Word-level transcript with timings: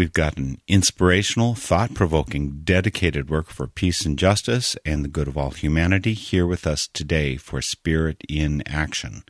We've 0.00 0.10
got 0.10 0.38
an 0.38 0.62
inspirational, 0.66 1.54
thought 1.54 1.92
provoking, 1.92 2.62
dedicated 2.64 3.28
work 3.28 3.50
for 3.50 3.66
peace 3.66 4.06
and 4.06 4.18
justice 4.18 4.74
and 4.82 5.04
the 5.04 5.10
good 5.10 5.28
of 5.28 5.36
all 5.36 5.50
humanity 5.50 6.14
here 6.14 6.46
with 6.46 6.66
us 6.66 6.88
today 6.90 7.36
for 7.36 7.60
Spirit 7.60 8.22
in 8.26 8.62
Action. 8.66 9.24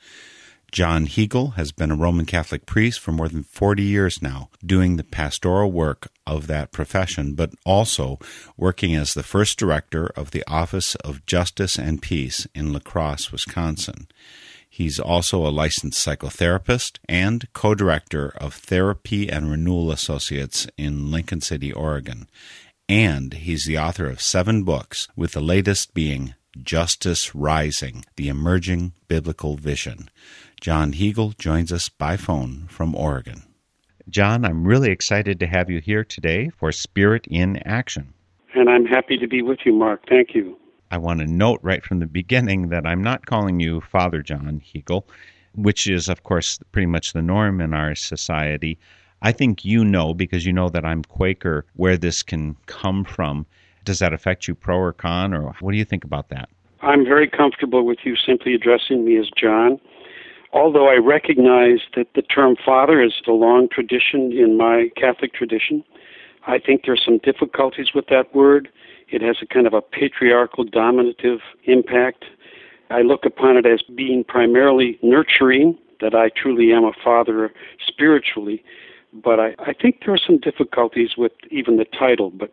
John 0.71 1.09
Heagle 1.09 1.55
has 1.55 1.73
been 1.73 1.91
a 1.91 1.97
Roman 1.97 2.25
Catholic 2.25 2.67
priest 2.67 3.01
for 3.01 3.11
more 3.11 3.27
than 3.27 3.43
40 3.43 3.83
years 3.83 4.23
now, 4.23 4.48
doing 4.65 4.97
the 4.97 5.03
pastoral 5.03 5.73
work 5.73 6.13
of 6.25 6.47
that 6.47 6.71
profession, 6.71 7.35
but 7.35 7.51
also 7.67 8.21
working 8.57 8.95
as 8.95 9.13
the 9.13 9.25
first 9.25 9.59
director 9.59 10.07
of 10.15 10.31
the 10.31 10.45
Office 10.47 10.95
of 10.95 11.27
Justice 11.27 11.81
and 11.81 12.01
Peace 12.01 12.47
in 12.55 12.73
La 12.73 12.79
Crosse, 12.79 13.33
Wisconsin. 13.33 14.07
He's 14.73 15.01
also 15.01 15.45
a 15.45 15.51
licensed 15.51 16.07
psychotherapist 16.07 17.01
and 17.09 17.53
co 17.53 17.75
director 17.75 18.33
of 18.37 18.55
Therapy 18.55 19.29
and 19.29 19.51
Renewal 19.51 19.91
Associates 19.91 20.69
in 20.79 21.11
Lincoln 21.11 21.41
City, 21.41 21.73
Oregon. 21.73 22.29
And 22.89 23.35
he's 23.35 23.67
the 23.67 23.79
author 23.79 24.07
of 24.07 24.23
seven 24.23 24.63
books, 24.63 25.09
with 25.17 25.33
the 25.33 25.41
latest 25.41 25.93
being 25.93 26.35
Justice 26.57 27.35
Rising 27.35 28.05
The 28.15 28.29
Emerging 28.29 28.93
Biblical 29.09 29.57
Vision. 29.57 30.09
John 30.61 30.93
Heagle 30.93 31.37
joins 31.37 31.73
us 31.73 31.89
by 31.89 32.17
phone 32.17 32.67
from 32.69 32.95
Oregon. 32.95 33.43
John, 34.09 34.45
I'm 34.45 34.67
really 34.67 34.91
excited 34.91 35.41
to 35.41 35.47
have 35.47 35.69
you 35.69 35.81
here 35.81 36.05
today 36.05 36.51
for 36.59 36.71
Spirit 36.71 37.27
in 37.29 37.57
Action. 37.67 38.14
And 38.55 38.69
I'm 38.69 38.86
happy 38.86 39.17
to 39.19 39.27
be 39.27 39.42
with 39.42 39.59
you, 39.64 39.73
Mark. 39.73 40.03
Thank 40.09 40.35
you. 40.35 40.60
I 40.90 40.98
want 40.98 41.20
to 41.20 41.27
note 41.27 41.61
right 41.62 41.84
from 41.84 42.01
the 42.01 42.06
beginning 42.06 42.68
that 42.68 42.86
I'm 42.86 43.02
not 43.02 43.27
calling 43.27 43.61
you 43.61 43.80
Father 43.80 44.23
John 44.23 44.61
Heagle, 44.61 45.05
which 45.55 45.86
is, 45.86 46.08
of 46.08 46.24
course, 46.24 46.58
pretty 46.73 46.86
much 46.86 47.12
the 47.12 47.23
norm 47.23 47.61
in 47.61 47.74
our 47.74 47.95
society. 47.95 48.78
I 49.23 49.33
think 49.33 49.64
you 49.64 49.84
know, 49.84 50.14
because 50.14 50.46
you 50.46 50.52
know 50.52 50.68
that 50.70 50.84
I'm 50.84 51.02
Quaker, 51.05 51.64
where 51.74 51.96
this 51.96 52.23
can 52.23 52.56
come 52.67 53.05
from. 53.05 53.46
Does 53.84 53.98
that 54.00 54.12
affect 54.12 54.48
you, 54.48 54.55
pro 54.55 54.79
or 54.79 54.92
con, 54.92 55.33
or 55.33 55.55
what 55.61 55.73
do 55.73 55.79
you 55.79 55.84
think 55.84 56.05
about 56.05 56.29
that? 56.30 56.48
I'm 56.83 57.05
very 57.05 57.29
comfortable 57.29 57.84
with 57.84 57.98
you 58.05 58.17
simply 58.17 58.55
addressing 58.55 59.05
me 59.05 59.18
as 59.18 59.29
John. 59.36 59.79
Although 60.52 60.89
I 60.89 60.96
recognize 60.96 61.80
that 61.95 62.08
the 62.14 62.23
term 62.23 62.56
father 62.64 63.02
is 63.02 63.12
a 63.29 63.33
long 63.33 63.68
tradition 63.68 64.33
in 64.33 64.56
my 64.56 64.90
Catholic 64.96 65.34
tradition, 65.34 65.84
I 66.46 66.58
think 66.58 66.83
there's 66.84 67.05
some 67.05 67.18
difficulties 67.18 67.89
with 67.95 68.06
that 68.08 68.34
word. 68.34 68.68
It 69.11 69.23
has 69.23 69.37
a 69.43 69.47
kind 69.47 69.67
of 69.67 69.75
a 69.75 69.83
patriarchal 69.83 70.65
dominative 70.65 71.41
impact. 71.65 72.25
I 72.91 73.03
look 73.03 73.25
upon 73.25 73.57
it 73.57 73.67
as 73.67 73.83
being 73.83 74.25
primarily 74.25 74.98
nurturing, 75.03 75.79
that 76.01 76.15
I 76.15 76.31
truly 76.31 76.73
am 76.73 76.85
a 76.85 76.93
father 77.05 77.53
spiritually, 77.87 78.63
but 79.13 79.39
I, 79.39 79.55
I 79.59 79.73
think 79.73 80.01
there 80.05 80.15
are 80.15 80.19
some 80.19 80.39
difficulties 80.39 81.11
with 81.17 81.33
even 81.51 81.77
the 81.77 81.85
title. 81.85 82.31
But 82.31 82.53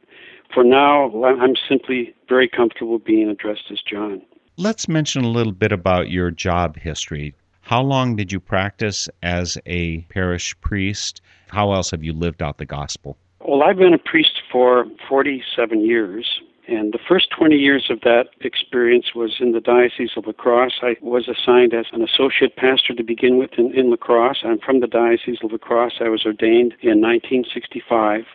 for 0.53 0.63
now, 0.63 1.23
I'm 1.23 1.55
simply 1.67 2.13
very 2.27 2.49
comfortable 2.49 2.99
being 2.99 3.29
addressed 3.29 3.71
as 3.71 3.79
John. 3.81 4.21
Let's 4.57 4.87
mention 4.87 5.23
a 5.23 5.29
little 5.29 5.53
bit 5.53 5.71
about 5.71 6.09
your 6.09 6.31
job 6.31 6.77
history. 6.77 7.35
How 7.61 7.81
long 7.81 8.15
did 8.15 8.31
you 8.31 8.39
practice 8.39 9.07
as 9.21 9.57
a 9.65 9.99
parish 10.03 10.59
priest? 10.61 11.21
How 11.49 11.73
else 11.73 11.91
have 11.91 12.03
you 12.03 12.13
lived 12.13 12.41
out 12.41 12.57
the 12.57 12.65
gospel? 12.65 13.17
Well, 13.47 13.63
I've 13.63 13.77
been 13.77 13.93
a 13.93 13.97
priest 13.97 14.41
for 14.51 14.85
47 15.07 15.79
years. 15.79 16.41
And 16.67 16.91
the 16.91 16.99
first 17.07 17.29
20 17.29 17.55
years 17.55 17.87
of 17.89 18.01
that 18.01 18.25
experience 18.41 19.15
was 19.15 19.37
in 19.39 19.53
the 19.53 19.61
Diocese 19.61 20.11
of 20.17 20.27
La 20.27 20.33
Crosse. 20.33 20.79
I 20.81 20.97
was 21.01 21.29
assigned 21.29 21.73
as 21.73 21.85
an 21.93 22.03
associate 22.03 22.57
pastor 22.57 22.93
to 22.93 23.03
begin 23.03 23.37
with 23.37 23.51
in, 23.57 23.73
in 23.73 23.89
La 23.89 23.95
Crosse. 23.95 24.43
I'm 24.43 24.59
from 24.59 24.81
the 24.81 24.87
Diocese 24.87 25.37
of 25.41 25.53
La 25.53 25.59
Crosse. 25.59 26.01
I 26.01 26.09
was 26.09 26.25
ordained 26.25 26.73
in 26.81 26.99
1965. 26.99 28.25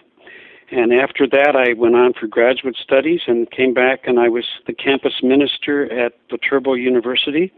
And 0.71 0.95
after 0.95 1.27
that, 1.27 1.57
I 1.57 1.75
went 1.75 1.95
on 1.95 2.15
for 2.19 2.27
graduate 2.27 2.77
studies 2.83 3.21
and 3.27 3.51
came 3.51 3.75
back, 3.75 4.07
and 4.07 4.19
I 4.19 4.31
was 4.31 4.47
the 4.67 4.73
campus 4.73 5.23
minister 5.23 5.93
at 5.93 6.15
Viterbo 6.31 6.73
University 6.73 7.53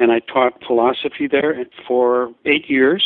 and 0.00 0.10
I 0.10 0.20
taught 0.20 0.62
philosophy 0.66 1.28
there 1.30 1.64
for 1.86 2.32
eight 2.46 2.68
years. 2.68 3.04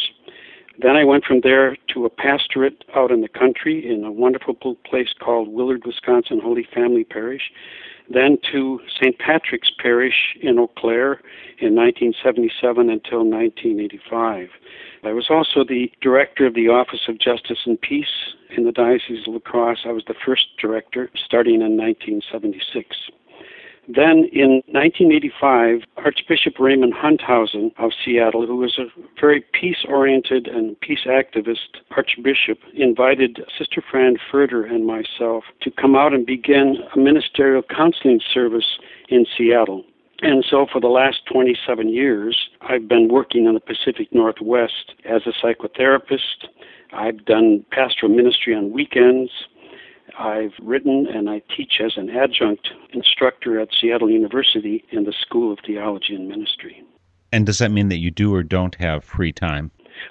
Then 0.79 0.97
I 0.97 1.05
went 1.05 1.25
from 1.25 1.41
there 1.43 1.77
to 1.95 2.05
a 2.05 2.11
pastorate 2.11 2.85
out 2.97 3.13
in 3.13 3.21
the 3.21 3.29
country 3.29 3.89
in 3.89 4.05
a 4.05 4.11
wonderful 4.11 4.55
place 4.55 5.15
called 5.19 5.49
Willard, 5.49 5.83
Wisconsin 5.87 6.41
Holy 6.41 6.67
Family 6.75 7.05
Parish. 7.05 7.53
Then 8.11 8.39
to 8.53 8.81
St. 9.01 9.19
Patrick's 9.19 9.71
Parish 9.81 10.37
in 10.41 10.59
Eau 10.59 10.67
Claire 10.77 11.21
in 11.59 11.75
1977 11.75 12.91
until 12.91 13.25
1985. 13.25 14.49
I 15.05 15.13
was 15.13 15.27
also 15.31 15.65
the 15.65 15.91
director 16.01 16.47
of 16.47 16.55
the 16.55 16.69
Office 16.69 17.09
of 17.09 17.19
Justice 17.19 17.61
and 17.67 17.81
Peace 17.81 18.35
in 18.57 18.65
the 18.65 18.73
Diocese 18.73 19.27
of 19.27 19.35
La 19.35 19.41
Crosse. 19.41 19.85
I 19.87 19.93
was 19.93 20.05
the 20.07 20.15
first 20.27 20.47
director 20.61 21.11
starting 21.15 21.63
in 21.63 21.77
1976. 21.77 22.97
Then 23.87 24.29
in 24.33 24.63
1985, 24.73 25.83
Archbishop 25.99 26.59
Raymond 26.59 26.95
Hunthausen 26.95 27.71
of 27.79 27.91
Seattle, 28.05 28.47
who 28.47 28.57
was 28.57 28.79
a 28.79 28.87
very 29.21 29.45
peace 29.53 29.85
oriented 29.87 30.47
and 30.47 30.79
peace 30.81 31.07
activist 31.07 31.83
archbishop, 31.91 32.59
invited 32.73 33.45
Sister 33.59 33.83
Fran 33.91 34.17
Ferder 34.31 34.65
and 34.65 34.87
myself 34.87 35.45
to 35.61 35.71
come 35.71 35.95
out 35.95 36.15
and 36.15 36.25
begin 36.25 36.79
a 36.95 36.99
ministerial 36.99 37.63
counseling 37.63 38.21
service 38.33 38.79
in 39.09 39.27
Seattle. 39.37 39.85
And 40.23 40.45
so 40.49 40.67
for 40.73 40.81
the 40.81 40.89
last 40.89 41.27
27 41.31 41.91
years, 41.91 42.49
I've 42.63 42.89
been 42.89 43.09
working 43.09 43.45
in 43.45 43.55
the 43.55 43.61
Pacific 43.61 44.09
Northwest 44.13 44.95
as 45.05 45.23
a 45.27 45.33
psychotherapist. 45.33 46.49
I've 46.93 47.25
done 47.27 47.67
pastoral 47.71 48.11
ministry 48.11 48.55
on 48.55 48.73
weekends. 48.73 49.31
I've 50.19 50.53
written 50.63 51.07
and 51.07 51.29
I 51.29 51.43
teach 51.57 51.81
as 51.85 51.97
an 51.97 52.11
adjunct 52.11 52.69
instructor 52.93 53.59
at 53.61 53.69
Seattle 53.79 54.11
University 54.11 54.85
in 54.91 55.05
the 55.05 55.13
School 55.13 55.53
of 55.53 55.59
Theology 55.67 56.15
and 56.15 56.29
Ministry. 56.29 56.83
And 57.33 57.47
does 57.47 57.59
that 57.59 57.71
mean 57.71 57.89
that 57.89 57.99
you 57.99 58.11
do 58.11 58.35
or 58.35 58.43
don't 58.43 58.77
have 58.77 59.05
free 59.05 59.33
time? 59.33 59.71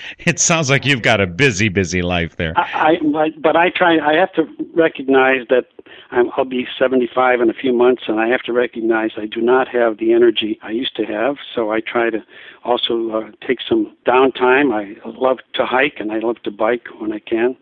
it 0.18 0.38
sounds 0.38 0.70
like 0.70 0.84
you've 0.84 1.02
got 1.02 1.20
a 1.20 1.26
busy, 1.26 1.68
busy 1.68 2.02
life 2.02 2.36
there. 2.36 2.52
I, 2.56 2.98
I, 3.14 3.30
but 3.38 3.56
I 3.56 3.70
try. 3.70 3.98
I 3.98 4.14
have 4.14 4.32
to 4.34 4.46
recognize 4.74 5.46
that 5.50 5.66
I'm, 6.10 6.30
I'll 6.36 6.44
be 6.44 6.66
75 6.78 7.40
in 7.40 7.50
a 7.50 7.54
few 7.54 7.72
months, 7.72 8.04
and 8.06 8.20
I 8.20 8.28
have 8.28 8.42
to 8.42 8.52
recognize 8.52 9.12
I 9.16 9.26
do 9.26 9.40
not 9.40 9.68
have 9.68 9.98
the 9.98 10.12
energy 10.12 10.58
I 10.62 10.70
used 10.70 10.96
to 10.96 11.04
have. 11.04 11.36
So 11.54 11.70
I 11.70 11.80
try 11.80 12.10
to 12.10 12.24
also 12.64 13.10
uh, 13.10 13.46
take 13.46 13.58
some 13.66 13.96
downtime. 14.06 14.72
I 14.72 14.96
love 15.08 15.38
to 15.54 15.66
hike 15.66 15.96
and 15.98 16.12
I 16.12 16.18
love 16.18 16.36
to 16.44 16.50
bike 16.50 16.86
when 16.98 17.12
I 17.12 17.18
can. 17.18 17.56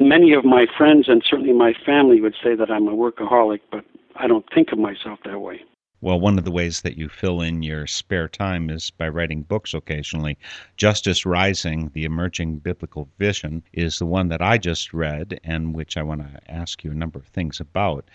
Many 0.00 0.32
of 0.32 0.44
my 0.44 0.66
friends 0.76 1.08
and 1.08 1.22
certainly 1.28 1.52
my 1.52 1.72
family 1.84 2.20
would 2.20 2.34
say 2.42 2.54
that 2.54 2.70
I'm 2.70 2.88
a 2.88 2.92
workaholic, 2.92 3.60
but 3.70 3.84
I 4.16 4.26
don't 4.26 4.44
think 4.54 4.72
of 4.72 4.78
myself 4.78 5.18
that 5.24 5.40
way. 5.40 5.62
Well, 6.00 6.20
one 6.20 6.38
of 6.38 6.44
the 6.44 6.52
ways 6.52 6.82
that 6.82 6.96
you 6.96 7.08
fill 7.08 7.40
in 7.40 7.64
your 7.64 7.88
spare 7.88 8.28
time 8.28 8.70
is 8.70 8.92
by 8.92 9.08
writing 9.08 9.42
books 9.42 9.74
occasionally. 9.74 10.38
Justice 10.76 11.26
Rising, 11.26 11.90
The 11.92 12.04
Emerging 12.04 12.58
Biblical 12.60 13.08
Vision, 13.18 13.64
is 13.72 13.98
the 13.98 14.06
one 14.06 14.28
that 14.28 14.40
I 14.40 14.58
just 14.58 14.94
read 14.94 15.40
and 15.42 15.74
which 15.74 15.96
I 15.96 16.04
want 16.04 16.20
to 16.20 16.50
ask 16.50 16.84
you 16.84 16.92
a 16.92 16.94
number 16.94 17.18
of 17.18 17.26
things 17.26 17.58
about. 17.58 18.08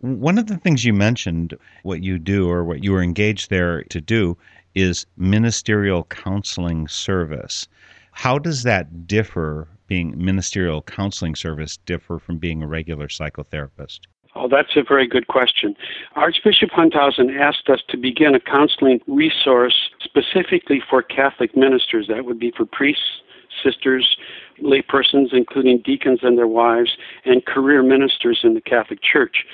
One 0.00 0.38
of 0.38 0.46
the 0.46 0.56
things 0.56 0.86
you 0.86 0.94
mentioned, 0.94 1.54
what 1.82 2.02
you 2.02 2.18
do 2.18 2.48
or 2.48 2.64
what 2.64 2.82
you 2.82 2.92
were 2.92 3.02
engaged 3.02 3.50
there 3.50 3.82
to 3.82 4.00
do, 4.00 4.38
is 4.74 5.04
ministerial 5.18 6.04
counseling 6.04 6.88
service. 6.88 7.68
How 8.12 8.38
does 8.38 8.62
that 8.62 9.06
differ, 9.06 9.68
being 9.86 10.14
ministerial 10.16 10.80
counseling 10.80 11.34
service, 11.34 11.76
differ 11.84 12.18
from 12.18 12.38
being 12.38 12.62
a 12.62 12.66
regular 12.66 13.08
psychotherapist? 13.08 14.00
That's 14.50 14.76
a 14.76 14.82
very 14.82 15.06
good 15.06 15.26
question. 15.28 15.76
Archbishop 16.16 16.70
Hunthausen 16.70 17.30
asked 17.30 17.68
us 17.68 17.80
to 17.88 17.96
begin 17.96 18.34
a 18.34 18.40
counseling 18.40 19.00
resource 19.06 19.90
specifically 20.02 20.82
for 20.88 21.02
Catholic 21.02 21.56
ministers. 21.56 22.06
That 22.08 22.24
would 22.24 22.38
be 22.38 22.52
for 22.56 22.64
priests, 22.64 23.22
sisters, 23.62 24.16
laypersons, 24.62 25.32
including 25.32 25.82
deacons 25.84 26.20
and 26.22 26.36
their 26.36 26.46
wives, 26.46 26.96
and 27.24 27.44
career 27.44 27.82
ministers 27.82 28.40
in 28.42 28.54
the 28.54 28.60
Catholic 28.60 29.00
Church. 29.02 29.44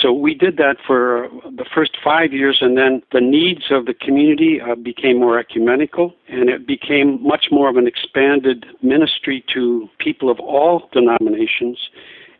So 0.00 0.12
we 0.12 0.34
did 0.34 0.56
that 0.58 0.76
for 0.86 1.28
the 1.44 1.64
first 1.74 1.96
five 2.02 2.32
years, 2.32 2.58
and 2.60 2.76
then 2.76 3.02
the 3.12 3.20
needs 3.20 3.64
of 3.70 3.86
the 3.86 3.94
community 3.94 4.60
uh, 4.60 4.74
became 4.74 5.18
more 5.18 5.38
ecumenical, 5.38 6.14
and 6.28 6.48
it 6.48 6.66
became 6.66 7.22
much 7.22 7.46
more 7.50 7.68
of 7.68 7.76
an 7.76 7.86
expanded 7.86 8.66
ministry 8.82 9.44
to 9.54 9.88
people 9.98 10.30
of 10.30 10.38
all 10.40 10.88
denominations 10.92 11.78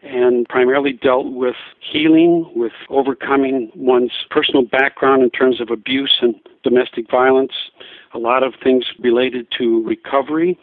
and 0.02 0.48
primarily 0.48 0.92
dealt 0.92 1.32
with 1.32 1.56
healing, 1.80 2.50
with 2.54 2.72
overcoming 2.88 3.70
one's 3.74 4.12
personal 4.30 4.62
background 4.62 5.22
in 5.22 5.30
terms 5.30 5.60
of 5.60 5.70
abuse 5.70 6.18
and 6.22 6.34
domestic 6.62 7.10
violence, 7.10 7.52
a 8.14 8.18
lot 8.18 8.42
of 8.42 8.54
things 8.62 8.84
related 8.98 9.46
to 9.58 9.84
recovery, 9.84 10.58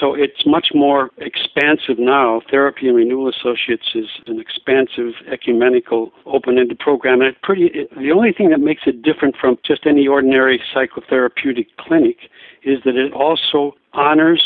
so 0.00 0.14
it's 0.14 0.46
much 0.46 0.68
more 0.74 1.10
expansive 1.18 1.98
now. 1.98 2.40
Therapy 2.50 2.86
and 2.86 2.96
Renewal 2.96 3.28
Associates 3.28 3.90
is 3.94 4.06
an 4.26 4.40
expansive, 4.40 5.14
ecumenical, 5.30 6.12
open-ended 6.24 6.78
program. 6.78 7.20
And 7.20 7.30
it 7.30 7.42
pretty, 7.42 7.66
it, 7.66 7.90
the 7.96 8.12
only 8.12 8.32
thing 8.32 8.50
that 8.50 8.60
makes 8.60 8.82
it 8.86 9.02
different 9.02 9.36
from 9.36 9.58
just 9.64 9.86
any 9.86 10.06
ordinary 10.06 10.62
psychotherapeutic 10.74 11.66
clinic 11.78 12.16
is 12.62 12.78
that 12.84 12.96
it 12.96 13.12
also 13.12 13.74
honors, 13.92 14.42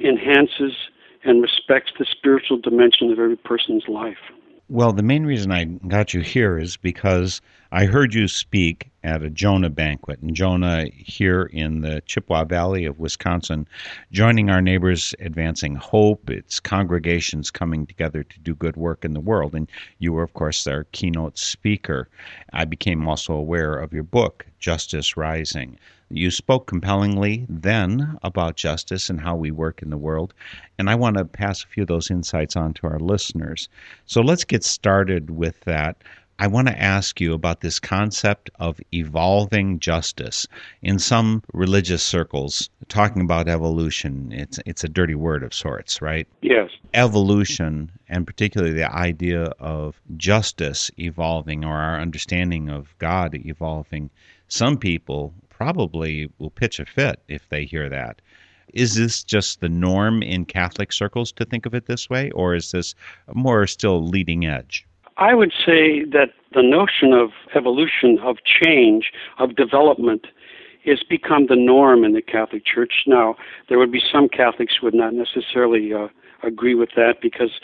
enhances, 0.00 0.72
and 1.24 1.42
respects 1.42 1.92
the 1.98 2.06
spiritual 2.10 2.58
dimension 2.58 3.10
of 3.10 3.18
every 3.18 3.36
person's 3.36 3.84
life. 3.88 4.18
Well, 4.68 4.92
the 4.92 5.02
main 5.02 5.24
reason 5.24 5.50
I 5.50 5.64
got 5.64 6.12
you 6.12 6.20
here 6.20 6.58
is 6.58 6.76
because 6.76 7.40
I 7.70 7.84
heard 7.84 8.14
you 8.14 8.28
speak 8.28 8.90
at 9.04 9.22
a 9.22 9.28
Jonah 9.28 9.68
banquet, 9.68 10.20
and 10.20 10.34
Jonah 10.34 10.86
here 10.90 11.42
in 11.42 11.82
the 11.82 12.00
Chippewa 12.06 12.44
Valley 12.44 12.86
of 12.86 12.98
Wisconsin, 12.98 13.68
joining 14.10 14.48
our 14.48 14.62
neighbors, 14.62 15.14
advancing 15.20 15.74
hope. 15.74 16.30
It's 16.30 16.60
congregations 16.60 17.50
coming 17.50 17.84
together 17.84 18.22
to 18.22 18.38
do 18.40 18.54
good 18.54 18.76
work 18.76 19.04
in 19.04 19.12
the 19.12 19.20
world, 19.20 19.54
and 19.54 19.68
you 19.98 20.14
were, 20.14 20.22
of 20.22 20.32
course, 20.32 20.64
their 20.64 20.84
keynote 20.92 21.36
speaker. 21.36 22.08
I 22.54 22.64
became 22.64 23.06
also 23.06 23.34
aware 23.34 23.74
of 23.74 23.92
your 23.92 24.02
book, 24.02 24.46
Justice 24.58 25.18
Rising. 25.18 25.78
You 26.10 26.30
spoke 26.30 26.66
compellingly 26.66 27.44
then 27.50 28.16
about 28.22 28.56
justice 28.56 29.10
and 29.10 29.20
how 29.20 29.36
we 29.36 29.50
work 29.50 29.82
in 29.82 29.90
the 29.90 29.98
world, 29.98 30.32
and 30.78 30.88
I 30.88 30.94
want 30.94 31.18
to 31.18 31.26
pass 31.26 31.64
a 31.64 31.66
few 31.66 31.82
of 31.82 31.88
those 31.88 32.10
insights 32.10 32.56
on 32.56 32.72
to 32.74 32.86
our 32.86 32.98
listeners. 32.98 33.68
So 34.06 34.22
let's 34.22 34.44
get 34.44 34.64
started 34.64 35.28
with 35.28 35.60
that. 35.60 35.98
I 36.40 36.46
want 36.46 36.68
to 36.68 36.80
ask 36.80 37.20
you 37.20 37.34
about 37.34 37.62
this 37.62 37.80
concept 37.80 38.48
of 38.60 38.80
evolving 38.94 39.80
justice. 39.80 40.46
In 40.82 41.00
some 41.00 41.42
religious 41.52 42.00
circles, 42.00 42.70
talking 42.86 43.22
about 43.22 43.48
evolution, 43.48 44.30
it's 44.30 44.60
it's 44.64 44.84
a 44.84 44.88
dirty 44.88 45.16
word 45.16 45.42
of 45.42 45.52
sorts, 45.52 46.00
right? 46.00 46.28
Yes. 46.40 46.70
Evolution, 46.94 47.90
and 48.08 48.24
particularly 48.24 48.72
the 48.72 48.88
idea 48.94 49.46
of 49.58 50.00
justice 50.16 50.92
evolving 50.96 51.64
or 51.64 51.76
our 51.76 52.00
understanding 52.00 52.68
of 52.68 52.96
God 52.98 53.34
evolving. 53.34 54.08
Some 54.46 54.78
people 54.78 55.34
probably 55.48 56.30
will 56.38 56.50
pitch 56.50 56.78
a 56.78 56.86
fit 56.86 57.20
if 57.26 57.48
they 57.48 57.64
hear 57.64 57.88
that. 57.88 58.22
Is 58.72 58.94
this 58.94 59.24
just 59.24 59.60
the 59.60 59.68
norm 59.68 60.22
in 60.22 60.44
Catholic 60.44 60.92
circles 60.92 61.32
to 61.32 61.44
think 61.44 61.66
of 61.66 61.74
it 61.74 61.86
this 61.86 62.08
way, 62.08 62.30
or 62.30 62.54
is 62.54 62.70
this 62.70 62.94
more 63.34 63.66
still 63.66 64.06
leading 64.06 64.46
edge? 64.46 64.86
I 65.18 65.34
would 65.34 65.52
say 65.52 66.04
that 66.04 66.30
the 66.54 66.62
notion 66.62 67.12
of 67.12 67.30
evolution, 67.54 68.18
of 68.22 68.36
change, 68.44 69.12
of 69.38 69.56
development, 69.56 70.28
has 70.86 71.02
become 71.02 71.46
the 71.48 71.56
norm 71.56 72.04
in 72.04 72.12
the 72.12 72.22
Catholic 72.22 72.64
Church. 72.64 73.02
Now, 73.06 73.34
there 73.68 73.78
would 73.78 73.92
be 73.92 74.00
some 74.00 74.28
Catholics 74.28 74.74
who 74.80 74.86
would 74.86 74.94
not 74.94 75.12
necessarily 75.12 75.92
uh, 75.92 76.08
agree 76.44 76.74
with 76.74 76.90
that 76.94 77.16
because 77.20 77.60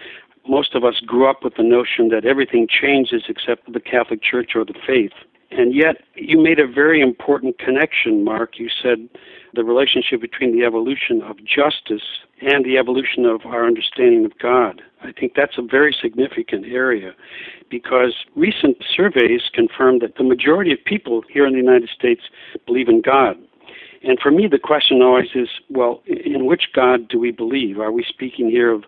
most 0.48 0.74
of 0.74 0.84
us 0.84 1.00
grew 1.00 1.30
up 1.30 1.44
with 1.44 1.54
the 1.56 1.62
notion 1.62 2.08
that 2.08 2.26
everything 2.26 2.66
changes 2.68 3.24
except 3.28 3.72
the 3.72 3.80
Catholic 3.80 4.20
Church 4.22 4.52
or 4.54 4.64
the 4.64 4.74
faith. 4.86 5.12
And 5.50 5.74
yet, 5.74 6.02
you 6.16 6.42
made 6.42 6.58
a 6.58 6.66
very 6.66 7.00
important 7.00 7.58
connection, 7.58 8.24
Mark. 8.24 8.58
You 8.58 8.68
said 8.68 9.08
the 9.54 9.64
relationship 9.64 10.20
between 10.20 10.56
the 10.56 10.64
evolution 10.64 11.22
of 11.22 11.36
justice 11.44 12.02
and 12.40 12.64
the 12.64 12.78
evolution 12.78 13.24
of 13.24 13.46
our 13.46 13.66
understanding 13.66 14.24
of 14.24 14.38
God. 14.38 14.82
I 15.02 15.12
think 15.12 15.32
that's 15.36 15.58
a 15.58 15.62
very 15.62 15.94
significant 16.00 16.66
area 16.66 17.14
because 17.70 18.14
recent 18.34 18.78
surveys 18.94 19.42
confirm 19.52 19.98
that 20.00 20.16
the 20.16 20.24
majority 20.24 20.72
of 20.72 20.84
people 20.84 21.22
here 21.28 21.46
in 21.46 21.52
the 21.52 21.58
United 21.58 21.88
States 21.88 22.22
believe 22.66 22.88
in 22.88 23.00
God. 23.00 23.36
And 24.02 24.18
for 24.20 24.30
me, 24.30 24.46
the 24.46 24.58
question 24.58 25.00
always 25.00 25.30
is 25.34 25.48
well, 25.70 26.02
in 26.06 26.44
which 26.44 26.68
God 26.74 27.08
do 27.08 27.18
we 27.18 27.30
believe? 27.30 27.78
Are 27.78 27.92
we 27.92 28.04
speaking 28.04 28.50
here 28.50 28.70
of 28.70 28.84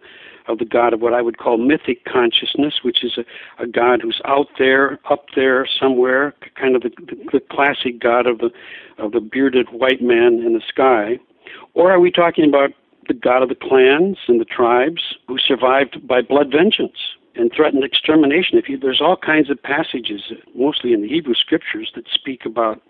of 0.49 0.59
the 0.59 0.65
God 0.65 0.93
of 0.93 1.01
what 1.01 1.13
I 1.13 1.23
would 1.23 1.39
call 1.39 1.59
mythic 1.59 2.05
consciousness, 2.05 2.81
which 2.83 3.03
is 3.05 3.19
a, 3.19 3.63
a 3.63 3.67
God 3.67 4.01
who's 4.03 4.21
out 4.25 4.49
there, 4.59 4.99
up 5.11 5.27
there 5.35 5.67
somewhere, 5.67 6.35
kind 6.61 6.77
of 6.77 6.83
the, 6.83 6.91
the, 6.99 7.17
the 7.33 7.41
classic 7.41 7.99
God 8.01 8.27
of 8.27 8.39
the 8.39 8.51
of 8.99 9.13
the 9.13 9.21
bearded 9.21 9.69
white 9.71 10.01
man 10.01 10.43
in 10.45 10.55
the 10.55 10.63
sky, 10.67 11.19
or 11.75 11.93
are 11.93 12.01
we 12.01 12.11
talking 12.11 12.49
about 12.49 12.71
the 13.09 13.15
God 13.15 13.43
of 13.43 13.49
the 13.49 13.55
clans 13.55 14.19
and 14.27 14.41
the 14.41 14.45
tribes 14.45 15.17
who 15.29 15.39
survived 15.39 16.07
by 16.07 16.23
blood 16.23 16.51
vengeance 16.51 16.97
and 17.35 17.53
threatened 17.55 17.85
extermination? 17.85 18.59
If 18.59 18.69
you, 18.69 18.79
there's 18.79 19.03
all 19.03 19.17
kinds 19.17 19.51
of 19.51 19.63
passages, 19.63 20.33
mostly 20.55 20.93
in 20.93 21.03
the 21.03 21.09
Hebrew 21.09 21.35
scriptures, 21.35 21.93
that 21.95 22.09
speak 22.13 22.47
about 22.47 22.81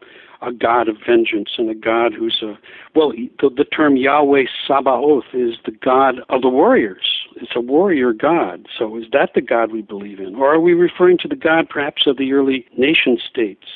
a 0.43 0.53
God 0.53 0.89
of 0.89 0.97
vengeance 1.07 1.51
and 1.59 1.71
a 1.71 1.75
God 1.75 2.13
who's 2.15 2.43
a 2.43 2.59
well. 2.95 3.13
The, 3.13 3.51
the 3.51 3.65
term 3.65 3.97
Yahweh 3.97 4.45
Sabaoth 4.67 5.25
is 5.33 5.57
the 5.65 5.73
God 5.73 6.21
of 6.29 6.43
the 6.43 6.49
warriors. 6.49 7.07
It's 7.37 7.53
a 7.55 7.61
warrior 7.61 8.13
God. 8.13 8.67
So 8.79 8.97
is 8.97 9.05
that 9.13 9.31
the 9.35 9.41
God 9.41 9.73
we 9.73 9.83
believe 9.83 10.21
in, 10.21 10.35
or 10.37 10.55
are 10.55 10.61
we 10.61 10.75
referring 10.75 11.19
to 11.19 11.29
the 11.29 11.37
God 11.37 11.69
perhaps 11.69 12.07
of 12.07 12.17
the 12.17 12.33
early 12.33 12.67
nation 12.77 13.19
states, 13.29 13.67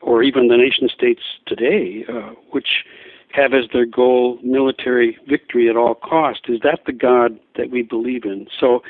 or 0.00 0.22
even 0.22 0.48
the 0.48 0.56
nation 0.56 0.88
states 0.88 1.22
today, 1.46 2.04
uh, 2.08 2.34
which 2.50 2.84
have 3.32 3.54
as 3.54 3.64
their 3.72 3.86
goal 3.86 4.38
military 4.42 5.16
victory 5.28 5.68
at 5.68 5.76
all 5.76 5.94
cost? 5.94 6.40
Is 6.48 6.60
that 6.62 6.80
the 6.86 6.92
God 6.92 7.38
that 7.56 7.70
we 7.70 7.82
believe 7.82 8.24
in? 8.24 8.46
So, 8.58 8.82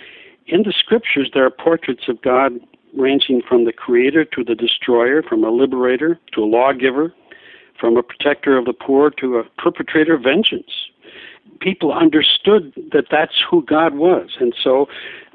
in 0.47 0.62
the 0.64 0.73
scriptures, 0.76 1.31
there 1.33 1.45
are 1.45 1.50
portraits 1.50 2.09
of 2.09 2.21
God 2.23 2.59
ranging 2.97 3.43
from 3.47 3.64
the 3.64 3.73
creator 3.73 4.25
to 4.25 4.45
the 4.45 4.55
destroyer, 4.55 5.23
from 5.23 5.45
a 5.45 5.50
liberator 5.50 6.19
to 6.35 6.43
a 6.43 6.45
lawgiver, 6.45 7.14
from 7.81 7.97
a 7.97 8.03
protector 8.03 8.59
of 8.59 8.67
the 8.67 8.73
poor 8.73 9.11
to 9.11 9.39
a 9.39 9.45
perpetrator 9.59 10.15
of 10.15 10.23
vengeance. 10.23 10.71
People 11.61 11.93
understood 11.93 12.73
that 12.93 13.07
that's 13.11 13.43
who 13.51 13.65
God 13.65 13.95
was. 13.95 14.37
And 14.39 14.55
so, 14.63 14.89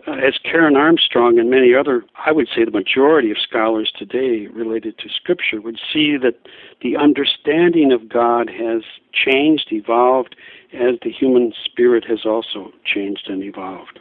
uh, 0.08 0.14
as 0.14 0.38
Karen 0.44 0.76
Armstrong 0.76 1.40
and 1.40 1.50
many 1.50 1.74
other, 1.74 2.06
I 2.26 2.32
would 2.32 2.48
say 2.48 2.64
the 2.64 2.72
majority 2.72 3.32
of 3.32 3.38
scholars 3.38 3.92
today 3.98 4.48
related 4.48 4.98
to 5.00 5.10
Scripture 5.10 5.62
would 5.62 5.80
see 5.92 6.18
that 6.18 6.48
the 6.82 6.96
understanding 6.96 7.92
of 7.92 8.08
God 8.08 8.50
has 8.50 8.84
changed, 9.14 9.72
evolved, 9.72 10.36
as 10.74 10.96
the 11.02 11.12
human 11.12 11.54
spirit 11.64 12.06
has 12.06 12.26
also 12.26 12.72
changed 12.84 13.28
and 13.30 13.44
evolved. 13.44 14.00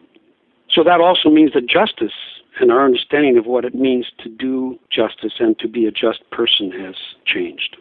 So 0.71 0.83
that 0.85 1.01
also 1.01 1.31
means 1.31 1.53
that 1.55 1.67
justice 1.67 2.13
and 2.61 2.71
our 2.71 2.85
understanding 2.85 3.39
of 3.39 3.47
what 3.47 3.65
it 3.65 3.75
means 3.75 4.07
to 4.19 4.29
do 4.29 4.79
justice 4.91 5.35
and 5.39 5.59
to 5.59 5.69
be 5.69 5.87
a 5.87 5.91
just 5.91 6.29
person 6.31 6.71
has 6.73 6.95
changed. 7.25 7.77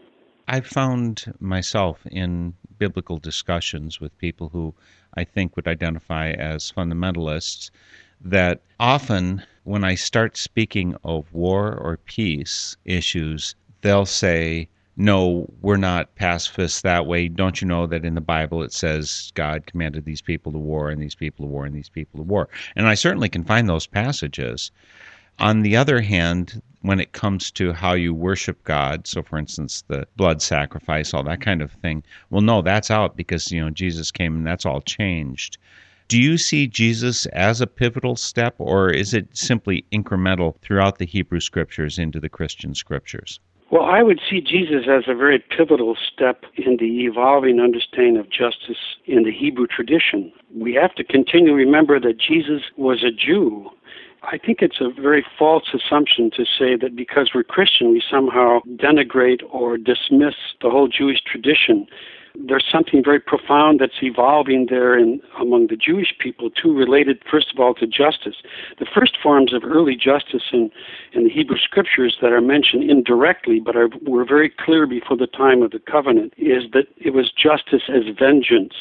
I've 0.47 0.67
found 0.67 1.33
myself 1.39 2.05
in 2.11 2.53
biblical 2.77 3.17
discussions 3.17 4.01
with 4.01 4.17
people 4.17 4.49
who 4.49 4.73
I 5.15 5.23
think 5.23 5.55
would 5.55 5.67
identify 5.67 6.31
as 6.31 6.71
fundamentalists 6.71 7.71
that 8.19 8.61
often 8.79 9.43
when 9.63 9.83
I 9.83 9.95
start 9.95 10.35
speaking 10.35 10.95
of 11.03 11.31
war 11.33 11.73
or 11.73 11.97
peace 11.97 12.75
issues, 12.85 13.55
they'll 13.81 14.05
say, 14.05 14.67
no, 14.95 15.51
we're 15.61 15.77
not 15.77 16.13
pacifists 16.15 16.81
that 16.81 17.05
way. 17.05 17.27
Don't 17.27 17.61
you 17.61 17.67
know 17.67 17.87
that 17.87 18.05
in 18.05 18.15
the 18.15 18.21
Bible 18.21 18.63
it 18.63 18.73
says 18.73 19.31
God 19.35 19.65
commanded 19.65 20.05
these 20.05 20.21
people 20.21 20.51
to 20.51 20.59
war 20.59 20.89
and 20.89 21.01
these 21.01 21.15
people 21.15 21.45
to 21.45 21.49
war 21.49 21.65
and 21.65 21.75
these 21.75 21.89
people 21.89 22.19
to 22.19 22.23
war? 22.23 22.49
And 22.75 22.87
I 22.87 22.93
certainly 22.93 23.29
can 23.29 23.43
find 23.43 23.67
those 23.67 23.87
passages. 23.87 24.71
On 25.39 25.61
the 25.61 25.75
other 25.75 26.01
hand, 26.01 26.61
when 26.81 26.99
it 26.99 27.13
comes 27.13 27.49
to 27.51 27.73
how 27.73 27.93
you 27.93 28.13
worship 28.13 28.63
God, 28.63 29.07
so 29.07 29.23
for 29.23 29.37
instance, 29.37 29.83
the 29.87 30.05
blood 30.15 30.41
sacrifice, 30.41 31.13
all 31.13 31.23
that 31.23 31.41
kind 31.41 31.61
of 31.61 31.71
thing, 31.71 32.03
well, 32.29 32.41
no, 32.41 32.61
that's 32.61 32.91
out 32.91 33.15
because, 33.15 33.51
you 33.51 33.61
know, 33.61 33.69
Jesus 33.69 34.11
came 34.11 34.35
and 34.35 34.45
that's 34.45 34.65
all 34.65 34.81
changed. 34.81 35.57
Do 36.09 36.21
you 36.21 36.37
see 36.37 36.67
Jesus 36.67 37.25
as 37.27 37.61
a 37.61 37.67
pivotal 37.67 38.15
step, 38.15 38.55
or 38.57 38.89
is 38.89 39.13
it 39.13 39.35
simply 39.35 39.85
incremental 39.91 40.59
throughout 40.59 40.97
the 40.97 41.05
Hebrew 41.05 41.39
scriptures 41.39 41.97
into 41.97 42.19
the 42.19 42.29
Christian 42.29 42.75
scriptures? 42.75 43.39
Well, 43.71 43.85
I 43.85 44.03
would 44.03 44.19
see 44.29 44.39
Jesus 44.39 44.85
as 44.87 45.05
a 45.07 45.15
very 45.15 45.39
pivotal 45.39 45.95
step 45.95 46.43
in 46.57 46.77
the 46.77 47.05
evolving 47.05 47.59
understanding 47.59 48.17
of 48.17 48.29
justice 48.29 48.97
in 49.05 49.23
the 49.23 49.31
Hebrew 49.31 49.65
tradition. 49.65 50.31
We 50.53 50.75
have 50.75 50.93
to 50.95 51.03
continue 51.03 51.47
to 51.47 51.55
remember 51.55 51.99
that 51.99 52.19
Jesus 52.19 52.61
was 52.77 53.03
a 53.03 53.09
Jew 53.09 53.71
I 54.23 54.37
think 54.37 54.61
it's 54.61 54.79
a 54.79 54.89
very 54.89 55.25
false 55.37 55.73
assumption 55.73 56.31
to 56.31 56.45
say 56.45 56.75
that 56.77 56.95
because 56.95 57.31
we're 57.35 57.43
Christian, 57.43 57.91
we 57.91 58.01
somehow 58.09 58.61
denigrate 58.77 59.41
or 59.49 59.77
dismiss 59.77 60.35
the 60.61 60.69
whole 60.69 60.87
Jewish 60.87 61.21
tradition. 61.21 61.87
there's 62.35 62.65
something 62.71 63.03
very 63.03 63.19
profound 63.19 63.79
that's 63.79 64.01
evolving 64.01 64.67
there 64.69 64.97
in, 64.97 65.21
among 65.39 65.67
the 65.67 65.75
Jewish 65.75 66.13
people, 66.19 66.49
too, 66.49 66.75
related, 66.75 67.21
first 67.29 67.51
of 67.53 67.59
all, 67.59 67.73
to 67.75 67.85
justice. 67.85 68.35
The 68.79 68.85
first 68.85 69.17
forms 69.21 69.53
of 69.53 69.63
early 69.63 69.95
justice 69.95 70.43
in, 70.51 70.71
in 71.13 71.25
the 71.25 71.29
Hebrew 71.29 71.57
scriptures 71.57 72.17
that 72.21 72.31
are 72.31 72.41
mentioned 72.41 72.89
indirectly, 72.89 73.59
but 73.59 73.75
are, 73.75 73.89
were 74.01 74.25
very 74.25 74.49
clear 74.49 74.87
before 74.87 75.17
the 75.17 75.27
time 75.27 75.61
of 75.61 75.71
the 75.71 75.79
covenant, 75.79 76.33
is 76.37 76.63
that 76.73 76.87
it 76.97 77.11
was 77.13 77.31
justice 77.31 77.83
as 77.87 78.03
vengeance. 78.17 78.73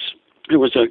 It 0.50 0.56
was 0.56 0.75
a, 0.76 0.87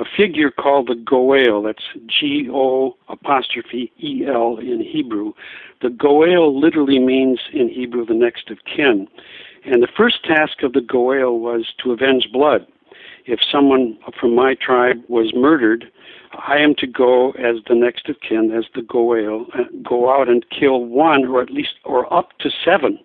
a 0.00 0.04
figure 0.16 0.50
called 0.50 0.88
the 0.88 0.94
Goel. 0.94 1.62
That's 1.62 1.84
G 2.06 2.48
O 2.50 2.96
apostrophe 3.08 3.92
E 4.02 4.24
L 4.26 4.58
in 4.58 4.80
Hebrew. 4.80 5.32
The 5.80 5.90
Goel 5.90 6.58
literally 6.58 6.98
means 6.98 7.40
in 7.52 7.68
Hebrew 7.68 8.06
the 8.06 8.14
next 8.14 8.50
of 8.50 8.58
kin. 8.64 9.08
And 9.64 9.82
the 9.82 9.88
first 9.96 10.24
task 10.24 10.62
of 10.62 10.72
the 10.72 10.80
Goel 10.80 11.38
was 11.38 11.72
to 11.82 11.92
avenge 11.92 12.28
blood. 12.32 12.66
If 13.26 13.40
someone 13.50 13.98
from 14.18 14.34
my 14.34 14.54
tribe 14.54 15.02
was 15.08 15.32
murdered, 15.34 15.90
I 16.32 16.56
am 16.56 16.74
to 16.76 16.86
go 16.86 17.32
as 17.32 17.56
the 17.68 17.74
next 17.74 18.08
of 18.08 18.16
kin, 18.20 18.52
as 18.56 18.64
the 18.74 18.82
Goel, 18.82 19.46
go 19.82 20.12
out 20.12 20.28
and 20.28 20.44
kill 20.48 20.84
one 20.84 21.26
or 21.26 21.42
at 21.42 21.50
least, 21.50 21.74
or 21.84 22.12
up 22.12 22.30
to 22.38 22.50
seven 22.64 22.98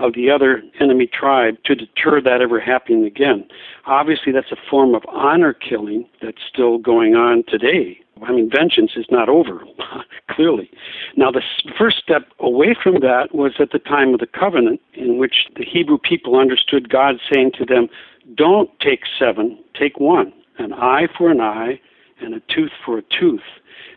of 0.00 0.14
the 0.14 0.30
other 0.30 0.62
enemy 0.80 1.06
tribe 1.06 1.56
to 1.64 1.74
deter 1.74 2.20
that 2.20 2.40
ever 2.40 2.58
happening 2.58 3.04
again. 3.04 3.46
Obviously, 3.86 4.32
that's 4.32 4.50
a 4.50 4.56
form 4.70 4.94
of 4.94 5.02
honor 5.08 5.52
killing 5.52 6.08
that's 6.22 6.42
still 6.52 6.78
going 6.78 7.14
on 7.14 7.44
today. 7.46 8.00
I 8.22 8.32
mean, 8.32 8.50
vengeance 8.50 8.92
is 8.96 9.06
not 9.10 9.28
over, 9.28 9.62
clearly. 10.30 10.70
Now, 11.16 11.30
the 11.30 11.42
first 11.78 11.98
step 11.98 12.28
away 12.38 12.74
from 12.80 13.00
that 13.00 13.34
was 13.34 13.52
at 13.58 13.70
the 13.72 13.78
time 13.78 14.12
of 14.12 14.20
the 14.20 14.26
covenant, 14.26 14.80
in 14.94 15.18
which 15.18 15.48
the 15.56 15.64
Hebrew 15.64 15.98
people 15.98 16.38
understood 16.38 16.90
God 16.90 17.16
saying 17.32 17.52
to 17.58 17.64
them, 17.64 17.88
Don't 18.34 18.70
take 18.80 19.00
seven, 19.18 19.58
take 19.78 19.98
one, 19.98 20.32
an 20.58 20.72
eye 20.74 21.08
for 21.16 21.30
an 21.30 21.40
eye, 21.40 21.80
and 22.20 22.34
a 22.34 22.40
tooth 22.54 22.72
for 22.84 22.98
a 22.98 23.02
tooth. 23.02 23.40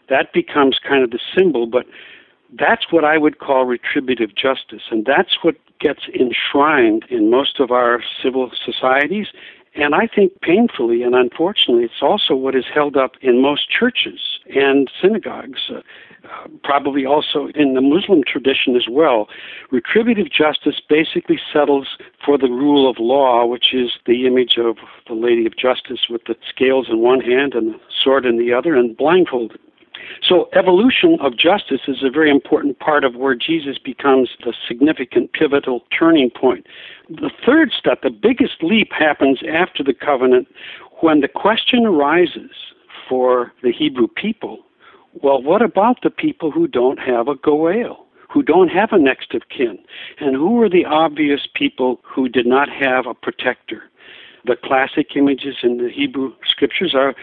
That 0.10 0.32
becomes 0.34 0.80
kind 0.80 1.04
of 1.04 1.12
the 1.12 1.20
symbol, 1.36 1.66
but 1.66 1.86
that's 2.60 2.92
what 2.92 3.04
I 3.04 3.18
would 3.18 3.40
call 3.40 3.66
retributive 3.66 4.36
justice, 4.36 4.84
and 4.92 5.06
that's 5.06 5.38
what 5.42 5.56
gets 5.80 6.08
enshrined 6.14 7.06
in 7.10 7.30
most 7.30 7.60
of 7.60 7.72
our 7.72 8.02
civil 8.22 8.52
societies. 8.66 9.28
And 9.76 9.96
I 9.96 10.08
think 10.08 10.40
painfully 10.42 11.02
and 11.02 11.16
unfortunately, 11.16 11.84
it's 11.86 12.02
also 12.02 12.36
what 12.36 12.56
is 12.56 12.66
held 12.72 12.96
up 12.96 13.14
in 13.22 13.42
most 13.42 13.72
churches 13.72 14.20
and 14.56 14.90
synagogues, 15.02 15.62
uh, 15.74 15.82
probably 16.64 17.08
also 17.08 17.48
in 17.56 17.74
the 17.74 17.82
Muslim 17.82 18.22
tradition 18.24 18.76
as 18.76 18.86
well. 18.88 19.28
Retributive 19.72 20.32
justice 20.32 20.80
basically 20.88 21.40
settles 21.52 21.98
for 22.24 22.38
the 22.38 22.50
rule 22.50 22.88
of 22.88 22.98
law, 23.00 23.48
which 23.48 23.74
is 23.74 23.94
the 24.06 24.28
image 24.28 24.58
of 24.60 24.78
the 25.08 25.16
Lady 25.16 25.48
of 25.48 25.58
Justice 25.58 26.08
with 26.08 26.24
the 26.26 26.36
scales 26.48 26.88
in 26.90 27.00
one 27.00 27.20
hand 27.20 27.56
and 27.56 27.74
the 27.74 27.80
sword 28.04 28.28
in 28.28 28.38
the 28.38 28.54
other 28.54 28.76
and 28.76 28.96
blindfolded. 28.96 29.60
So, 30.22 30.50
evolution 30.54 31.18
of 31.22 31.38
justice 31.38 31.82
is 31.88 32.04
a 32.04 32.10
very 32.10 32.30
important 32.30 32.80
part 32.80 33.04
of 33.04 33.16
where 33.16 33.36
Jesus 33.36 33.78
becomes 33.78 34.30
the 34.44 34.54
significant 34.68 35.34
pivotal 35.34 35.82
turning 35.98 36.30
point. 36.30 36.68
The 37.10 37.32
third 37.46 37.72
step, 37.78 38.02
the 38.02 38.10
biggest 38.10 38.64
leap, 38.64 38.92
happens 38.92 39.40
after 39.52 39.84
the 39.84 39.94
covenant 39.94 40.48
when 41.02 41.22
the 41.22 41.28
question 41.28 41.86
arises 41.86 42.52
for 43.08 43.52
the 43.62 43.72
Hebrew 43.72 44.08
people 44.08 44.60
well, 45.22 45.42
what 45.42 45.62
about 45.62 46.02
the 46.02 46.10
people 46.10 46.52
who 46.52 46.68
don't 46.68 47.00
have 47.00 47.28
a 47.28 47.36
Goel? 47.36 48.06
Who 48.32 48.42
don't 48.42 48.70
have 48.70 48.92
a 48.92 48.98
next 48.98 49.36
of 49.36 49.44
kin? 49.50 49.78
And 50.20 50.36
who 50.36 50.60
are 50.62 50.70
the 50.70 50.86
obvious 50.86 51.42
people 51.54 52.00
who 52.04 52.28
did 52.28 52.48
not 52.48 52.68
have 52.70 53.06
a 53.06 53.14
protector? 53.14 53.84
The 54.46 54.56
classic 54.56 55.16
images 55.16 55.58
in 55.62 55.78
the 55.78 55.90
Hebrew 55.90 56.34
scriptures 56.44 56.96
are 56.96 57.14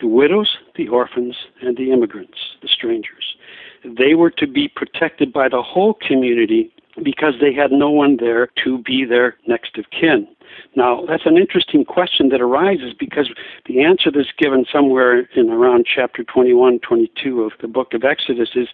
the 0.00 0.06
widows, 0.06 0.56
the 0.76 0.88
orphans, 0.88 1.36
and 1.60 1.76
the 1.76 1.92
immigrants, 1.92 2.38
the 2.62 2.68
strangers. 2.68 3.36
They 3.84 4.14
were 4.14 4.30
to 4.30 4.46
be 4.46 4.68
protected 4.68 5.32
by 5.32 5.48
the 5.48 5.62
whole 5.62 5.94
community 5.94 6.72
because 7.02 7.34
they 7.40 7.52
had 7.52 7.70
no 7.70 7.90
one 7.90 8.16
there 8.18 8.48
to 8.64 8.78
be 8.78 9.04
their 9.04 9.36
next 9.46 9.78
of 9.78 9.86
kin. 9.90 10.26
Now, 10.74 11.04
that's 11.06 11.26
an 11.26 11.36
interesting 11.36 11.84
question 11.84 12.30
that 12.30 12.40
arises 12.40 12.92
because 12.98 13.30
the 13.66 13.82
answer 13.82 14.10
that's 14.10 14.32
given 14.36 14.64
somewhere 14.70 15.20
in 15.36 15.50
around 15.50 15.86
chapter 15.86 16.24
21, 16.24 16.80
22 16.80 17.42
of 17.42 17.52
the 17.60 17.68
book 17.68 17.94
of 17.94 18.04
Exodus 18.04 18.50
is 18.54 18.68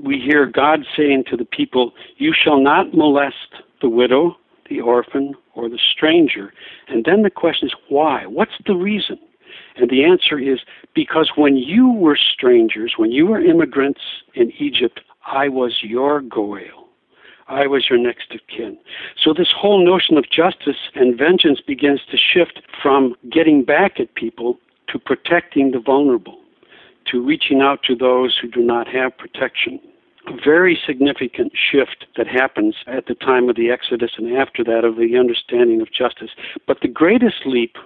we 0.00 0.18
hear 0.20 0.46
God 0.46 0.80
saying 0.96 1.24
to 1.30 1.36
the 1.36 1.44
people, 1.44 1.92
You 2.16 2.32
shall 2.32 2.60
not 2.60 2.94
molest 2.94 3.62
the 3.80 3.88
widow, 3.88 4.36
the 4.68 4.80
orphan, 4.80 5.34
or 5.54 5.68
the 5.68 5.78
stranger. 5.78 6.52
And 6.88 7.04
then 7.04 7.22
the 7.22 7.30
question 7.30 7.68
is, 7.68 7.74
why? 7.88 8.26
What's 8.26 8.52
the 8.66 8.74
reason? 8.74 9.18
And 9.76 9.90
the 9.90 10.04
answer 10.04 10.38
is 10.38 10.60
because 10.94 11.32
when 11.36 11.56
you 11.56 11.90
were 11.90 12.16
strangers, 12.16 12.94
when 12.96 13.12
you 13.12 13.26
were 13.26 13.40
immigrants 13.40 14.00
in 14.34 14.52
Egypt, 14.58 15.00
I 15.26 15.48
was 15.48 15.78
your 15.82 16.20
Goel. 16.22 16.88
I 17.48 17.66
was 17.66 17.88
your 17.88 17.98
next 17.98 18.32
of 18.34 18.40
kin. 18.54 18.76
So 19.22 19.32
this 19.32 19.52
whole 19.56 19.84
notion 19.84 20.18
of 20.18 20.28
justice 20.30 20.90
and 20.94 21.16
vengeance 21.16 21.60
begins 21.66 22.00
to 22.10 22.18
shift 22.18 22.60
from 22.82 23.14
getting 23.30 23.64
back 23.64 23.98
at 23.98 24.14
people 24.14 24.58
to 24.88 24.98
protecting 24.98 25.70
the 25.70 25.80
vulnerable, 25.80 26.38
to 27.10 27.24
reaching 27.24 27.60
out 27.60 27.82
to 27.84 27.96
those 27.96 28.36
who 28.40 28.48
do 28.48 28.60
not 28.60 28.86
have 28.88 29.16
protection. 29.16 29.80
A 30.26 30.36
very 30.44 30.78
significant 30.86 31.52
shift 31.54 32.04
that 32.18 32.26
happens 32.26 32.74
at 32.86 33.06
the 33.06 33.14
time 33.14 33.48
of 33.48 33.56
the 33.56 33.70
Exodus 33.70 34.12
and 34.18 34.36
after 34.36 34.62
that 34.64 34.84
of 34.84 34.96
the 34.96 35.16
understanding 35.16 35.80
of 35.80 35.90
justice. 35.90 36.30
But 36.66 36.80
the 36.82 36.88
greatest 36.88 37.46
leap 37.46 37.76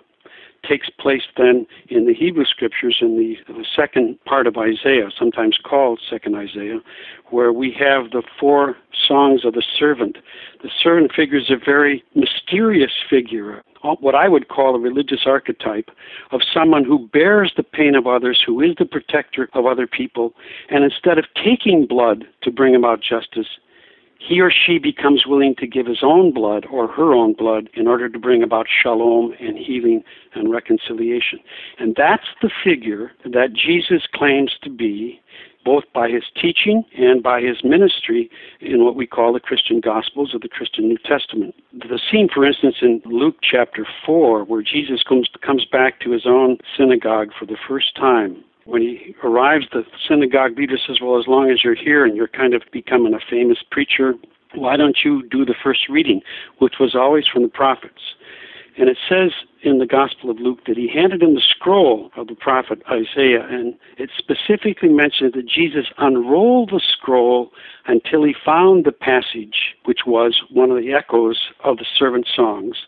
takes 0.66 0.88
place 0.90 1.22
then 1.36 1.66
in 1.88 2.06
the 2.06 2.14
Hebrew 2.14 2.44
scriptures 2.44 2.98
in 3.00 3.16
the, 3.18 3.36
the 3.52 3.64
second 3.74 4.22
part 4.24 4.46
of 4.46 4.56
Isaiah, 4.56 5.10
sometimes 5.16 5.58
called 5.62 6.00
Second 6.08 6.36
Isaiah, 6.36 6.80
where 7.30 7.52
we 7.52 7.74
have 7.78 8.10
the 8.10 8.22
four 8.38 8.76
songs 9.06 9.44
of 9.44 9.54
the 9.54 9.62
servant. 9.78 10.18
The 10.62 10.70
servant 10.82 11.12
figure 11.12 11.38
is 11.38 11.50
a 11.50 11.56
very 11.56 12.04
mysterious 12.14 12.92
figure, 13.08 13.58
uh, 13.58 13.60
uh, 13.82 13.96
what 13.96 14.14
I 14.14 14.28
would 14.28 14.48
call 14.48 14.76
a 14.76 14.78
religious 14.78 15.22
archetype 15.26 15.90
of 16.30 16.40
someone 16.54 16.84
who 16.84 17.08
bears 17.08 17.52
the 17.56 17.64
pain 17.64 17.94
of 17.96 18.06
others, 18.06 18.40
who 18.44 18.60
is 18.60 18.76
the 18.78 18.84
protector 18.84 19.48
of 19.54 19.66
other 19.66 19.86
people, 19.86 20.34
and 20.68 20.84
instead 20.84 21.18
of 21.18 21.24
taking 21.34 21.86
blood 21.86 22.24
to 22.42 22.50
bring 22.50 22.76
about 22.76 23.00
justice, 23.02 23.58
he 24.26 24.40
or 24.40 24.50
she 24.50 24.78
becomes 24.78 25.26
willing 25.26 25.54
to 25.56 25.66
give 25.66 25.86
his 25.86 26.02
own 26.02 26.32
blood 26.32 26.66
or 26.70 26.86
her 26.86 27.12
own 27.12 27.32
blood 27.32 27.68
in 27.74 27.86
order 27.86 28.08
to 28.08 28.18
bring 28.18 28.42
about 28.42 28.66
shalom 28.68 29.34
and 29.40 29.58
healing 29.58 30.04
and 30.34 30.50
reconciliation. 30.50 31.40
And 31.78 31.94
that's 31.96 32.26
the 32.40 32.50
figure 32.62 33.12
that 33.24 33.52
Jesus 33.52 34.02
claims 34.12 34.52
to 34.62 34.70
be 34.70 35.20
both 35.64 35.84
by 35.94 36.08
his 36.08 36.24
teaching 36.40 36.84
and 36.96 37.22
by 37.22 37.40
his 37.40 37.62
ministry 37.62 38.28
in 38.60 38.84
what 38.84 38.96
we 38.96 39.06
call 39.06 39.32
the 39.32 39.40
Christian 39.40 39.80
Gospels 39.80 40.34
or 40.34 40.40
the 40.40 40.48
Christian 40.48 40.88
New 40.88 40.98
Testament. 40.98 41.54
The 41.72 42.00
scene, 42.10 42.28
for 42.32 42.44
instance, 42.44 42.76
in 42.82 43.00
Luke 43.04 43.36
chapter 43.42 43.86
4, 44.04 44.44
where 44.44 44.62
Jesus 44.62 45.02
comes, 45.02 45.28
comes 45.44 45.64
back 45.64 46.00
to 46.00 46.10
his 46.10 46.26
own 46.26 46.58
synagogue 46.76 47.28
for 47.38 47.46
the 47.46 47.56
first 47.68 47.94
time 47.94 48.42
when 48.64 48.82
he 48.82 49.14
arrives, 49.24 49.66
the 49.72 49.84
synagogue 50.08 50.56
leader 50.56 50.78
says, 50.78 50.98
Well, 51.00 51.18
as 51.18 51.26
long 51.26 51.50
as 51.50 51.64
you're 51.64 51.74
here 51.74 52.04
and 52.04 52.16
you're 52.16 52.28
kind 52.28 52.54
of 52.54 52.62
becoming 52.72 53.14
a 53.14 53.20
famous 53.28 53.58
preacher, 53.70 54.14
why 54.54 54.76
don't 54.76 54.98
you 55.04 55.26
do 55.28 55.44
the 55.44 55.54
first 55.62 55.88
reading, 55.88 56.20
which 56.58 56.74
was 56.78 56.94
always 56.94 57.26
from 57.26 57.42
the 57.42 57.48
prophets? 57.48 58.14
And 58.78 58.88
it 58.88 58.96
says 59.06 59.32
in 59.62 59.78
the 59.78 59.86
Gospel 59.86 60.30
of 60.30 60.38
Luke 60.38 60.60
that 60.66 60.78
he 60.78 60.88
handed 60.88 61.22
him 61.22 61.34
the 61.34 61.42
scroll 61.42 62.10
of 62.16 62.28
the 62.28 62.34
prophet 62.34 62.82
Isaiah, 62.90 63.46
and 63.48 63.74
it 63.98 64.10
specifically 64.16 64.88
mentions 64.88 65.34
that 65.34 65.46
Jesus 65.46 65.86
unrolled 65.98 66.70
the 66.70 66.80
scroll 66.80 67.50
until 67.86 68.24
he 68.24 68.34
found 68.44 68.84
the 68.84 68.92
passage, 68.92 69.74
which 69.84 70.00
was 70.06 70.40
one 70.50 70.70
of 70.70 70.78
the 70.78 70.92
echoes 70.92 71.50
of 71.64 71.76
the 71.76 71.86
servant 71.98 72.26
songs. 72.34 72.86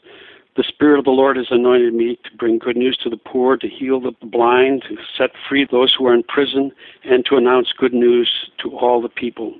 The 0.56 0.62
Spirit 0.62 1.00
of 1.00 1.04
the 1.04 1.10
Lord 1.10 1.36
has 1.36 1.48
anointed 1.50 1.94
me 1.94 2.16
to 2.22 2.36
bring 2.36 2.58
good 2.58 2.76
news 2.76 2.96
to 3.02 3.10
the 3.10 3.16
poor, 3.16 3.56
to 3.56 3.68
heal 3.68 4.00
the 4.00 4.12
blind, 4.22 4.82
to 4.88 4.96
set 5.18 5.30
free 5.48 5.66
those 5.68 5.92
who 5.98 6.06
are 6.06 6.14
in 6.14 6.22
prison, 6.22 6.70
and 7.02 7.24
to 7.26 7.36
announce 7.36 7.72
good 7.76 7.92
news 7.92 8.30
to 8.62 8.76
all 8.76 9.02
the 9.02 9.08
people. 9.08 9.54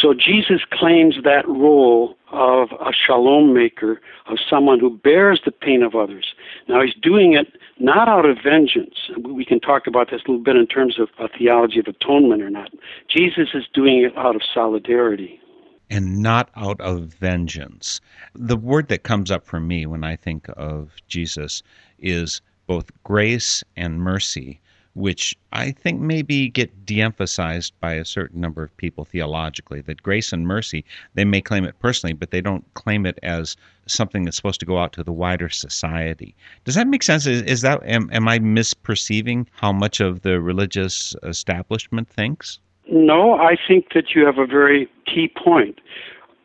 So 0.00 0.14
Jesus 0.14 0.62
claims 0.72 1.16
that 1.24 1.46
role 1.46 2.16
of 2.32 2.68
a 2.72 2.92
shalom 2.92 3.52
maker, 3.52 4.00
of 4.26 4.38
someone 4.48 4.80
who 4.80 4.96
bears 4.96 5.42
the 5.44 5.52
pain 5.52 5.82
of 5.82 5.94
others. 5.94 6.34
Now 6.66 6.82
he's 6.82 6.94
doing 7.02 7.34
it 7.34 7.48
not 7.78 8.08
out 8.08 8.24
of 8.24 8.38
vengeance. 8.42 8.96
We 9.22 9.44
can 9.44 9.60
talk 9.60 9.86
about 9.86 10.10
this 10.10 10.22
a 10.26 10.30
little 10.30 10.44
bit 10.44 10.56
in 10.56 10.66
terms 10.66 10.98
of 10.98 11.08
a 11.18 11.28
theology 11.28 11.78
of 11.78 11.86
atonement 11.86 12.42
or 12.42 12.50
not. 12.50 12.70
Jesus 13.14 13.48
is 13.54 13.64
doing 13.72 14.02
it 14.02 14.16
out 14.16 14.34
of 14.34 14.42
solidarity 14.52 15.40
and 15.90 16.18
not 16.18 16.50
out 16.56 16.80
of 16.80 17.14
vengeance. 17.14 18.00
The 18.34 18.56
word 18.56 18.88
that 18.88 19.02
comes 19.02 19.30
up 19.30 19.46
for 19.46 19.60
me 19.60 19.86
when 19.86 20.04
I 20.04 20.16
think 20.16 20.46
of 20.56 20.94
Jesus 21.06 21.62
is 21.98 22.40
both 22.66 22.90
grace 23.04 23.62
and 23.76 24.00
mercy, 24.00 24.60
which 24.94 25.36
I 25.52 25.72
think 25.72 26.00
maybe 26.00 26.48
get 26.48 26.86
de-emphasized 26.86 27.74
by 27.80 27.94
a 27.94 28.04
certain 28.04 28.40
number 28.40 28.62
of 28.62 28.76
people 28.78 29.04
theologically. 29.04 29.82
That 29.82 30.02
grace 30.02 30.32
and 30.32 30.46
mercy, 30.46 30.84
they 31.14 31.24
may 31.24 31.42
claim 31.42 31.64
it 31.64 31.78
personally, 31.78 32.14
but 32.14 32.30
they 32.30 32.40
don't 32.40 32.64
claim 32.74 33.06
it 33.06 33.18
as 33.22 33.56
something 33.86 34.24
that's 34.24 34.36
supposed 34.36 34.60
to 34.60 34.66
go 34.66 34.78
out 34.78 34.92
to 34.94 35.04
the 35.04 35.12
wider 35.12 35.48
society. 35.48 36.34
Does 36.64 36.74
that 36.74 36.88
make 36.88 37.02
sense? 37.02 37.26
Is, 37.26 37.42
is 37.42 37.60
that 37.60 37.82
am, 37.84 38.08
am 38.10 38.26
I 38.26 38.38
misperceiving 38.38 39.46
how 39.52 39.70
much 39.72 40.00
of 40.00 40.22
the 40.22 40.40
religious 40.40 41.14
establishment 41.22 42.08
thinks? 42.08 42.58
No, 42.88 43.34
I 43.34 43.56
think 43.56 43.92
that 43.94 44.14
you 44.14 44.24
have 44.24 44.38
a 44.38 44.46
very 44.46 44.88
key 45.06 45.28
point. 45.28 45.80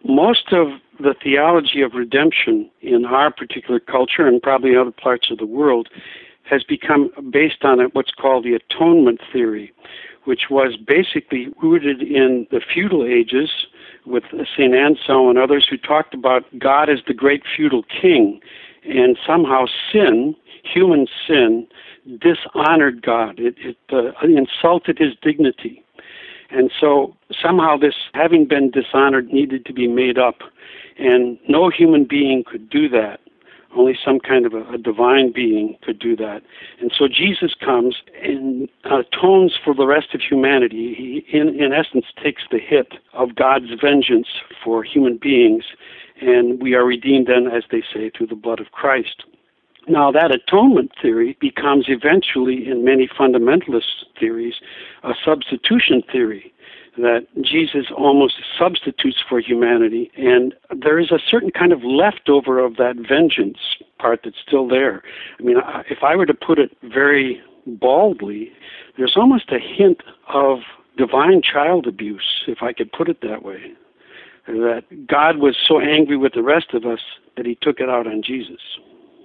Most 0.04 0.52
of 0.52 0.70
the 1.00 1.14
theology 1.22 1.82
of 1.82 1.94
redemption 1.94 2.70
in 2.82 3.06
our 3.06 3.32
particular 3.32 3.80
culture 3.80 4.28
and 4.28 4.42
probably 4.42 4.76
other 4.76 4.92
parts 4.92 5.30
of 5.32 5.38
the 5.38 5.46
world 5.46 5.90
has 6.44 6.64
become 6.64 7.12
based 7.32 7.64
on 7.64 7.80
what's 7.94 8.12
called 8.12 8.44
the 8.44 8.54
atonement 8.54 9.22
theory, 9.32 9.72
which 10.26 10.50
was 10.50 10.76
basically 10.76 11.48
rooted 11.62 12.02
in 12.02 12.48
the 12.52 12.62
feudal 12.62 13.06
ages 13.06 13.50
with 14.06 14.24
St. 14.32 14.74
Anselm 14.74 15.30
and 15.30 15.38
others 15.38 15.68
who 15.70 15.78
talked 15.78 16.14
about 16.14 16.44
God 16.58 16.90
as 16.90 17.00
the 17.08 17.14
great 17.14 17.44
feudal 17.56 17.84
king, 17.84 18.42
and 18.84 19.18
somehow 19.26 19.66
sin, 19.92 20.36
human 20.64 21.08
sin, 21.28 21.68
dishonored 22.20 23.04
God. 23.04 23.40
It, 23.40 23.56
it 23.60 23.78
uh, 23.92 24.12
insulted 24.26 24.98
his 24.98 25.14
dignity. 25.22 25.84
And 26.52 26.72
so 26.80 27.16
somehow 27.42 27.78
this 27.78 27.96
having 28.14 28.46
been 28.46 28.72
dishonored 28.72 29.32
needed 29.32 29.66
to 29.66 29.74
be 29.74 29.88
made 29.88 30.18
up. 30.18 30.40
And 30.98 31.40
no 31.48 31.70
human 31.70 32.06
being 32.06 32.44
could 32.46 32.70
do 32.70 32.90
that. 32.90 33.20
Only 33.76 33.98
some 34.04 34.20
kind 34.20 34.46
of 34.46 34.54
a, 34.54 34.64
a 34.74 34.78
divine 34.78 35.32
being 35.32 35.78
could 35.82 35.98
do 35.98 36.16
that. 36.18 36.42
And 36.82 36.92
so 36.96 37.08
Jesus 37.08 37.54
comes 37.56 38.02
and 38.22 38.68
uh, 38.84 39.00
atones 39.00 39.54
for 39.64 39.74
the 39.74 39.88
rest 39.88 40.14
of 40.14 40.20
humanity. 40.20 40.94
He, 40.94 41.38
in, 41.38 41.58
in 41.58 41.72
essence, 41.72 42.06
takes 42.22 42.44
the 42.52 42.60
hit 42.60 42.94
of 43.14 43.36
God's 43.36 43.72
vengeance 43.82 44.28
for 44.62 44.84
human 44.84 45.18
beings. 45.18 45.64
And 46.20 46.62
we 46.62 46.76
are 46.76 46.84
redeemed 46.84 47.28
then, 47.28 47.48
as 47.48 47.64
they 47.72 47.82
say, 47.82 48.10
through 48.10 48.28
the 48.28 48.36
blood 48.36 48.60
of 48.60 48.72
Christ. 48.72 49.24
Now, 49.88 50.12
that 50.12 50.34
atonement 50.34 50.92
theory 51.02 51.38
becomes 51.40 51.86
eventually, 51.88 52.68
in 52.68 52.86
many 52.86 53.08
fundamentalist 53.08 54.06
theories, 54.20 54.56
a 55.04 55.14
substitution 55.26 56.04
theory 56.12 56.54
that 56.98 57.26
Jesus 57.42 57.86
almost 57.96 58.36
substitutes 58.58 59.24
for 59.28 59.40
humanity, 59.40 60.12
and 60.18 60.54
there 60.78 61.00
is 61.00 61.10
a 61.10 61.20
certain 61.26 61.50
kind 61.50 61.72
of 61.72 61.84
leftover 61.84 62.60
of 62.60 62.76
that 62.76 62.98
vengeance 62.98 63.58
part 63.98 64.22
that's 64.24 64.36
still 64.46 64.68
there. 64.68 65.02
I 65.40 65.44
mean, 65.44 65.58
if 65.90 66.04
I 66.04 66.16
were 66.16 66.26
to 66.26 66.34
put 66.34 66.60
it 66.60 66.78
very 66.84 67.42
baldly, 67.66 68.52
there's 68.98 69.16
almost 69.16 69.52
a 69.52 69.60
hint 69.60 70.04
of 70.28 70.60
divine 70.98 71.42
child 71.42 71.88
abuse, 71.88 72.44
if 72.48 72.62
I 72.62 72.74
could 72.74 72.92
put 72.92 73.10
it 73.10 73.22
that 73.22 73.42
way. 73.44 73.72
That 74.48 74.84
God 75.08 75.38
was 75.38 75.56
so 75.66 75.80
angry 75.80 76.18
with 76.18 76.34
the 76.34 76.44
rest 76.44 76.74
of 76.74 76.86
us 76.86 77.00
that 77.38 77.46
he 77.46 77.58
took 77.62 77.80
it 77.80 77.90
out 77.90 78.06
on 78.06 78.22
Jesus 78.22 78.60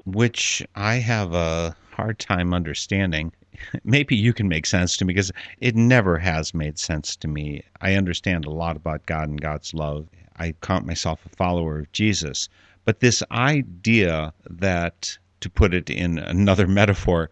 which 0.07 0.63
I 0.77 0.95
have 0.95 1.35
a 1.35 1.77
hard 1.91 2.19
time 2.21 2.55
understanding. 2.55 3.33
Maybe 3.85 4.14
you 4.14 4.33
can 4.33 4.49
make 4.49 4.64
sense 4.64 4.97
to 4.97 5.05
me 5.05 5.12
because 5.12 5.33
it 5.61 5.75
never 5.75 6.19
has 6.19 6.55
made 6.55 6.79
sense 6.79 7.16
to 7.16 7.29
me. 7.29 7.62
I 7.81 7.95
understand 7.95 8.45
a 8.45 8.51
lot 8.51 8.77
about 8.77 9.07
God 9.07 9.29
and 9.29 9.40
God's 9.40 9.75
love. 9.75 10.09
I 10.37 10.55
count 10.62 10.87
myself 10.87 11.27
a 11.27 11.31
follower 11.31 11.81
of 11.81 11.92
Jesus. 11.92 12.49
But 12.85 13.01
this 13.01 13.23
idea 13.33 14.33
that, 14.49 15.19
to 15.40 15.51
put 15.51 15.75
it 15.75 15.90
in 15.90 16.19
another 16.19 16.66
metaphor, 16.69 17.29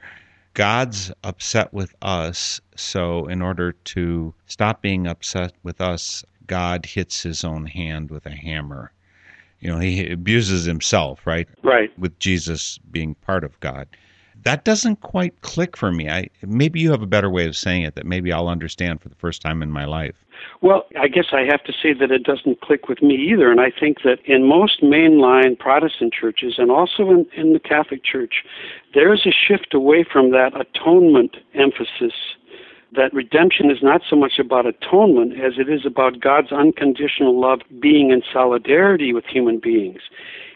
God's 0.55 1.13
upset 1.23 1.73
with 1.73 1.95
us, 2.03 2.61
so 2.75 3.27
in 3.29 3.41
order 3.41 3.73
to 3.73 4.35
stop 4.47 4.83
being 4.83 5.07
upset 5.07 5.53
with 5.63 5.81
us, 5.81 6.25
God 6.47 6.87
hits 6.87 7.23
his 7.23 7.45
own 7.45 7.67
hand 7.67 8.11
with 8.11 8.27
a 8.27 8.35
hammer 8.35 8.93
you 9.65 9.71
know 9.71 9.79
he 9.79 10.09
abuses 10.11 10.65
himself 10.65 11.27
right? 11.27 11.49
Right. 11.65 11.91
With 11.99 12.17
jesus 12.21 12.79
being 12.91 13.17
part 13.17 13.43
of 13.43 13.59
god. 13.61 13.89
That 14.43 14.65
doesn't 14.65 15.01
quite 15.01 15.41
click 15.41 15.75
for 15.75 15.91
me. 15.91 16.11
I 16.11 16.29
maybe 16.43 16.79
you 16.79 16.91
have 16.91 17.01
a 17.01 17.07
better 17.07 17.31
way 17.31 17.47
of 17.47 17.57
saying 17.57 17.83
it 17.83 17.95
that 17.95 18.07
maybe 18.07 18.33
i'll 18.33 18.49
understand 18.49 19.01
for 19.01 19.09
the 19.09 19.15
first 19.17 19.41
time 19.43 19.63
in 19.63 19.73
my 19.73 19.87
life. 19.87 20.17
Well 20.61 20.85
i 21.01 21.09
guess 21.09 21.27
i 21.33 21.41
have 21.41 21.65
to 21.65 21.73
say 21.73 21.95
that 21.95 22.11
it 22.11 22.23
doesn't 22.23 22.61
click 22.61 22.89
with 22.89 23.01
me 23.03 23.15
either 23.15 23.51
and 23.51 23.61
i 23.61 23.71
think 23.71 24.03
that 24.05 24.19
in 24.27 24.47
most 24.47 24.83
mainline 24.83 25.59
protestant 25.59 26.13
churches 26.13 26.57
and 26.59 26.71
also 26.71 27.11
in, 27.11 27.27
in 27.35 27.55
the 27.55 27.61
catholic 27.61 28.05
church 28.05 28.45
there's 28.93 29.27
a 29.27 29.33
shift 29.33 29.73
away 29.73 30.05
from 30.05 30.31
that 30.33 30.53
atonement 30.61 31.39
emphasis 31.55 32.13
that 32.97 33.13
redemption 33.13 33.71
is 33.71 33.79
not 33.83 34.03
so 34.09 34.17
much 34.17 34.39
about 34.39 34.67
atonement 34.67 35.41
as 35.41 35.55
it 35.59 35.69
is 35.69 35.87
about 35.87 36.21
God's 36.21 36.53
unconditional 36.53 37.39
love 37.41 37.61
being 37.81 38.11
in 38.11 38.23
solidarity 38.33 39.13
with 39.13 39.25
human 39.27 39.59
beings. 39.59 40.01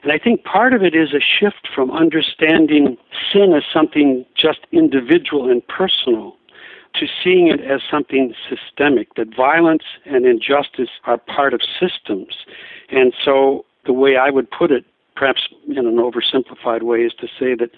And 0.03 0.13
I 0.13 0.19
think 0.19 0.45
part 0.45 0.73
of 0.75 0.83
it 0.83 0.95
is 0.95 1.13
a 1.13 1.21
shift 1.21 1.69
from 1.75 1.91
understanding 1.91 2.97
sin 3.33 3.53
as 3.57 3.65
something 3.73 4.25
just 4.37 4.61
individual 4.73 5.51
and 5.51 5.67
personal 5.67 6.37
to 6.95 7.07
seeing 7.23 7.49
it 7.49 7.61
as 7.61 7.81
something 7.91 8.35
systemic, 8.49 9.15
that 9.15 9.35
violence 9.35 9.85
and 10.05 10.25
injustice 10.25 10.89
are 11.05 11.19
part 11.19 11.55
of 11.55 11.61
systems. 11.79 12.35
And 12.91 13.13
so 13.25 13.65
the 13.87 13.93
way 13.93 14.17
I 14.17 14.31
would 14.31 14.51
put 14.51 14.71
it, 14.71 14.85
perhaps 15.15 15.49
in 15.69 15.79
an 15.79 15.97
oversimplified 15.97 16.83
way, 16.83 17.01
is 17.01 17.13
to 17.21 17.27
say 17.27 17.55
that 17.55 17.71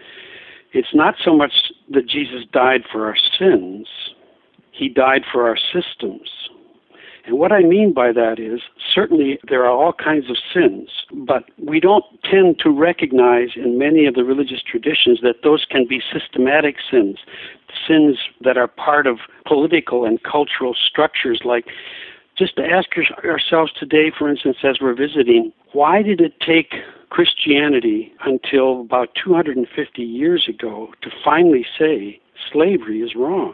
it's 0.73 0.94
not 0.94 1.16
so 1.23 1.35
much 1.35 1.73
that 1.90 2.07
Jesus 2.07 2.44
died 2.53 2.83
for 2.90 3.07
our 3.07 3.16
sins, 3.16 3.88
he 4.72 4.88
died 4.88 5.22
for 5.30 5.48
our 5.48 5.56
systems. 5.56 6.30
And 7.26 7.38
what 7.38 7.52
I 7.52 7.61
mean 7.61 7.92
by 7.92 8.12
that 8.12 8.38
is 8.38 8.61
certainly 8.94 9.38
there 9.48 9.64
are 9.64 9.70
all 9.70 9.92
kinds 9.92 10.30
of 10.30 10.37
sins, 10.52 10.88
but 11.12 11.44
we 11.59 11.78
don't 11.78 12.04
tend 12.24 12.59
to 12.61 12.70
recognize 12.70 13.50
in 13.56 13.78
many 13.78 14.06
of 14.06 14.14
the 14.14 14.24
religious 14.24 14.62
traditions 14.62 15.20
that 15.22 15.42
those 15.42 15.66
can 15.70 15.87
be 15.87 16.00
systematic 16.12 16.76
sins, 16.90 17.18
sins 17.87 18.16
that 18.42 18.56
are 18.56 18.68
part 18.68 19.06
of 19.06 19.18
political 19.46 20.04
and 20.04 20.22
cultural 20.22 20.74
structures 20.74 21.42
like 21.44 21.66
just 22.38 22.56
to 22.56 22.64
ask 22.64 22.88
ourselves 23.22 23.70
today, 23.78 24.11
for 24.16 24.28
instance, 24.28 24.56
as 24.64 24.80
we're 24.80 24.94
visiting, 24.94 25.52
why 25.72 26.02
did 26.02 26.22
it 26.22 26.40
take 26.40 26.72
Christianity 27.11 28.12
until 28.24 28.80
about 28.80 29.11
250 29.22 30.02
years 30.02 30.48
ago 30.48 30.88
to 31.02 31.11
finally 31.22 31.66
say 31.78 32.18
slavery 32.50 33.02
is 33.02 33.14
wrong? 33.14 33.52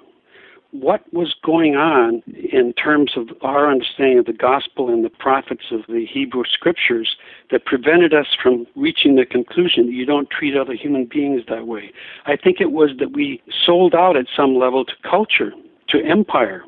What 0.73 1.03
was 1.13 1.35
going 1.45 1.77
on 1.77 2.23
in 2.27 2.73
terms 2.73 3.13
of 3.17 3.29
our 3.43 3.71
understanding 3.71 4.19
of 4.19 4.27
the 4.27 4.33
gospel 4.33 4.89
and 4.89 5.05
the 5.05 5.11
prophets 5.11 5.65
of 5.71 5.83
the 5.89 6.07
Hebrew 6.07 6.45
scriptures 6.51 7.17
that 7.51 7.65
prevented 7.65 8.13
us 8.13 8.27
from 8.41 8.67
reaching 8.75 9.17
the 9.17 9.25
conclusion 9.25 9.87
that 9.87 9.93
you 9.93 10.05
don't 10.05 10.31
treat 10.31 10.57
other 10.57 10.75
human 10.75 11.07
beings 11.07 11.43
that 11.49 11.67
way. 11.67 11.93
I 12.27 12.37
think 12.37 12.61
it 12.61 12.73
was 12.73 12.91
that 12.99 13.13
we 13.13 13.43
sold 13.65 13.95
out 13.95 14.17
at 14.17 14.27
some 14.35 14.57
level 14.57 14.85
to 14.85 14.93
culture, 15.09 15.53
to 15.89 16.05
empire, 16.05 16.65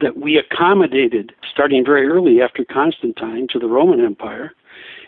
that 0.00 0.16
we 0.16 0.38
accommodated 0.38 1.32
starting 1.50 1.84
very 1.84 2.06
early 2.06 2.40
after 2.40 2.64
Constantine 2.64 3.48
to 3.50 3.58
the 3.58 3.66
Roman 3.66 4.04
Empire. 4.04 4.52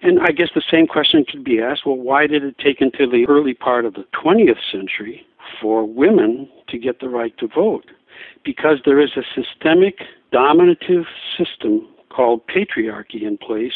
And 0.02 0.20
I 0.20 0.32
guess 0.32 0.48
the 0.54 0.62
same 0.68 0.88
question 0.88 1.24
could 1.24 1.44
be 1.44 1.60
asked 1.60 1.86
well, 1.86 1.96
why 1.96 2.26
did 2.26 2.42
it 2.42 2.58
take 2.58 2.80
until 2.80 3.08
the 3.10 3.26
early 3.28 3.54
part 3.54 3.84
of 3.84 3.94
the 3.94 4.04
20th 4.12 4.58
century 4.70 5.24
for 5.60 5.84
women 5.84 6.48
to 6.68 6.78
get 6.78 6.98
the 6.98 7.08
right 7.08 7.36
to 7.38 7.46
vote? 7.46 7.86
Because 8.44 8.78
there 8.84 9.00
is 9.00 9.10
a 9.16 9.22
systemic 9.34 10.00
dominative 10.32 11.04
system 11.36 11.86
called 12.10 12.42
patriarchy 12.46 13.22
in 13.22 13.38
place 13.38 13.72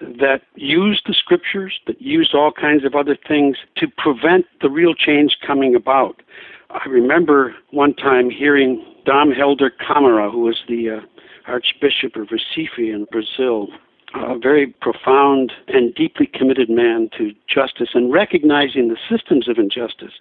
that 0.00 0.42
used 0.54 1.02
the 1.06 1.14
scriptures, 1.14 1.80
that 1.86 2.00
used 2.00 2.34
all 2.34 2.52
kinds 2.52 2.84
of 2.84 2.94
other 2.94 3.16
things 3.26 3.56
to 3.76 3.86
prevent 3.96 4.44
the 4.60 4.68
real 4.68 4.94
change 4.94 5.36
coming 5.46 5.74
about. 5.74 6.22
I 6.70 6.86
remember 6.88 7.54
one 7.70 7.94
time 7.94 8.28
hearing 8.30 8.84
Dom 9.04 9.30
Helder 9.30 9.70
Câmara, 9.70 10.30
who 10.30 10.40
was 10.40 10.58
the 10.68 10.90
uh, 10.90 11.00
Archbishop 11.46 12.16
of 12.16 12.28
Recife 12.28 12.78
in 12.78 13.06
Brazil, 13.10 13.68
a 14.14 14.38
very 14.38 14.66
profound 14.80 15.52
and 15.68 15.94
deeply 15.94 16.26
committed 16.26 16.68
man 16.68 17.08
to 17.16 17.32
justice 17.52 17.90
and 17.94 18.12
recognizing 18.12 18.88
the 18.88 18.96
systems 19.10 19.48
of 19.48 19.58
injustice. 19.58 20.12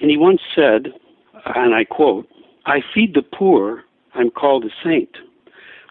And 0.00 0.10
he 0.10 0.16
once 0.16 0.40
said, 0.54 0.88
and 1.54 1.74
I 1.74 1.84
quote, 1.84 2.28
I 2.66 2.80
feed 2.94 3.14
the 3.14 3.22
poor, 3.22 3.84
I'm 4.14 4.30
called 4.30 4.64
a 4.64 4.70
saint. 4.84 5.16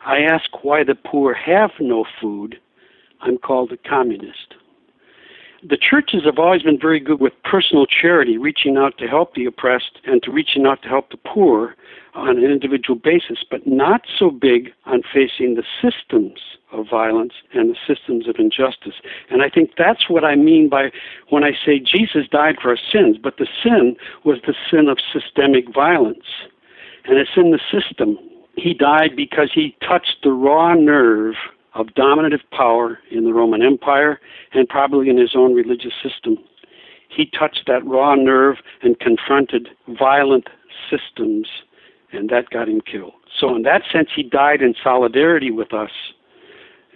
I 0.05 0.19
ask 0.19 0.63
why 0.63 0.83
the 0.83 0.95
poor 0.95 1.33
have 1.33 1.71
no 1.79 2.05
food, 2.19 2.59
I'm 3.21 3.37
called 3.37 3.71
a 3.71 3.77
communist. 3.77 4.55
The 5.63 5.77
churches 5.77 6.23
have 6.25 6.39
always 6.39 6.63
been 6.63 6.79
very 6.79 6.99
good 6.99 7.19
with 7.19 7.33
personal 7.43 7.85
charity, 7.85 8.37
reaching 8.37 8.77
out 8.77 8.97
to 8.97 9.07
help 9.07 9.35
the 9.35 9.45
oppressed 9.45 9.99
and 10.05 10.23
to 10.23 10.31
reaching 10.31 10.65
out 10.65 10.81
to 10.81 10.87
help 10.87 11.11
the 11.11 11.17
poor 11.17 11.75
on 12.15 12.37
an 12.37 12.43
individual 12.43 12.97
basis, 12.97 13.45
but 13.49 13.67
not 13.67 14.01
so 14.17 14.31
big 14.31 14.73
on 14.85 15.03
facing 15.13 15.55
the 15.55 15.63
systems 15.79 16.39
of 16.71 16.89
violence 16.89 17.33
and 17.53 17.69
the 17.69 17.77
systems 17.87 18.27
of 18.27 18.37
injustice. 18.39 18.95
And 19.29 19.43
I 19.43 19.49
think 19.49 19.71
that's 19.77 20.09
what 20.09 20.23
I 20.23 20.35
mean 20.35 20.67
by 20.67 20.91
when 21.29 21.43
I 21.43 21.51
say 21.51 21.79
Jesus 21.79 22.27
died 22.31 22.55
for 22.59 22.69
our 22.69 22.79
sins, 22.91 23.17
but 23.21 23.37
the 23.37 23.47
sin 23.61 23.95
was 24.23 24.39
the 24.47 24.55
sin 24.69 24.87
of 24.87 24.97
systemic 25.13 25.71
violence 25.71 26.25
and 27.05 27.17
it's 27.17 27.31
in 27.35 27.51
the 27.51 27.59
system. 27.71 28.17
He 28.55 28.73
died 28.73 29.15
because 29.15 29.51
he 29.53 29.75
touched 29.87 30.17
the 30.23 30.31
raw 30.31 30.73
nerve 30.73 31.35
of 31.73 31.93
dominative 31.93 32.41
power 32.51 32.99
in 33.09 33.23
the 33.23 33.33
Roman 33.33 33.61
Empire 33.61 34.19
and 34.53 34.67
probably 34.67 35.09
in 35.09 35.17
his 35.17 35.35
own 35.35 35.53
religious 35.53 35.93
system. 36.03 36.37
He 37.09 37.25
touched 37.25 37.63
that 37.67 37.85
raw 37.85 38.15
nerve 38.15 38.57
and 38.81 38.99
confronted 38.99 39.69
violent 39.87 40.47
systems, 40.89 41.47
and 42.11 42.29
that 42.29 42.49
got 42.49 42.69
him 42.69 42.81
killed. 42.81 43.13
So, 43.37 43.55
in 43.55 43.63
that 43.63 43.83
sense, 43.91 44.09
he 44.15 44.23
died 44.23 44.61
in 44.61 44.75
solidarity 44.81 45.51
with 45.51 45.73
us. 45.73 45.91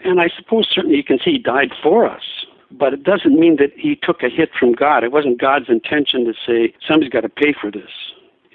And 0.03 0.19
I 0.19 0.29
suppose 0.35 0.67
certainly 0.71 0.97
you 0.97 1.03
can 1.03 1.19
see 1.19 1.31
he 1.31 1.37
died 1.37 1.71
for 1.81 2.07
us 2.07 2.45
but 2.71 2.93
it 2.93 3.03
doesn't 3.03 3.39
mean 3.39 3.57
that 3.57 3.71
he 3.75 3.95
took 3.95 4.23
a 4.23 4.29
hit 4.29 4.49
from 4.57 4.73
God. 4.73 5.03
It 5.03 5.11
wasn't 5.11 5.39
God's 5.39 5.69
intention 5.69 6.25
to 6.25 6.33
say, 6.45 6.73
somebody's 6.85 7.11
got 7.11 7.21
to 7.21 7.29
pay 7.29 7.53
for 7.59 7.71
this. 7.71 7.89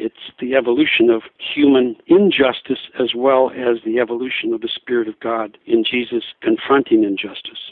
It's 0.03 0.33
the 0.41 0.55
evolution 0.55 1.11
of 1.11 1.25
human 1.39 1.95
injustice 2.07 2.89
as 2.99 3.15
well 3.15 3.51
as 3.51 3.83
the 3.85 3.99
evolution 3.99 4.55
of 4.55 4.63
the 4.63 4.69
Spirit 4.75 5.09
of 5.09 5.21
God 5.21 5.59
in 5.67 5.85
Jesus 5.85 6.25
confronting 6.41 7.05
injustice. 7.05 7.71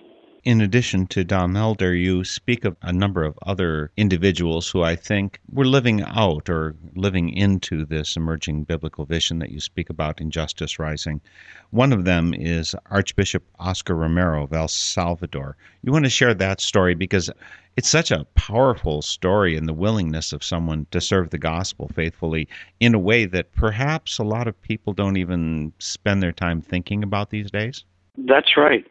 In 0.49 0.63
addition 0.63 1.07
to 1.09 1.25
Dom 1.25 1.57
Helder, 1.57 1.95
you 1.95 2.25
speak 2.25 2.65
of 2.65 2.75
a 2.81 2.91
number 2.91 3.23
of 3.23 3.39
other 3.43 3.91
individuals 3.99 4.71
who 4.71 4.83
I 4.83 4.97
think 4.97 5.41
were 5.53 5.67
living 5.67 6.01
out 6.01 6.49
or 6.49 6.75
living 6.95 7.29
into 7.29 7.85
this 7.85 8.17
emerging 8.17 8.65
biblical 8.65 9.05
vision 9.05 9.41
that 9.41 9.51
you 9.51 9.61
speak 9.61 9.91
about 9.91 10.23
in 10.23 10.31
Justice 10.31 10.79
Rising. 10.79 11.21
One 11.69 11.93
of 11.93 12.07
them 12.07 12.33
is 12.33 12.75
Archbishop 12.87 13.45
Oscar 13.59 13.95
Romero 13.95 14.45
of 14.45 14.55
El 14.55 14.69
Salvador. 14.69 15.59
You 15.83 15.93
want 15.93 16.07
to 16.07 16.11
share 16.11 16.33
that 16.33 16.63
story 16.63 16.95
because 16.95 17.29
it's 17.77 17.91
such 17.91 18.11
a 18.11 18.25
powerful 18.35 19.03
story 19.03 19.55
in 19.55 19.67
the 19.67 19.75
willingness 19.75 20.33
of 20.33 20.43
someone 20.43 20.87
to 20.93 21.01
serve 21.03 21.29
the 21.29 21.37
gospel 21.37 21.91
faithfully 21.95 22.49
in 22.81 22.95
a 22.95 22.99
way 22.99 23.27
that 23.27 23.53
perhaps 23.53 24.19
a 24.19 24.25
lot 24.25 24.49
of 24.49 24.63
people 24.63 24.95
don't 24.95 25.19
even 25.19 25.75
spend 25.79 26.23
their 26.23 26.33
time 26.33 26.63
thinking 26.63 27.03
about 27.03 27.29
these 27.29 27.51
days. 27.51 27.85
That's 28.27 28.57
right. 28.57 28.85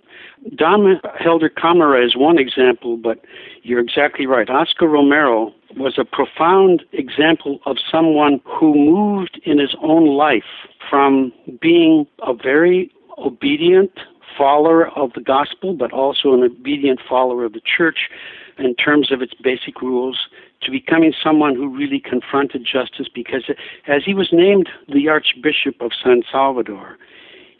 Dom 0.55 0.99
Helder 1.19 1.49
Camara 1.49 2.05
is 2.05 2.15
one 2.15 2.37
example, 2.37 2.97
but 2.97 3.23
you're 3.63 3.79
exactly 3.79 4.25
right. 4.25 4.49
Oscar 4.49 4.87
Romero 4.87 5.53
was 5.75 5.97
a 5.97 6.05
profound 6.05 6.83
example 6.93 7.59
of 7.65 7.77
someone 7.91 8.39
who 8.45 8.73
moved 8.73 9.41
in 9.43 9.59
his 9.59 9.75
own 9.81 10.05
life 10.15 10.67
from 10.89 11.33
being 11.59 12.05
a 12.25 12.33
very 12.33 12.91
obedient 13.17 13.91
follower 14.37 14.87
of 14.89 15.11
the 15.13 15.21
gospel, 15.21 15.73
but 15.73 15.91
also 15.91 16.33
an 16.33 16.43
obedient 16.43 16.99
follower 17.07 17.45
of 17.45 17.53
the 17.53 17.61
church 17.61 18.09
in 18.57 18.75
terms 18.75 19.11
of 19.11 19.21
its 19.21 19.33
basic 19.43 19.81
rules, 19.81 20.27
to 20.61 20.71
becoming 20.71 21.13
someone 21.23 21.55
who 21.55 21.67
really 21.67 21.99
confronted 21.99 22.65
justice 22.65 23.07
because 23.13 23.43
as 23.87 24.03
he 24.05 24.13
was 24.13 24.29
named 24.31 24.69
the 24.87 25.07
Archbishop 25.07 25.79
of 25.81 25.91
San 26.03 26.23
Salvador, 26.31 26.97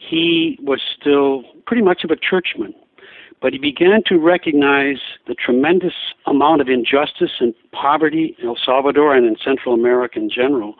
he 0.08 0.58
was 0.62 0.80
still 0.98 1.42
pretty 1.66 1.82
much 1.82 2.04
of 2.04 2.10
a 2.10 2.16
churchman. 2.16 2.74
But 3.40 3.52
he 3.52 3.58
began 3.58 4.02
to 4.06 4.18
recognize 4.18 4.98
the 5.28 5.34
tremendous 5.34 5.94
amount 6.26 6.60
of 6.60 6.68
injustice 6.68 7.30
and 7.38 7.54
poverty 7.72 8.36
in 8.38 8.48
El 8.48 8.56
Salvador 8.64 9.14
and 9.14 9.26
in 9.26 9.36
Central 9.42 9.74
America 9.74 10.18
in 10.18 10.28
general. 10.28 10.74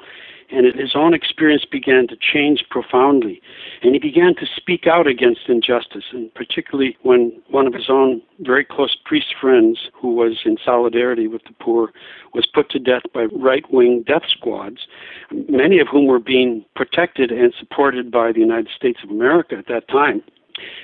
And 0.51 0.65
his 0.75 0.93
own 0.95 1.13
experience 1.13 1.65
began 1.71 2.09
to 2.09 2.17
change 2.17 2.65
profoundly. 2.71 3.43
And 3.83 3.93
he 3.95 3.99
began 3.99 4.35
to 4.37 4.47
speak 4.47 4.87
out 4.87 5.07
against 5.07 5.49
injustice, 5.49 6.05
and 6.11 6.33
particularly 6.35 6.97
when 7.03 7.39
one 7.49 7.67
of 7.67 7.75
his 7.75 7.91
own 7.91 8.23
very 8.41 8.65
close 8.65 8.97
priest 9.05 9.35
friends, 9.39 9.91
who 9.93 10.15
was 10.15 10.39
in 10.47 10.57
solidarity 10.65 11.27
with 11.27 11.43
the 11.45 11.53
poor, 11.61 11.93
was 12.33 12.47
put 12.47 12.71
to 12.71 12.79
death 12.79 13.03
by 13.13 13.25
right 13.25 13.71
wing 13.71 14.05
death 14.07 14.23
squads, 14.31 14.87
many 15.49 15.81
of 15.81 15.89
whom 15.89 16.07
were 16.07 16.19
being 16.19 16.65
protected 16.77 17.31
and 17.31 17.53
supported 17.59 18.11
by 18.11 18.33
the 18.33 18.41
United 18.41 18.69
States 18.75 19.01
of 19.05 19.11
America 19.11 19.57
at 19.57 19.67
that 19.69 19.87
time. 19.89 20.23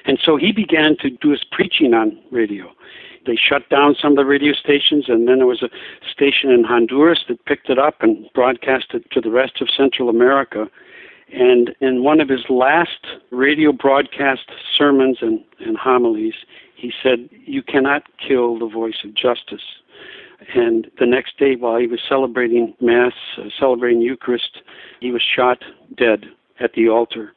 And 0.04 0.18
so 0.22 0.36
he 0.36 0.52
began 0.52 0.96
to 0.98 1.10
do 1.10 1.30
his 1.30 1.44
preaching 1.50 1.94
on 1.94 2.18
radio. 2.30 2.70
They 3.26 3.36
shut 3.36 3.68
down 3.70 3.96
some 4.00 4.12
of 4.12 4.16
the 4.16 4.24
radio 4.24 4.52
stations, 4.52 5.06
and 5.08 5.26
then 5.26 5.38
there 5.38 5.46
was 5.46 5.62
a 5.62 5.70
station 6.10 6.50
in 6.50 6.64
Honduras 6.64 7.24
that 7.28 7.44
picked 7.44 7.70
it 7.70 7.78
up 7.78 7.96
and 8.00 8.28
broadcast 8.34 8.86
it 8.94 9.10
to 9.12 9.20
the 9.20 9.30
rest 9.30 9.60
of 9.60 9.68
Central 9.74 10.08
America. 10.08 10.68
And 11.32 11.74
in 11.80 12.04
one 12.04 12.20
of 12.20 12.28
his 12.28 12.44
last 12.48 13.06
radio 13.30 13.72
broadcast 13.72 14.50
sermons 14.76 15.18
and, 15.20 15.42
and 15.60 15.76
homilies, 15.76 16.34
he 16.76 16.92
said, 17.02 17.28
You 17.30 17.62
cannot 17.62 18.02
kill 18.26 18.58
the 18.58 18.68
voice 18.68 18.98
of 19.04 19.14
justice. 19.14 19.64
And 20.54 20.90
the 20.98 21.06
next 21.06 21.38
day, 21.38 21.56
while 21.56 21.78
he 21.78 21.86
was 21.86 22.00
celebrating 22.06 22.74
Mass, 22.80 23.14
uh, 23.38 23.44
celebrating 23.58 24.02
Eucharist, 24.02 24.58
he 25.00 25.10
was 25.10 25.22
shot 25.22 25.64
dead 25.96 26.26
at 26.60 26.74
the 26.74 26.88
altar. 26.88 27.32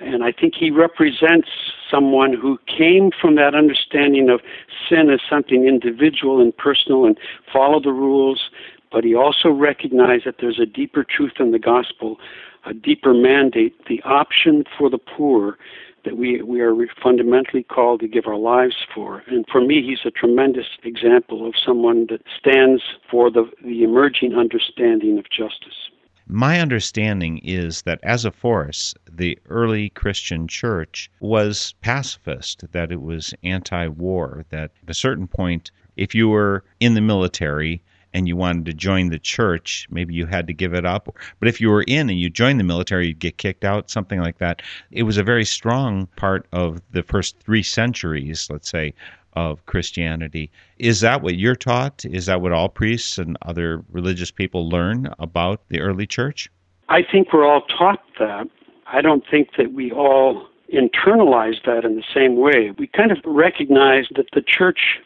And 0.00 0.22
I 0.22 0.32
think 0.32 0.54
he 0.54 0.70
represents 0.70 1.48
someone 1.90 2.32
who 2.32 2.58
came 2.66 3.10
from 3.10 3.34
that 3.36 3.54
understanding 3.54 4.28
of 4.28 4.40
sin 4.88 5.10
as 5.10 5.20
something 5.28 5.66
individual 5.66 6.40
and 6.40 6.56
personal 6.56 7.04
and 7.04 7.18
follow 7.52 7.80
the 7.80 7.92
rules, 7.92 8.50
but 8.92 9.04
he 9.04 9.14
also 9.14 9.48
recognized 9.50 10.24
that 10.26 10.36
there's 10.40 10.60
a 10.60 10.66
deeper 10.66 11.04
truth 11.04 11.34
in 11.40 11.50
the 11.50 11.58
gospel, 11.58 12.18
a 12.64 12.74
deeper 12.74 13.12
mandate, 13.12 13.74
the 13.86 14.00
option 14.02 14.64
for 14.78 14.88
the 14.88 14.98
poor 14.98 15.58
that 16.04 16.16
we, 16.16 16.40
we 16.42 16.60
are 16.60 16.74
fundamentally 17.02 17.64
called 17.64 18.00
to 18.00 18.08
give 18.08 18.26
our 18.26 18.36
lives 18.36 18.76
for. 18.94 19.22
And 19.26 19.44
for 19.50 19.60
me, 19.60 19.82
he's 19.82 20.06
a 20.06 20.10
tremendous 20.10 20.66
example 20.84 21.46
of 21.46 21.54
someone 21.62 22.06
that 22.08 22.22
stands 22.38 22.82
for 23.10 23.30
the, 23.30 23.50
the 23.64 23.82
emerging 23.82 24.34
understanding 24.34 25.18
of 25.18 25.28
justice. 25.28 25.90
My 26.30 26.60
understanding 26.60 27.38
is 27.38 27.82
that 27.82 28.00
as 28.02 28.26
a 28.26 28.30
force, 28.30 28.94
the 29.10 29.38
early 29.48 29.88
Christian 29.88 30.46
church 30.46 31.10
was 31.20 31.74
pacifist, 31.80 32.70
that 32.72 32.92
it 32.92 33.00
was 33.00 33.32
anti 33.42 33.88
war, 33.88 34.44
that 34.50 34.70
at 34.82 34.90
a 34.90 34.94
certain 34.94 35.26
point, 35.26 35.70
if 35.96 36.14
you 36.14 36.28
were 36.28 36.64
in 36.80 36.92
the 36.92 37.00
military, 37.00 37.82
and 38.12 38.28
you 38.28 38.36
wanted 38.36 38.64
to 38.66 38.74
join 38.74 39.08
the 39.08 39.18
church, 39.18 39.86
maybe 39.90 40.14
you 40.14 40.26
had 40.26 40.46
to 40.46 40.52
give 40.52 40.74
it 40.74 40.84
up. 40.84 41.14
But 41.40 41.48
if 41.48 41.60
you 41.60 41.68
were 41.70 41.84
in 41.86 42.10
and 42.10 42.18
you 42.18 42.30
joined 42.30 42.58
the 42.58 42.64
military, 42.64 43.08
you'd 43.08 43.18
get 43.18 43.38
kicked 43.38 43.64
out, 43.64 43.90
something 43.90 44.20
like 44.20 44.38
that. 44.38 44.62
It 44.90 45.04
was 45.04 45.18
a 45.18 45.22
very 45.22 45.44
strong 45.44 46.06
part 46.16 46.46
of 46.52 46.80
the 46.92 47.02
first 47.02 47.38
three 47.40 47.62
centuries, 47.62 48.48
let's 48.50 48.70
say, 48.70 48.94
of 49.34 49.64
Christianity. 49.66 50.50
Is 50.78 51.00
that 51.00 51.22
what 51.22 51.36
you're 51.36 51.56
taught? 51.56 52.04
Is 52.04 52.26
that 52.26 52.40
what 52.40 52.52
all 52.52 52.68
priests 52.68 53.18
and 53.18 53.36
other 53.42 53.84
religious 53.90 54.30
people 54.30 54.68
learn 54.68 55.12
about 55.18 55.62
the 55.68 55.80
early 55.80 56.06
church? 56.06 56.50
I 56.88 57.02
think 57.02 57.32
we're 57.32 57.46
all 57.46 57.62
taught 57.62 58.02
that. 58.18 58.48
I 58.86 59.02
don't 59.02 59.24
think 59.30 59.50
that 59.58 59.72
we 59.72 59.92
all 59.92 60.46
internalize 60.72 61.64
that 61.64 61.84
in 61.84 61.96
the 61.96 62.04
same 62.14 62.36
way. 62.36 62.72
We 62.78 62.86
kind 62.86 63.12
of 63.12 63.18
recognize 63.24 64.06
that 64.16 64.26
the 64.32 64.42
church 64.42 64.98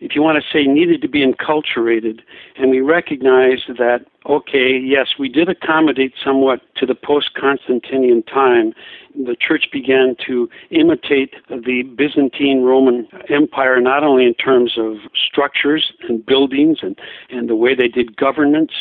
if 0.00 0.14
you 0.14 0.22
want 0.22 0.42
to 0.42 0.48
say, 0.50 0.66
needed 0.66 1.02
to 1.02 1.08
be 1.08 1.24
enculturated. 1.24 2.20
And 2.56 2.70
we 2.70 2.80
recognized 2.80 3.68
that, 3.78 4.06
okay, 4.26 4.78
yes, 4.78 5.08
we 5.18 5.28
did 5.28 5.48
accommodate 5.48 6.14
somewhat 6.22 6.60
to 6.76 6.86
the 6.86 6.94
post 6.94 7.34
Constantinian 7.34 8.22
time. 8.22 8.72
The 9.14 9.36
church 9.36 9.68
began 9.72 10.16
to 10.26 10.48
imitate 10.70 11.34
the 11.48 11.82
Byzantine 11.82 12.62
Roman 12.62 13.08
Empire, 13.28 13.80
not 13.80 14.02
only 14.02 14.24
in 14.24 14.34
terms 14.34 14.74
of 14.78 14.96
structures 15.14 15.92
and 16.08 16.24
buildings 16.24 16.78
and, 16.82 16.98
and 17.28 17.48
the 17.48 17.56
way 17.56 17.74
they 17.74 17.88
did 17.88 18.16
governance, 18.16 18.72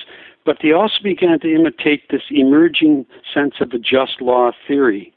but 0.45 0.57
they 0.63 0.71
also 0.71 0.95
began 1.03 1.39
to 1.41 1.53
imitate 1.53 2.09
this 2.09 2.23
emerging 2.31 3.05
sense 3.33 3.55
of 3.59 3.71
a 3.71 3.77
just 3.77 4.21
law 4.21 4.51
theory. 4.67 5.13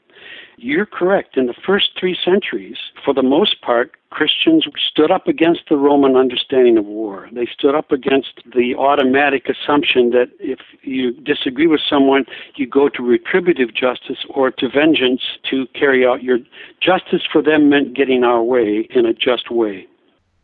You're 0.57 0.85
correct. 0.85 1.35
In 1.37 1.47
the 1.47 1.53
first 1.53 1.91
three 1.99 2.17
centuries, 2.23 2.77
for 3.03 3.13
the 3.13 3.23
most 3.23 3.61
part, 3.61 3.93
Christians 4.11 4.65
stood 4.77 5.09
up 5.09 5.27
against 5.27 5.61
the 5.69 5.77
Roman 5.77 6.15
understanding 6.15 6.77
of 6.77 6.85
war. 6.85 7.27
They 7.31 7.47
stood 7.47 7.73
up 7.73 7.91
against 7.91 8.41
the 8.53 8.75
automatic 8.75 9.47
assumption 9.49 10.11
that 10.11 10.29
if 10.39 10.59
you 10.83 11.11
disagree 11.11 11.67
with 11.67 11.81
someone, 11.87 12.25
you 12.55 12.67
go 12.67 12.89
to 12.89 13.01
retributive 13.01 13.73
justice 13.73 14.23
or 14.29 14.51
to 14.51 14.69
vengeance 14.69 15.21
to 15.49 15.65
carry 15.73 16.05
out 16.05 16.23
your 16.23 16.37
justice 16.79 17.23
for 17.31 17.41
them 17.41 17.69
meant 17.69 17.95
getting 17.95 18.23
our 18.23 18.43
way 18.43 18.87
in 18.91 19.05
a 19.05 19.13
just 19.13 19.49
way. 19.49 19.87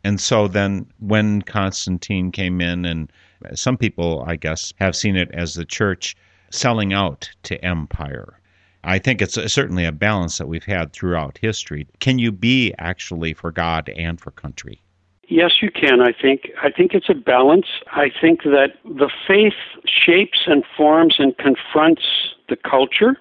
And 0.02 0.20
so 0.20 0.48
then 0.48 0.86
when 0.98 1.42
Constantine 1.42 2.32
came 2.32 2.60
in, 2.60 2.84
and 2.84 3.12
some 3.54 3.76
people, 3.76 4.24
I 4.26 4.36
guess, 4.36 4.72
have 4.80 4.96
seen 4.96 5.14
it 5.14 5.30
as 5.32 5.54
the 5.54 5.64
church 5.64 6.16
selling 6.50 6.92
out 6.92 7.30
to 7.44 7.64
empire 7.64 8.39
I 8.84 8.98
think 8.98 9.20
it's 9.20 9.34
certainly 9.52 9.84
a 9.84 9.92
balance 9.92 10.38
that 10.38 10.48
we've 10.48 10.64
had 10.64 10.92
throughout 10.92 11.38
history. 11.38 11.86
Can 11.98 12.18
you 12.18 12.32
be 12.32 12.74
actually 12.78 13.34
for 13.34 13.50
God 13.50 13.88
and 13.90 14.20
for 14.20 14.30
country? 14.30 14.80
Yes, 15.28 15.62
you 15.62 15.70
can. 15.70 16.00
I 16.00 16.12
think 16.12 16.50
I 16.60 16.70
think 16.70 16.92
it's 16.92 17.08
a 17.08 17.14
balance. 17.14 17.66
I 17.92 18.10
think 18.20 18.42
that 18.42 18.72
the 18.84 19.08
faith 19.28 19.54
shapes 19.86 20.40
and 20.46 20.64
forms 20.76 21.16
and 21.18 21.36
confronts 21.38 22.02
the 22.48 22.56
culture 22.56 23.16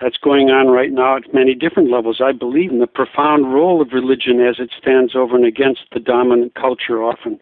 that's 0.00 0.16
going 0.16 0.48
on 0.48 0.68
right 0.68 0.90
now 0.90 1.16
at 1.16 1.34
many 1.34 1.54
different 1.54 1.90
levels. 1.90 2.20
I 2.24 2.32
believe 2.32 2.70
in 2.70 2.78
the 2.78 2.86
profound 2.86 3.52
role 3.52 3.82
of 3.82 3.92
religion 3.92 4.40
as 4.40 4.56
it 4.58 4.70
stands 4.80 5.14
over 5.14 5.36
and 5.36 5.44
against 5.44 5.82
the 5.92 6.00
dominant 6.00 6.54
culture 6.54 7.02
often. 7.02 7.38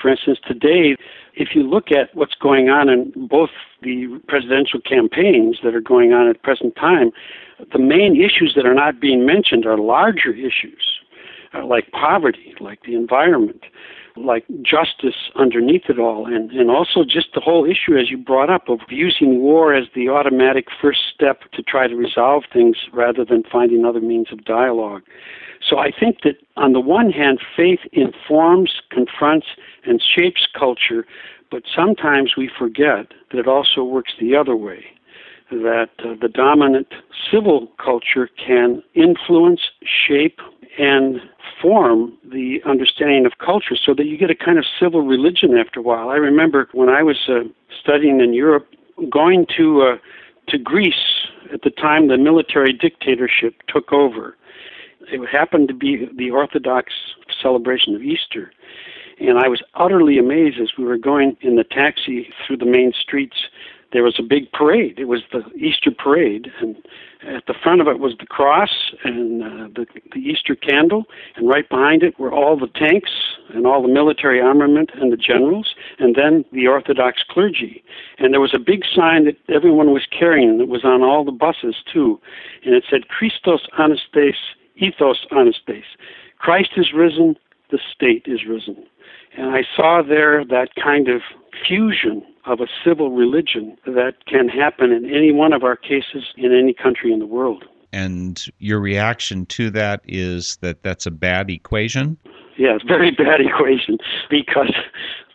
For 0.00 0.10
instance, 0.10 0.38
today 0.46 0.96
if 1.36 1.54
you 1.54 1.62
look 1.62 1.92
at 1.92 2.14
what's 2.16 2.34
going 2.34 2.70
on 2.70 2.88
in 2.88 3.12
both 3.28 3.50
the 3.82 4.20
presidential 4.26 4.80
campaigns 4.80 5.58
that 5.62 5.74
are 5.74 5.82
going 5.82 6.12
on 6.12 6.28
at 6.28 6.42
present 6.42 6.74
time, 6.76 7.12
the 7.72 7.78
main 7.78 8.16
issues 8.16 8.54
that 8.56 8.66
are 8.66 8.74
not 8.74 9.00
being 9.00 9.26
mentioned 9.26 9.66
are 9.66 9.76
larger 9.76 10.32
issues, 10.32 11.00
uh, 11.54 11.64
like 11.64 11.90
poverty, 11.92 12.54
like 12.58 12.82
the 12.84 12.94
environment, 12.94 13.64
like 14.16 14.46
justice 14.62 15.30
underneath 15.34 15.84
it 15.90 15.98
all, 15.98 16.26
and, 16.26 16.50
and 16.52 16.70
also 16.70 17.04
just 17.04 17.28
the 17.34 17.40
whole 17.40 17.66
issue, 17.66 17.98
as 17.98 18.10
you 18.10 18.16
brought 18.16 18.48
up, 18.48 18.70
of 18.70 18.80
using 18.88 19.40
war 19.40 19.74
as 19.74 19.84
the 19.94 20.08
automatic 20.08 20.68
first 20.80 21.00
step 21.14 21.42
to 21.52 21.62
try 21.62 21.86
to 21.86 21.94
resolve 21.94 22.44
things 22.50 22.76
rather 22.94 23.26
than 23.26 23.42
finding 23.52 23.84
other 23.84 24.00
means 24.00 24.28
of 24.32 24.42
dialogue. 24.44 25.02
So 25.68 25.78
I 25.78 25.90
think 25.90 26.22
that 26.22 26.36
on 26.56 26.72
the 26.72 26.80
one 26.80 27.10
hand, 27.10 27.40
faith 27.56 27.80
informs, 27.92 28.80
confronts, 28.90 29.46
and 29.84 30.02
shapes 30.02 30.46
culture, 30.58 31.06
but 31.50 31.62
sometimes 31.74 32.36
we 32.36 32.50
forget 32.58 33.12
that 33.30 33.38
it 33.38 33.48
also 33.48 33.84
works 33.84 34.12
the 34.20 34.34
other 34.34 34.56
way. 34.56 34.84
That 35.50 35.90
uh, 36.00 36.14
the 36.20 36.28
dominant 36.28 36.88
civil 37.30 37.68
culture 37.82 38.28
can 38.44 38.82
influence, 38.94 39.60
shape, 39.84 40.40
and 40.78 41.20
form 41.62 42.12
the 42.24 42.60
understanding 42.66 43.26
of 43.26 43.32
culture 43.38 43.76
so 43.76 43.94
that 43.94 44.06
you 44.06 44.18
get 44.18 44.30
a 44.30 44.34
kind 44.34 44.58
of 44.58 44.64
civil 44.78 45.02
religion 45.02 45.56
after 45.56 45.80
a 45.80 45.82
while. 45.82 46.10
I 46.10 46.16
remember 46.16 46.68
when 46.72 46.88
I 46.88 47.02
was 47.02 47.16
uh, 47.28 47.40
studying 47.80 48.20
in 48.20 48.34
Europe, 48.34 48.66
going 49.10 49.46
to 49.56 49.82
uh, 49.82 49.96
to 50.48 50.58
Greece 50.58 51.26
at 51.52 51.62
the 51.62 51.70
time 51.70 52.08
the 52.08 52.18
military 52.18 52.72
dictatorship 52.72 53.54
took 53.68 53.92
over. 53.92 54.36
It 55.10 55.26
happened 55.28 55.68
to 55.68 55.74
be 55.74 56.08
the 56.16 56.30
Orthodox 56.30 56.92
celebration 57.40 57.94
of 57.94 58.02
Easter. 58.02 58.52
And 59.18 59.38
I 59.38 59.48
was 59.48 59.62
utterly 59.74 60.18
amazed 60.18 60.58
as 60.60 60.72
we 60.76 60.84
were 60.84 60.98
going 60.98 61.36
in 61.40 61.56
the 61.56 61.64
taxi 61.64 62.28
through 62.46 62.58
the 62.58 62.66
main 62.66 62.92
streets 62.92 63.36
there 63.92 64.02
was 64.02 64.16
a 64.18 64.22
big 64.22 64.50
parade. 64.52 64.98
It 64.98 65.06
was 65.06 65.22
the 65.32 65.42
Easter 65.56 65.90
parade, 65.90 66.50
and 66.60 66.76
at 67.26 67.46
the 67.46 67.54
front 67.54 67.80
of 67.80 67.88
it 67.88 67.98
was 67.98 68.14
the 68.18 68.26
cross 68.26 68.92
and 69.04 69.42
uh, 69.42 69.68
the, 69.74 69.86
the 70.12 70.20
Easter 70.20 70.54
candle, 70.54 71.04
and 71.36 71.48
right 71.48 71.68
behind 71.68 72.02
it 72.02 72.18
were 72.18 72.32
all 72.32 72.58
the 72.58 72.66
tanks 72.66 73.10
and 73.54 73.66
all 73.66 73.82
the 73.82 73.88
military 73.88 74.40
armament 74.40 74.90
and 74.94 75.12
the 75.12 75.16
generals, 75.16 75.74
and 75.98 76.14
then 76.14 76.44
the 76.52 76.66
Orthodox 76.66 77.22
clergy. 77.28 77.82
And 78.18 78.32
there 78.32 78.40
was 78.40 78.54
a 78.54 78.58
big 78.58 78.82
sign 78.94 79.24
that 79.24 79.36
everyone 79.48 79.92
was 79.92 80.06
carrying 80.06 80.58
that 80.58 80.68
was 80.68 80.84
on 80.84 81.02
all 81.02 81.24
the 81.24 81.32
buses 81.32 81.76
too, 81.90 82.20
and 82.64 82.74
it 82.74 82.84
said 82.90 83.08
"Christos 83.08 83.66
Anastas, 83.78 84.36
Ethos 84.76 85.26
Anastas." 85.30 85.84
Christ 86.38 86.70
is 86.76 86.92
risen, 86.92 87.36
the 87.70 87.78
state 87.92 88.24
is 88.26 88.44
risen. 88.46 88.76
And 89.36 89.50
I 89.50 89.62
saw 89.74 90.02
there 90.02 90.44
that 90.44 90.74
kind 90.82 91.08
of 91.08 91.22
fusion 91.66 92.22
of 92.44 92.60
a 92.60 92.66
civil 92.84 93.10
religion 93.10 93.76
that 93.86 94.26
can 94.26 94.48
happen 94.48 94.92
in 94.92 95.04
any 95.06 95.32
one 95.32 95.52
of 95.52 95.64
our 95.64 95.76
cases 95.76 96.24
in 96.36 96.52
any 96.52 96.72
country 96.72 97.12
in 97.12 97.18
the 97.18 97.26
world. 97.26 97.64
And 97.92 98.44
your 98.58 98.80
reaction 98.80 99.46
to 99.46 99.70
that 99.70 100.02
is 100.04 100.58
that 100.60 100.82
that's 100.82 101.06
a 101.06 101.10
bad 101.10 101.50
equation? 101.50 102.16
Yeah, 102.56 102.74
it's 102.74 102.84
a 102.84 102.86
very 102.86 103.10
bad 103.18 103.40
equation 103.40 103.98
because, 104.30 104.72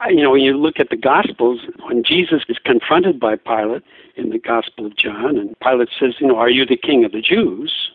you 0.10 0.24
know, 0.24 0.32
when 0.32 0.42
you 0.42 0.58
look 0.58 0.80
at 0.80 0.90
the 0.90 0.98
Gospels, 0.98 1.62
when 1.88 2.04
Jesus 2.04 2.44
is 2.50 2.58
confronted 2.64 3.20
by 3.20 3.36
Pilate 3.36 3.84
in 4.16 4.30
the 4.30 4.40
Gospel 4.40 4.86
of 4.86 4.96
John, 4.96 5.38
and 5.38 5.56
Pilate 5.60 5.90
says, 6.00 6.16
you 6.20 6.28
know, 6.28 6.38
are 6.38 6.50
you 6.50 6.66
the 6.66 6.78
king 6.78 7.04
of 7.06 7.12
the 7.12 7.22
Jews? 7.22 7.92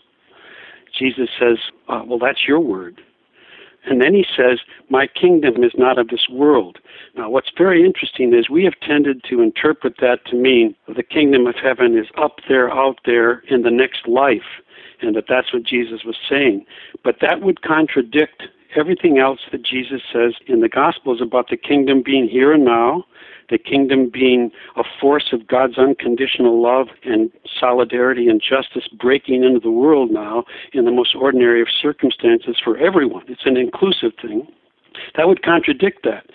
Jesus 0.96 1.28
says, 1.38 1.58
uh, 1.88 2.02
well, 2.06 2.18
that's 2.18 2.46
your 2.46 2.60
word. 2.60 3.00
And 3.86 4.02
then 4.02 4.14
he 4.14 4.26
says, 4.36 4.58
My 4.90 5.06
kingdom 5.06 5.62
is 5.62 5.72
not 5.76 5.98
of 5.98 6.08
this 6.08 6.28
world. 6.28 6.78
Now, 7.16 7.30
what's 7.30 7.50
very 7.56 7.84
interesting 7.84 8.34
is 8.34 8.50
we 8.50 8.64
have 8.64 8.78
tended 8.80 9.22
to 9.30 9.40
interpret 9.40 9.94
that 10.00 10.24
to 10.26 10.36
mean 10.36 10.74
the 10.88 11.02
kingdom 11.02 11.46
of 11.46 11.54
heaven 11.54 11.96
is 11.96 12.08
up 12.18 12.40
there, 12.48 12.70
out 12.70 12.98
there, 13.06 13.44
in 13.48 13.62
the 13.62 13.70
next 13.70 14.08
life, 14.08 14.60
and 15.00 15.14
that 15.14 15.26
that's 15.28 15.52
what 15.52 15.62
Jesus 15.62 16.02
was 16.04 16.16
saying. 16.28 16.66
But 17.04 17.18
that 17.20 17.42
would 17.42 17.62
contradict 17.62 18.42
everything 18.74 19.18
else 19.18 19.40
that 19.52 19.62
Jesus 19.62 20.02
says 20.12 20.34
in 20.46 20.60
the 20.60 20.68
Gospels 20.68 21.20
about 21.22 21.48
the 21.48 21.56
kingdom 21.56 22.02
being 22.04 22.28
here 22.28 22.52
and 22.52 22.64
now, 22.64 23.04
the 23.50 23.58
kingdom 23.58 24.10
being 24.12 24.50
a 24.76 24.82
force 25.00 25.32
of 25.32 25.46
God's 25.46 25.78
unconditional 25.78 26.60
love 26.62 26.88
and 27.04 27.30
solidarity 27.58 28.28
and 28.28 28.40
justice 28.40 28.88
breaking 28.88 29.44
into 29.44 29.60
the 29.60 29.70
world 29.70 30.10
now 30.10 30.44
in 30.72 30.84
the 30.84 30.90
most 30.90 31.14
ordinary 31.14 31.62
of 31.62 31.68
circumstances 31.70 32.56
for 32.62 32.76
everyone. 32.78 33.24
It's 33.28 33.46
an 33.46 33.56
inclusive 33.56 34.12
thing. 34.20 34.46
That 35.16 35.28
would 35.28 35.42
contradict 35.42 36.04
that. 36.04 36.26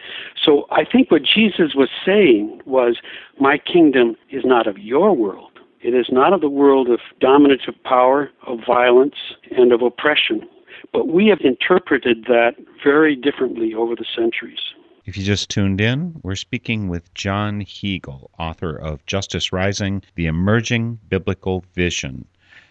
So 0.43 0.67
I 0.71 0.85
think 0.85 1.09
what 1.11 1.23
Jesus 1.23 1.73
was 1.75 1.89
saying 2.05 2.61
was, 2.65 2.97
My 3.39 3.57
kingdom 3.57 4.15
is 4.29 4.43
not 4.45 4.67
of 4.67 4.77
your 4.77 5.13
world. 5.15 5.51
It 5.81 5.95
is 5.95 6.07
not 6.11 6.31
of 6.31 6.41
the 6.41 6.49
world 6.49 6.89
of 6.89 6.99
dominative 7.19 7.73
power, 7.83 8.29
of 8.45 8.59
violence, 8.65 9.15
and 9.57 9.71
of 9.71 9.81
oppression. 9.81 10.47
But 10.93 11.07
we 11.07 11.27
have 11.27 11.39
interpreted 11.41 12.25
that 12.25 12.55
very 12.83 13.15
differently 13.15 13.73
over 13.73 13.95
the 13.95 14.05
centuries. 14.15 14.70
If 15.03 15.17
you 15.17 15.23
just 15.23 15.49
tuned 15.49 15.81
in, 15.81 16.19
we're 16.21 16.35
speaking 16.35 16.87
with 16.87 17.11
John 17.15 17.61
Heagle, 17.61 18.29
author 18.37 18.75
of 18.75 19.03
Justice 19.07 19.51
Rising 19.51 20.03
The 20.13 20.27
Emerging 20.27 20.99
Biblical 21.09 21.65
Vision. 21.73 22.27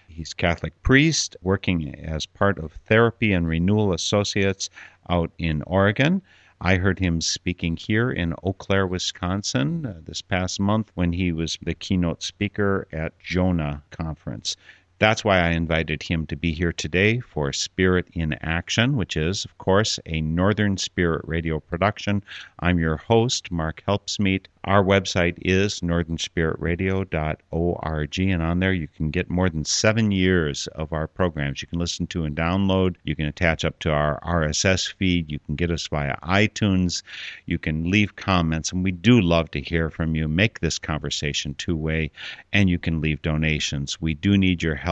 He's 0.07 0.33
Catholic 0.33 0.81
priest 0.85 1.37
working 1.43 1.93
as 1.97 2.27
part 2.27 2.61
of 2.61 2.75
Therapy 2.87 3.33
and 3.33 3.49
Renewal 3.49 3.93
Associates 3.93 4.71
out 5.09 5.33
in 5.39 5.63
Oregon. 5.63 6.23
I 6.61 6.77
heard 6.77 7.01
him 7.01 7.21
speaking 7.21 7.77
here 7.77 8.13
in 8.13 8.35
Eau 8.45 8.53
Claire, 8.53 8.87
Wisconsin 8.87 9.85
uh, 9.85 10.01
this 10.05 10.23
past 10.23 10.61
month 10.61 10.93
when 10.95 11.13
he 11.13 11.33
was 11.33 11.59
the 11.61 11.75
keynote 11.75 12.23
speaker 12.23 12.87
at 12.93 13.19
Jonah 13.19 13.83
Conference. 13.91 14.57
That's 15.01 15.25
why 15.25 15.39
I 15.39 15.53
invited 15.53 16.03
him 16.03 16.27
to 16.27 16.37
be 16.37 16.53
here 16.53 16.75
today 16.75 17.21
for 17.21 17.55
Spirit 17.55 18.09
in 18.13 18.35
Action, 18.43 18.99
which 18.99 19.17
is, 19.17 19.47
of 19.47 19.57
course, 19.57 19.99
a 20.05 20.21
Northern 20.21 20.77
Spirit 20.77 21.23
radio 21.25 21.59
production. 21.59 22.23
I'm 22.59 22.79
your 22.79 22.99
host, 22.99 23.51
Mark 23.51 23.83
Helpsmeet. 23.89 24.45
Our 24.65 24.85
website 24.85 25.39
is 25.41 25.81
northernspiritradio.org, 25.81 28.19
and 28.19 28.43
on 28.43 28.61
there 28.61 28.75
you 28.75 28.89
can 28.89 29.11
get 29.11 29.31
more 29.31 29.49
than 29.49 29.65
seven 29.65 30.11
years 30.11 30.67
of 30.75 30.93
our 30.93 31.07
programs. 31.07 31.63
You 31.63 31.69
can 31.69 31.79
listen 31.79 32.07
to 32.09 32.25
and 32.25 32.37
download. 32.37 32.97
You 33.05 33.17
can 33.17 33.25
attach 33.25 33.65
up 33.65 33.79
to 33.79 33.91
our 33.91 34.21
RSS 34.21 34.93
feed. 34.93 35.33
You 35.33 35.39
can 35.39 35.57
get 35.57 35.71
us 35.71 35.89
via 35.89 36.15
iTunes. 36.23 37.03
You 37.47 37.59
can 37.59 37.91
leave 37.91 38.17
comments, 38.17 38.71
and 38.71 38.85
we 38.85 38.93
do 38.93 39.23
love 39.23 39.51
to 39.53 39.63
hear 39.63 39.89
from 39.89 40.15
you. 40.15 40.29
Make 40.29 40.61
this 40.61 40.79
conversation 40.79 41.55
two 41.55 41.75
way, 41.75 42.11
and 42.53 42.69
you 42.69 42.79
can 42.79 43.01
leave 43.01 43.23
donations. 43.23 43.99
We 43.99 44.13
do 44.13 44.37
need 44.37 44.63
your 44.63 44.75
help. 44.75 44.90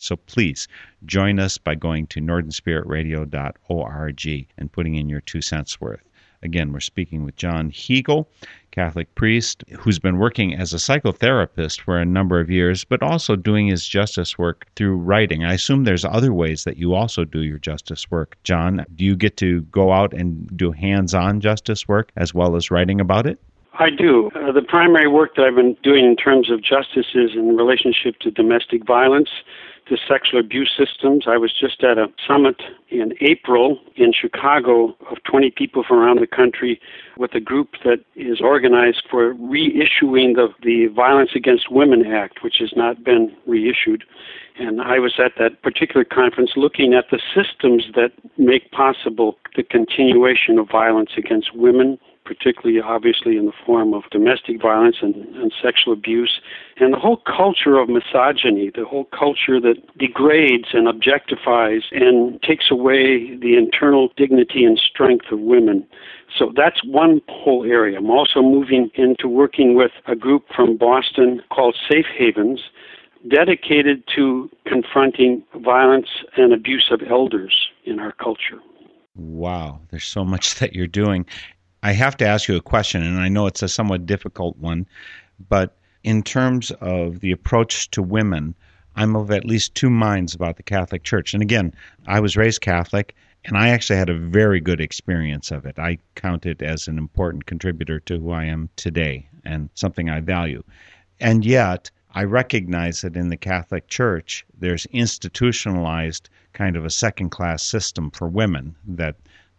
So 0.00 0.16
please 0.16 0.68
join 1.04 1.38
us 1.38 1.58
by 1.58 1.74
going 1.74 2.06
to 2.08 2.20
northernspiritradio.org 2.20 4.46
and 4.58 4.72
putting 4.72 4.94
in 4.94 5.08
your 5.08 5.20
two 5.20 5.40
cents 5.40 5.80
worth. 5.80 6.02
Again, 6.44 6.72
we're 6.72 6.80
speaking 6.80 7.24
with 7.24 7.36
John 7.36 7.70
Heagle, 7.70 8.26
Catholic 8.70 9.14
priest 9.14 9.64
who's 9.78 9.98
been 9.98 10.18
working 10.18 10.54
as 10.54 10.74
a 10.74 10.76
psychotherapist 10.76 11.80
for 11.80 11.98
a 11.98 12.04
number 12.04 12.38
of 12.38 12.50
years, 12.50 12.84
but 12.84 13.02
also 13.02 13.34
doing 13.34 13.68
his 13.68 13.86
justice 13.86 14.36
work 14.36 14.66
through 14.76 14.96
writing. 14.96 15.42
I 15.42 15.54
assume 15.54 15.84
there's 15.84 16.04
other 16.04 16.34
ways 16.34 16.64
that 16.64 16.76
you 16.76 16.94
also 16.94 17.24
do 17.24 17.42
your 17.42 17.58
justice 17.58 18.10
work. 18.10 18.36
John, 18.44 18.84
do 18.94 19.06
you 19.06 19.16
get 19.16 19.38
to 19.38 19.62
go 19.62 19.90
out 19.90 20.12
and 20.12 20.54
do 20.54 20.70
hands 20.70 21.14
on 21.14 21.40
justice 21.40 21.88
work 21.88 22.12
as 22.16 22.34
well 22.34 22.56
as 22.56 22.70
writing 22.70 23.00
about 23.00 23.26
it? 23.26 23.40
I 23.78 23.90
do. 23.90 24.30
Uh, 24.36 24.52
the 24.52 24.62
primary 24.62 25.08
work 25.08 25.34
that 25.34 25.44
I've 25.46 25.56
been 25.56 25.76
doing 25.82 26.04
in 26.04 26.16
terms 26.16 26.50
of 26.50 26.62
justice 26.62 27.06
is 27.14 27.30
in 27.34 27.56
relationship 27.56 28.18
to 28.20 28.30
domestic 28.30 28.86
violence 28.86 29.28
to 29.88 29.96
sexual 30.08 30.40
abuse 30.40 30.70
systems. 30.76 31.24
I 31.26 31.36
was 31.36 31.52
just 31.52 31.82
at 31.82 31.98
a 31.98 32.06
summit 32.26 32.62
in 32.88 33.12
April 33.20 33.78
in 33.96 34.12
Chicago 34.12 34.96
of 35.10 35.22
20 35.24 35.50
people 35.50 35.84
from 35.86 35.98
around 35.98 36.20
the 36.20 36.26
country 36.26 36.80
with 37.18 37.34
a 37.34 37.40
group 37.40 37.70
that 37.84 37.98
is 38.16 38.40
organized 38.40 39.02
for 39.10 39.34
reissuing 39.34 40.36
the, 40.36 40.48
the 40.62 40.86
Violence 40.86 41.30
Against 41.34 41.70
Women 41.70 42.06
Act, 42.06 42.42
which 42.42 42.56
has 42.60 42.72
not 42.76 43.04
been 43.04 43.34
reissued. 43.46 44.04
And 44.56 44.80
I 44.80 45.00
was 45.00 45.14
at 45.18 45.32
that 45.38 45.62
particular 45.62 46.04
conference 46.04 46.52
looking 46.56 46.94
at 46.94 47.06
the 47.10 47.20
systems 47.34 47.86
that 47.94 48.12
make 48.38 48.70
possible 48.70 49.36
the 49.56 49.64
continuation 49.64 50.58
of 50.58 50.70
violence 50.70 51.10
against 51.16 51.54
women 51.54 51.98
particularly 52.24 52.80
obviously 52.80 53.36
in 53.36 53.46
the 53.46 53.52
form 53.64 53.92
of 53.94 54.02
domestic 54.10 54.60
violence 54.60 54.96
and, 55.02 55.14
and 55.14 55.52
sexual 55.62 55.92
abuse, 55.92 56.40
and 56.78 56.92
the 56.92 56.98
whole 56.98 57.18
culture 57.18 57.78
of 57.78 57.88
misogyny, 57.88 58.70
the 58.74 58.84
whole 58.84 59.04
culture 59.06 59.60
that 59.60 59.76
degrades 59.98 60.68
and 60.72 60.86
objectifies 60.88 61.82
and 61.92 62.40
takes 62.42 62.70
away 62.70 63.36
the 63.36 63.56
internal 63.56 64.08
dignity 64.16 64.64
and 64.64 64.78
strength 64.78 65.26
of 65.30 65.40
women. 65.40 65.86
So 66.36 66.52
that's 66.56 66.82
one 66.84 67.20
whole 67.28 67.64
area. 67.64 67.98
I'm 67.98 68.10
also 68.10 68.42
moving 68.42 68.90
into 68.94 69.28
working 69.28 69.74
with 69.74 69.92
a 70.06 70.16
group 70.16 70.44
from 70.54 70.76
Boston 70.76 71.42
called 71.50 71.76
Safe 71.88 72.06
Havens, 72.16 72.60
dedicated 73.28 74.02
to 74.16 74.50
confronting 74.66 75.42
violence 75.62 76.08
and 76.36 76.52
abuse 76.52 76.90
of 76.90 77.00
elders 77.08 77.68
in 77.84 77.98
our 77.98 78.12
culture. 78.12 78.60
Wow, 79.16 79.80
there's 79.90 80.04
so 80.04 80.24
much 80.24 80.54
that 80.60 80.74
you're 80.74 80.86
doing. 80.86 81.26
I 81.84 81.92
have 81.92 82.16
to 82.16 82.26
ask 82.26 82.48
you 82.48 82.56
a 82.56 82.62
question, 82.62 83.02
and 83.02 83.20
I 83.20 83.28
know 83.28 83.46
it's 83.46 83.62
a 83.62 83.68
somewhat 83.68 84.06
difficult 84.06 84.56
one, 84.56 84.86
but 85.50 85.76
in 86.02 86.22
terms 86.22 86.70
of 86.80 87.20
the 87.20 87.30
approach 87.30 87.90
to 87.90 88.02
women, 88.02 88.54
I'm 88.96 89.14
of 89.14 89.30
at 89.30 89.44
least 89.44 89.74
two 89.74 89.90
minds 89.90 90.34
about 90.34 90.56
the 90.56 90.62
Catholic 90.62 91.02
Church. 91.02 91.34
And 91.34 91.42
again, 91.42 91.74
I 92.06 92.20
was 92.20 92.38
raised 92.38 92.62
Catholic, 92.62 93.14
and 93.44 93.58
I 93.58 93.68
actually 93.68 93.98
had 93.98 94.08
a 94.08 94.18
very 94.18 94.60
good 94.60 94.80
experience 94.80 95.50
of 95.50 95.66
it. 95.66 95.78
I 95.78 95.98
count 96.14 96.46
it 96.46 96.62
as 96.62 96.88
an 96.88 96.96
important 96.96 97.44
contributor 97.44 98.00
to 98.00 98.18
who 98.18 98.30
I 98.30 98.46
am 98.46 98.70
today 98.76 99.28
and 99.44 99.68
something 99.74 100.08
I 100.08 100.20
value. 100.20 100.64
And 101.20 101.44
yet, 101.44 101.90
I 102.14 102.24
recognize 102.24 103.02
that 103.02 103.14
in 103.14 103.28
the 103.28 103.36
Catholic 103.36 103.88
Church, 103.88 104.46
there's 104.58 104.86
institutionalized 104.86 106.30
kind 106.54 106.76
of 106.76 106.86
a 106.86 106.90
second 106.90 107.28
class 107.28 107.62
system 107.62 108.10
for 108.10 108.26
women 108.26 108.74
that 108.86 109.16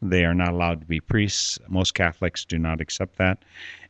they 0.09 0.25
are 0.25 0.33
not 0.33 0.53
allowed 0.53 0.81
to 0.81 0.85
be 0.85 0.99
priests. 0.99 1.59
Most 1.67 1.93
Catholics 1.93 2.45
do 2.45 2.57
not 2.57 2.81
accept 2.81 3.17
that. 3.17 3.39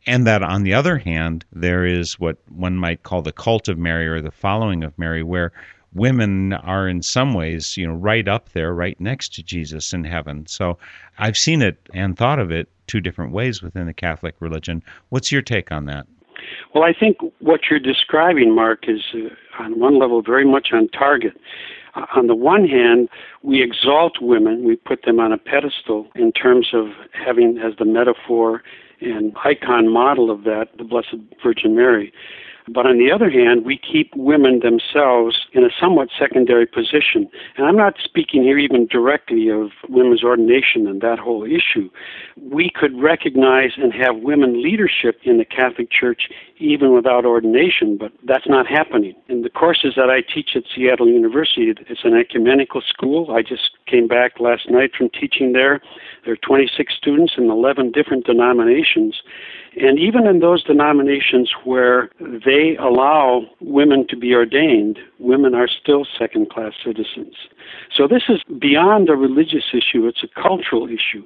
And 0.08 0.28
that 0.28 0.44
on 0.44 0.64
the 0.64 0.74
other 0.74 0.98
hand, 0.98 1.46
there 1.52 1.86
is 1.86 2.20
what 2.20 2.38
one 2.50 2.76
might 2.76 3.04
call 3.04 3.22
the 3.22 3.32
cult 3.32 3.68
of 3.68 3.78
Mary 3.78 4.08
or 4.08 4.22
the 4.22 4.32
following 4.32 4.84
of 4.84 4.98
Mary, 5.00 5.24
where 5.24 5.52
women 5.94 6.54
are 6.54 6.88
in 6.88 7.02
some 7.02 7.34
ways, 7.34 7.76
you 7.78 7.88
know, 7.88 7.94
right 7.94 8.28
up 8.28 8.50
there, 8.54 8.74
right 8.74 9.00
next 9.00 9.34
to 9.36 9.44
Jesus 9.44 9.94
in 9.94 10.04
heaven. 10.04 10.46
So 10.46 10.78
I've 11.18 11.38
seen 11.38 11.62
it 11.62 11.78
and 11.94 12.18
thought 12.18 12.40
of 12.40 12.52
it 12.52 12.68
two 12.88 13.02
different 13.02 13.32
ways 13.32 13.64
within 13.64 13.88
the 13.88 13.94
Catholic 13.94 14.36
religion. 14.40 14.84
What's 15.10 15.32
your 15.32 15.42
take 15.42 15.72
on 15.72 15.86
that? 15.86 16.06
Well, 16.74 16.84
I 16.84 16.94
think 16.94 17.18
what 17.40 17.62
you're 17.70 17.80
describing, 17.80 18.54
Mark, 18.54 18.84
is 18.88 19.02
uh, 19.14 19.64
on 19.64 19.80
one 19.80 19.98
level 19.98 20.22
very 20.22 20.46
much 20.46 20.70
on 20.74 20.90
target. 20.90 21.34
On 22.16 22.28
the 22.28 22.36
one 22.36 22.68
hand, 22.68 23.10
we 23.42 23.64
exalt 23.64 24.22
women, 24.22 24.66
we 24.66 24.76
put 24.76 25.04
them 25.04 25.20
on 25.20 25.32
a 25.32 25.38
pedestal 25.38 26.08
in 26.16 26.32
terms 26.32 26.70
of 26.74 26.88
having 27.14 27.58
as 27.58 27.78
the 27.78 27.86
metaphor 27.86 28.62
and 29.02 29.34
icon 29.44 29.92
model 29.92 30.30
of 30.32 30.44
that 30.44 30.70
the 30.78 30.84
Blessed 30.84 31.16
Virgin 31.44 31.76
Mary. 31.76 32.12
But 32.68 32.88
on 32.88 32.98
the 32.98 33.12
other 33.12 33.30
hand, 33.30 33.64
we 33.64 33.78
keep 33.78 34.12
women 34.16 34.60
themselves 34.60 35.46
in 35.54 35.64
a 35.64 35.70
somewhat 35.80 36.10
secondary 36.18 36.66
position. 36.66 37.30
And 37.58 37.68
I'm 37.68 37.76
not 37.76 37.96
speaking 38.04 38.42
here 38.44 38.58
even 38.58 38.88
directly 38.88 39.50
of 39.50 39.70
women's 39.88 40.24
ordination 40.24 40.88
and 40.88 41.00
that 41.02 41.20
whole 41.20 41.44
issue. 41.44 41.90
We 42.42 42.72
could 42.74 43.00
recognize 43.00 43.72
and 43.78 43.94
have 43.94 44.18
women 44.18 44.64
leadership 44.64 45.20
in 45.24 45.38
the 45.38 45.46
Catholic 45.46 45.92
Church 45.92 46.30
even 46.58 46.94
without 46.94 47.26
ordination, 47.26 47.98
but 47.98 48.12
that's 48.24 48.48
not 48.48 48.66
happening. 48.66 49.14
In 49.28 49.42
the 49.42 49.50
courses 49.50 49.94
that 49.96 50.10
I 50.10 50.22
teach 50.22 50.52
at 50.56 50.64
Seattle 50.74 51.08
University, 51.08 51.74
it's 51.88 52.04
an 52.04 52.16
ecumenical 52.16 52.82
school. 52.82 53.32
I 53.32 53.42
just 53.42 53.72
came 53.86 54.08
back 54.08 54.40
last 54.40 54.70
night 54.70 54.92
from 54.98 55.10
teaching 55.10 55.54
there. 55.54 55.82
There 56.24 56.34
are 56.34 56.38
26 56.38 56.94
students 56.96 57.34
in 57.38 57.50
11 57.50 57.92
different 57.92 58.26
denominations. 58.26 59.22
And 59.78 60.00
even 60.00 60.26
in 60.26 60.40
those 60.40 60.64
denominations 60.64 61.52
where 61.66 62.10
they 62.20 62.78
allow 62.80 63.42
women 63.60 64.08
to 64.08 64.16
be 64.16 64.34
ordained, 64.34 65.00
women 65.20 65.54
are 65.54 65.68
still 65.68 66.06
second 66.18 66.50
class 66.50 66.74
citizens. 66.84 67.36
So 67.94 68.08
this 68.08 68.24
is 68.30 68.42
beyond 68.58 69.10
a 69.10 69.16
religious 69.16 69.74
issue, 69.74 70.08
it's 70.08 70.24
a 70.24 70.42
cultural 70.42 70.88
issue. 70.88 71.24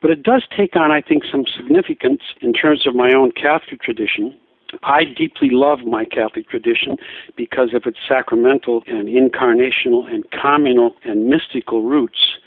But 0.00 0.10
it 0.10 0.22
does 0.22 0.44
take 0.56 0.76
on, 0.76 0.90
I 0.90 1.02
think, 1.02 1.24
some 1.30 1.44
significance 1.46 2.22
in 2.40 2.54
terms 2.54 2.86
of 2.86 2.94
my 2.94 3.12
own 3.12 3.32
Catholic 3.32 3.82
tradition. 3.82 4.34
I 4.82 5.04
deeply 5.04 5.50
love 5.50 5.80
my 5.80 6.04
Catholic 6.04 6.48
tradition 6.48 6.96
because 7.36 7.74
of 7.74 7.82
its 7.86 7.98
sacramental 8.08 8.82
and 8.86 9.08
incarnational 9.08 10.10
and 10.10 10.24
communal 10.30 10.94
and 11.04 11.28
mystical 11.28 11.82
roots. 11.82 12.38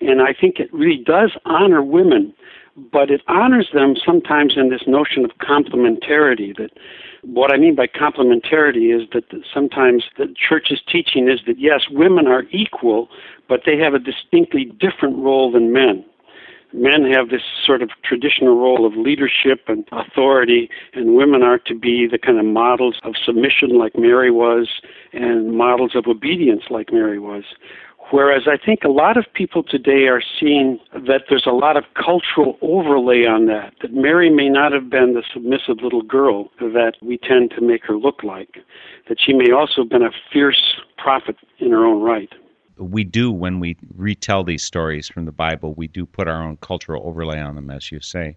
And 0.00 0.22
I 0.22 0.32
think 0.32 0.58
it 0.58 0.72
really 0.72 1.02
does 1.04 1.32
honor 1.44 1.82
women 1.82 2.32
but 2.76 3.10
it 3.10 3.22
honors 3.28 3.68
them 3.72 3.94
sometimes 4.04 4.54
in 4.56 4.70
this 4.70 4.82
notion 4.86 5.24
of 5.24 5.32
complementarity 5.38 6.56
that 6.56 6.70
what 7.22 7.52
I 7.52 7.56
mean 7.56 7.74
by 7.74 7.86
complementarity 7.86 8.94
is 8.94 9.08
that 9.12 9.24
sometimes 9.52 10.04
the 10.18 10.34
church's 10.36 10.80
teaching 10.90 11.28
is 11.28 11.40
that 11.46 11.58
yes, 11.58 11.82
women 11.90 12.26
are 12.26 12.44
equal, 12.50 13.08
but 13.48 13.60
they 13.64 13.76
have 13.78 13.94
a 13.94 13.98
distinctly 13.98 14.64
different 14.64 15.18
role 15.18 15.52
than 15.52 15.72
men. 15.72 16.04
Men 16.74 17.04
have 17.12 17.28
this 17.28 17.42
sort 17.64 17.82
of 17.82 17.90
traditional 18.02 18.56
role 18.56 18.86
of 18.86 18.94
leadership 18.96 19.60
and 19.68 19.86
authority, 19.92 20.70
and 20.94 21.14
women 21.14 21.42
are 21.42 21.58
to 21.58 21.74
be 21.74 22.08
the 22.10 22.18
kind 22.18 22.38
of 22.38 22.46
models 22.46 22.98
of 23.04 23.14
submission 23.22 23.78
like 23.78 23.92
Mary 23.96 24.30
was, 24.30 24.80
and 25.12 25.52
models 25.52 25.94
of 25.94 26.06
obedience 26.06 26.62
like 26.70 26.90
Mary 26.90 27.18
was. 27.18 27.44
Whereas 28.12 28.42
I 28.46 28.58
think 28.62 28.84
a 28.84 28.90
lot 28.90 29.16
of 29.16 29.24
people 29.32 29.62
today 29.62 30.06
are 30.06 30.20
seeing 30.38 30.78
that 30.92 31.22
there's 31.30 31.46
a 31.46 31.50
lot 31.50 31.78
of 31.78 31.84
cultural 31.94 32.58
overlay 32.60 33.24
on 33.24 33.46
that, 33.46 33.72
that 33.80 33.94
Mary 33.94 34.28
may 34.28 34.50
not 34.50 34.70
have 34.72 34.90
been 34.90 35.14
the 35.14 35.22
submissive 35.32 35.82
little 35.82 36.02
girl 36.02 36.50
that 36.60 36.96
we 37.00 37.16
tend 37.16 37.52
to 37.52 37.62
make 37.62 37.86
her 37.86 37.96
look 37.96 38.22
like, 38.22 38.58
that 39.08 39.16
she 39.18 39.32
may 39.32 39.50
also 39.50 39.80
have 39.80 39.88
been 39.88 40.02
a 40.02 40.10
fierce 40.30 40.76
prophet 40.98 41.36
in 41.58 41.70
her 41.70 41.86
own 41.86 42.02
right. 42.02 42.28
We 42.76 43.02
do, 43.02 43.32
when 43.32 43.60
we 43.60 43.78
retell 43.96 44.44
these 44.44 44.62
stories 44.62 45.08
from 45.08 45.24
the 45.24 45.32
Bible, 45.32 45.72
we 45.72 45.88
do 45.88 46.04
put 46.04 46.28
our 46.28 46.42
own 46.42 46.58
cultural 46.58 47.02
overlay 47.06 47.40
on 47.40 47.54
them, 47.54 47.70
as 47.70 47.90
you 47.90 48.00
say. 48.00 48.36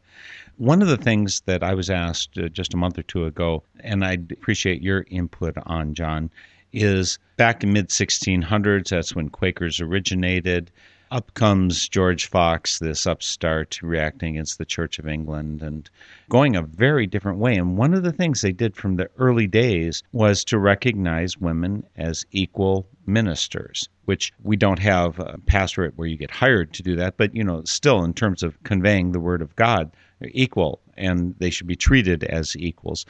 One 0.56 0.82
of 0.82 0.88
the 0.88 0.98
things 0.98 1.42
that 1.48 1.64
I 1.64 1.74
was 1.74 1.90
asked 1.90 2.38
uh, 2.38 2.48
just 2.48 2.74
a 2.74 2.78
month 2.78 2.98
or 2.98 3.04
two 3.04 3.26
ago, 3.26 3.64
and 3.82 4.06
I'd 4.06 4.32
appreciate 4.32 4.82
your 4.82 5.06
input 5.10 5.56
on, 5.66 5.96
John, 5.96 6.32
is 6.76 7.18
back 7.38 7.64
in 7.64 7.74
mid 7.74 7.90
1600s. 7.90 8.90
That's 8.90 9.16
when 9.16 9.30
Quakers 9.30 9.80
originated. 9.80 10.72
Up 11.12 11.34
comes 11.36 11.88
George 11.88 12.26
Fox, 12.26 12.80
this 12.80 13.06
upstart 13.06 13.80
reacting 13.82 14.36
against 14.36 14.58
the 14.58 14.66
Church 14.66 14.98
of 15.00 15.08
England 15.08 15.62
and 15.62 15.90
going 16.30 16.56
a 16.56 16.64
very 16.64 17.06
different 17.06 17.38
way. 17.38 17.56
And 17.56 17.78
one 17.78 17.94
of 17.94 18.04
the 18.04 18.12
things 18.12 18.42
they 18.42 18.52
did 18.52 18.76
from 18.76 18.96
the 18.96 19.10
early 19.18 19.48
days 19.48 20.04
was 20.12 20.44
to 20.46 20.58
recognize 20.58 21.38
women 21.38 21.86
as 21.96 22.26
equal 22.32 22.88
ministers, 23.06 23.88
which 24.06 24.34
we 24.44 24.58
don't 24.58 24.80
have 24.80 25.20
a 25.20 25.38
pastorate 25.46 25.96
where 25.96 26.08
you 26.08 26.18
get 26.18 26.32
hired 26.32 26.74
to 26.74 26.84
do 26.84 26.96
that, 26.96 27.18
but 27.18 27.36
you 27.36 27.44
know, 27.44 27.64
still 27.66 28.04
in 28.04 28.14
terms 28.14 28.42
of 28.42 28.62
conveying 28.64 29.12
the 29.12 29.20
word 29.20 29.42
of 29.42 29.56
God, 29.56 29.92
they're 30.20 30.32
equal 30.34 30.82
and 30.98 31.36
they 31.38 31.50
should 31.50 31.68
be 31.68 31.76
treated 31.76 32.24
as 32.24 32.56
equals. 32.58 33.06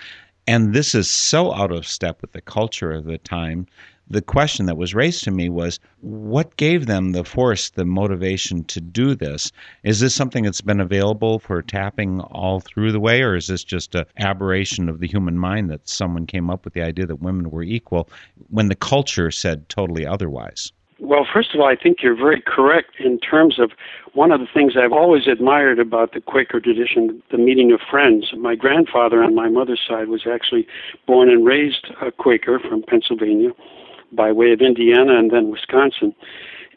And 0.47 0.73
this 0.73 0.93
is 0.93 1.09
so 1.09 1.53
out 1.53 1.71
of 1.71 1.87
step 1.87 2.21
with 2.21 2.33
the 2.33 2.41
culture 2.41 2.91
of 2.91 3.05
the 3.05 3.17
time. 3.17 3.65
The 4.07 4.21
question 4.21 4.67
that 4.67 4.77
was 4.77 4.93
raised 4.93 5.23
to 5.23 5.31
me 5.31 5.49
was 5.49 5.79
what 6.01 6.55
gave 6.57 6.85
them 6.85 7.13
the 7.13 7.23
force, 7.23 7.71
the 7.71 7.85
motivation 7.85 8.63
to 8.65 8.79
do 8.79 9.15
this? 9.15 9.51
Is 9.83 9.99
this 9.99 10.13
something 10.13 10.43
that's 10.43 10.61
been 10.61 10.79
available 10.79 11.39
for 11.39 11.63
tapping 11.63 12.21
all 12.21 12.59
through 12.59 12.91
the 12.91 12.99
way, 12.99 13.23
or 13.23 13.35
is 13.35 13.47
this 13.47 13.63
just 13.63 13.95
an 13.95 14.05
aberration 14.19 14.87
of 14.87 14.99
the 14.99 15.07
human 15.07 15.39
mind 15.39 15.71
that 15.71 15.89
someone 15.89 16.27
came 16.27 16.51
up 16.51 16.63
with 16.63 16.75
the 16.75 16.83
idea 16.83 17.07
that 17.07 17.23
women 17.23 17.49
were 17.49 17.63
equal 17.63 18.07
when 18.51 18.67
the 18.67 18.75
culture 18.75 19.31
said 19.31 19.67
totally 19.67 20.05
otherwise? 20.05 20.71
Well, 20.99 21.27
first 21.31 21.53
of 21.53 21.59
all, 21.59 21.67
I 21.67 21.75
think 21.75 21.97
you're 22.01 22.15
very 22.15 22.41
correct 22.41 22.99
in 22.99 23.19
terms 23.19 23.59
of 23.59 23.71
one 24.13 24.31
of 24.31 24.39
the 24.39 24.47
things 24.53 24.73
I've 24.77 24.93
always 24.93 25.27
admired 25.27 25.77
about 25.77 26.13
the 26.13 26.21
Quaker 26.21 26.61
tradition, 26.61 27.21
the 27.31 27.37
meeting 27.37 27.73
of 27.73 27.81
friends. 27.89 28.27
My 28.37 28.55
grandfather 28.55 29.21
on 29.21 29.35
my 29.35 29.49
mother's 29.49 29.81
side 29.85 30.07
was 30.07 30.25
actually 30.25 30.65
born 31.05 31.29
and 31.29 31.45
raised 31.45 31.87
a 32.01 32.11
Quaker 32.11 32.59
from 32.59 32.81
Pennsylvania 32.81 33.49
by 34.13 34.31
way 34.31 34.53
of 34.53 34.61
Indiana 34.61 35.17
and 35.19 35.31
then 35.31 35.51
Wisconsin. 35.51 36.15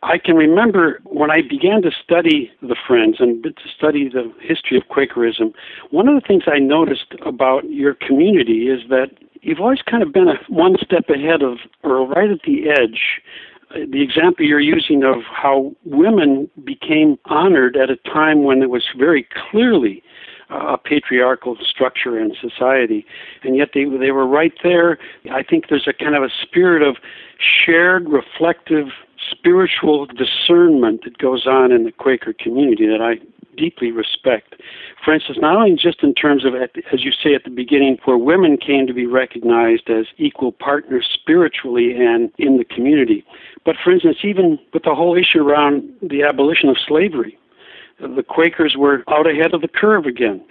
I 0.02 0.18
can 0.18 0.36
remember 0.36 1.00
when 1.04 1.30
I 1.30 1.42
began 1.48 1.82
to 1.82 1.90
study 1.90 2.50
the 2.60 2.76
Friends 2.86 3.16
and 3.20 3.42
to 3.42 3.68
study 3.76 4.08
the 4.08 4.32
history 4.40 4.76
of 4.76 4.88
Quakerism, 4.88 5.52
one 5.90 6.08
of 6.08 6.20
the 6.20 6.26
things 6.26 6.44
I 6.46 6.58
noticed 6.58 7.14
about 7.24 7.68
your 7.70 7.94
community 7.94 8.68
is 8.68 8.88
that 8.90 9.10
you've 9.42 9.60
always 9.60 9.82
kind 9.82 10.02
of 10.02 10.12
been 10.12 10.28
a, 10.28 10.34
one 10.48 10.76
step 10.80 11.08
ahead 11.08 11.42
of, 11.42 11.58
or 11.82 12.06
right 12.06 12.30
at 12.30 12.42
the 12.44 12.68
edge 12.68 13.20
the 13.70 14.02
example 14.02 14.44
you're 14.44 14.60
using 14.60 15.04
of 15.04 15.22
how 15.30 15.74
women 15.84 16.50
became 16.64 17.18
honored 17.26 17.76
at 17.76 17.90
a 17.90 17.96
time 17.96 18.44
when 18.44 18.62
it 18.62 18.70
was 18.70 18.84
very 18.96 19.26
clearly 19.50 20.02
uh, 20.50 20.74
a 20.74 20.78
patriarchal 20.78 21.56
structure 21.62 22.18
in 22.18 22.34
society, 22.40 23.04
and 23.42 23.56
yet 23.56 23.70
they 23.74 23.84
they 23.84 24.10
were 24.10 24.26
right 24.26 24.54
there. 24.62 24.98
I 25.30 25.42
think 25.42 25.68
there's 25.68 25.86
a 25.86 25.92
kind 25.92 26.14
of 26.14 26.22
a 26.22 26.30
spirit 26.42 26.82
of 26.82 26.96
shared, 27.38 28.08
reflective, 28.08 28.86
spiritual 29.30 30.06
discernment 30.06 31.04
that 31.04 31.18
goes 31.18 31.46
on 31.46 31.70
in 31.70 31.84
the 31.84 31.92
Quaker 31.92 32.32
community 32.32 32.86
that 32.86 33.02
I 33.02 33.16
deeply 33.56 33.90
respect. 33.90 34.54
For 35.04 35.14
instance, 35.14 35.38
not 35.40 35.56
only 35.56 35.74
just 35.76 36.02
in 36.02 36.12
terms 36.12 36.44
of, 36.44 36.54
as 36.54 37.04
you 37.04 37.12
say 37.12 37.34
at 37.34 37.44
the 37.44 37.50
beginning, 37.50 37.98
where 38.04 38.18
women 38.18 38.56
came 38.56 38.86
to 38.86 38.92
be 38.92 39.06
recognized 39.06 39.88
as 39.88 40.06
equal 40.16 40.52
partners 40.52 41.08
spiritually 41.12 41.94
and 41.94 42.32
in 42.36 42.58
the 42.58 42.64
community, 42.64 43.24
but 43.64 43.76
for 43.82 43.92
instance, 43.92 44.18
even 44.22 44.58
with 44.72 44.82
the 44.82 44.94
whole 44.94 45.16
issue 45.16 45.40
around 45.40 45.88
the 46.02 46.22
abolition 46.22 46.68
of 46.68 46.76
slavery, 46.78 47.38
the 48.00 48.22
Quakers 48.22 48.76
were 48.76 49.04
out 49.08 49.26
ahead 49.26 49.54
of 49.54 49.60
the 49.60 49.68
curve 49.68 50.06
again. 50.06 50.44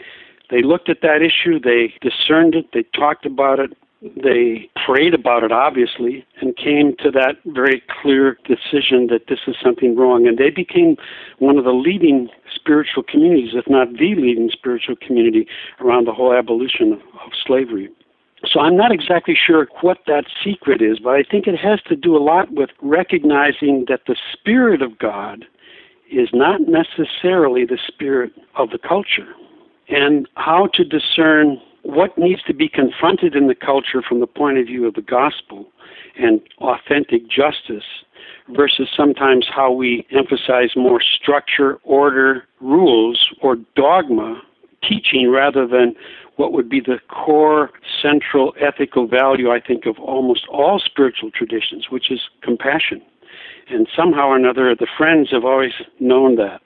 They 0.50 0.62
looked 0.62 0.90
at 0.90 1.02
that 1.02 1.22
issue, 1.22 1.60
they 1.60 1.94
discerned 2.02 2.56
it, 2.56 2.68
they 2.74 2.84
talked 2.98 3.26
about 3.26 3.60
it, 3.60 3.78
They 4.02 4.70
prayed 4.86 5.16
about 5.16 5.44
it, 5.44 5.52
obviously, 5.52 6.26
and 6.40 6.56
came 6.56 6.96
to 7.00 7.10
that 7.12 7.38
very 7.46 7.82
clear 8.02 8.38
decision 8.46 9.08
that 9.08 9.26
this 9.28 9.40
is 9.48 9.56
something 9.62 9.96
wrong. 9.96 10.28
And 10.28 10.38
they 10.38 10.52
became 10.52 10.98
one 11.40 11.58
of 11.58 11.64
the 11.64 11.72
leading 11.72 12.30
spiritual 12.54 13.02
communities, 13.04 13.54
if 13.54 13.68
not 13.68 13.94
the 13.94 14.14
leading 14.16 14.52
spiritual 14.52 14.96
community, 14.96 15.48
around 15.80 16.06
the 16.06 16.14
whole 16.14 16.32
abolition 16.32 16.94
of 16.94 17.32
slavery. 17.46 17.90
So 18.46 18.60
I'm 18.60 18.78
not 18.78 18.92
exactly 18.92 19.36
sure 19.36 19.68
what 19.82 19.98
that 20.06 20.26
secret 20.44 20.80
is, 20.80 21.00
but 21.00 21.16
I 21.16 21.24
think 21.24 21.48
it 21.48 21.58
has 21.58 21.82
to 21.88 21.96
do 21.96 22.16
a 22.16 22.22
lot 22.22 22.52
with 22.52 22.70
recognizing 22.84 23.86
that 23.90 24.02
the 24.06 24.16
Spirit 24.32 24.84
of 24.84 25.00
God 25.00 25.46
is 26.12 26.30
not 26.34 26.62
necessarily 26.62 27.66
the 27.66 27.80
spirit 27.88 28.32
of 28.56 28.70
the 28.70 28.78
culture, 28.78 29.34
and 29.90 30.28
how 30.36 30.68
to 30.74 30.84
discern 30.84 31.60
what 31.84 32.18
needs 32.18 32.42
to 32.44 32.54
be 32.54 32.68
confronted 32.68 33.36
in 33.36 33.48
the 33.48 33.56
culture 33.56 34.02
from 34.02 34.20
the 34.20 34.28
point 34.28 34.58
of 34.58 34.66
view 34.66 34.86
of 34.86 34.94
the 34.94 35.02
gospel 35.02 35.66
and 36.20 36.42
authentic 36.60 37.30
justice 37.30 37.86
versus 38.50 38.90
sometimes 38.96 39.48
how 39.54 39.72
we 39.72 40.06
emphasize 40.12 40.72
more 40.76 41.02
structure, 41.02 41.80
order, 41.84 42.44
rules, 42.62 43.30
or 43.42 43.58
dogma 43.76 44.42
teaching 44.88 45.30
rather 45.32 45.68
than 45.68 45.96
what 46.38 46.54
would 46.54 46.70
be 46.70 46.80
the 46.80 47.00
core 47.10 47.72
central 48.02 48.54
ethical 48.62 49.08
value, 49.08 49.52
I 49.52 49.60
think, 49.60 49.86
of 49.86 49.98
almost 50.00 50.46
all 50.48 50.80
spiritual 50.80 51.32
traditions, 51.32 51.88
which 51.90 52.12
is 52.12 52.22
compassion. 52.42 53.02
And 53.70 53.88
somehow 53.96 54.30
or 54.30 54.38
another, 54.38 54.74
the 54.76 54.88
Friends 54.98 55.30
have 55.32 55.44
always 55.44 55.74
known 56.00 56.36
that. 56.36 56.62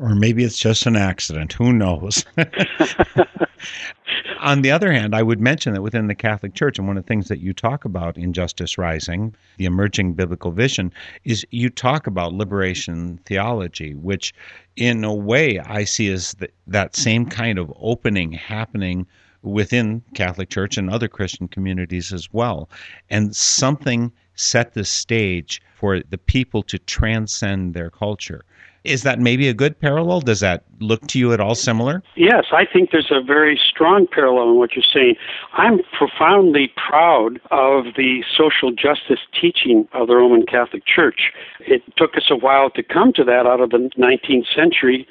Or 0.00 0.14
maybe 0.14 0.44
it's 0.44 0.58
just 0.58 0.86
an 0.86 0.96
accident. 0.96 1.52
Who 1.52 1.74
knows? 1.74 2.24
On 4.40 4.62
the 4.62 4.70
other 4.70 4.90
hand, 4.90 5.14
I 5.14 5.22
would 5.22 5.40
mention 5.40 5.74
that 5.74 5.82
within 5.82 6.06
the 6.06 6.14
Catholic 6.14 6.54
Church, 6.54 6.78
and 6.78 6.88
one 6.88 6.96
of 6.96 7.04
the 7.04 7.08
things 7.08 7.28
that 7.28 7.40
you 7.40 7.52
talk 7.52 7.84
about 7.84 8.16
in 8.16 8.32
Justice 8.32 8.78
Rising, 8.78 9.34
the 9.58 9.66
emerging 9.66 10.14
biblical 10.14 10.52
vision, 10.52 10.90
is 11.24 11.44
you 11.50 11.68
talk 11.68 12.06
about 12.06 12.32
liberation 12.32 13.20
theology, 13.26 13.94
which 13.94 14.32
in 14.76 15.04
a 15.04 15.14
way 15.14 15.58
I 15.58 15.84
see 15.84 16.10
as 16.10 16.32
the, 16.32 16.48
that 16.66 16.96
same 16.96 17.26
kind 17.26 17.58
of 17.58 17.70
opening 17.76 18.32
happening 18.32 19.06
within 19.42 20.02
Catholic 20.14 20.48
Church 20.48 20.78
and 20.78 20.88
other 20.88 21.08
Christian 21.08 21.46
communities 21.46 22.10
as 22.10 22.32
well. 22.32 22.70
And 23.10 23.36
something 23.36 24.12
set 24.34 24.72
the 24.72 24.86
stage 24.86 25.60
for 25.74 26.00
the 26.00 26.18
people 26.18 26.62
to 26.62 26.78
transcend 26.78 27.74
their 27.74 27.90
culture. 27.90 28.44
Is 28.84 29.02
that 29.02 29.18
maybe 29.18 29.48
a 29.48 29.54
good 29.54 29.78
parallel? 29.78 30.20
Does 30.20 30.40
that 30.40 30.64
look 30.80 31.06
to 31.08 31.18
you 31.18 31.32
at 31.32 31.40
all 31.40 31.54
similar? 31.54 32.02
Yes, 32.16 32.46
I 32.52 32.64
think 32.64 32.90
there's 32.92 33.10
a 33.10 33.22
very 33.22 33.60
strong 33.62 34.06
parallel 34.06 34.50
in 34.50 34.56
what 34.56 34.74
you're 34.74 34.82
saying. 34.82 35.16
I'm 35.52 35.80
profoundly 35.96 36.72
proud 36.88 37.40
of 37.50 37.94
the 37.96 38.24
social 38.36 38.70
justice 38.70 39.20
teaching 39.38 39.86
of 39.92 40.08
the 40.08 40.16
Roman 40.16 40.46
Catholic 40.46 40.84
Church. 40.86 41.32
It 41.60 41.82
took 41.96 42.16
us 42.16 42.30
a 42.30 42.36
while 42.36 42.70
to 42.70 42.82
come 42.82 43.12
to 43.14 43.24
that 43.24 43.46
out 43.46 43.60
of 43.60 43.70
the 43.70 43.90
19th 43.98 44.46
century 44.54 45.06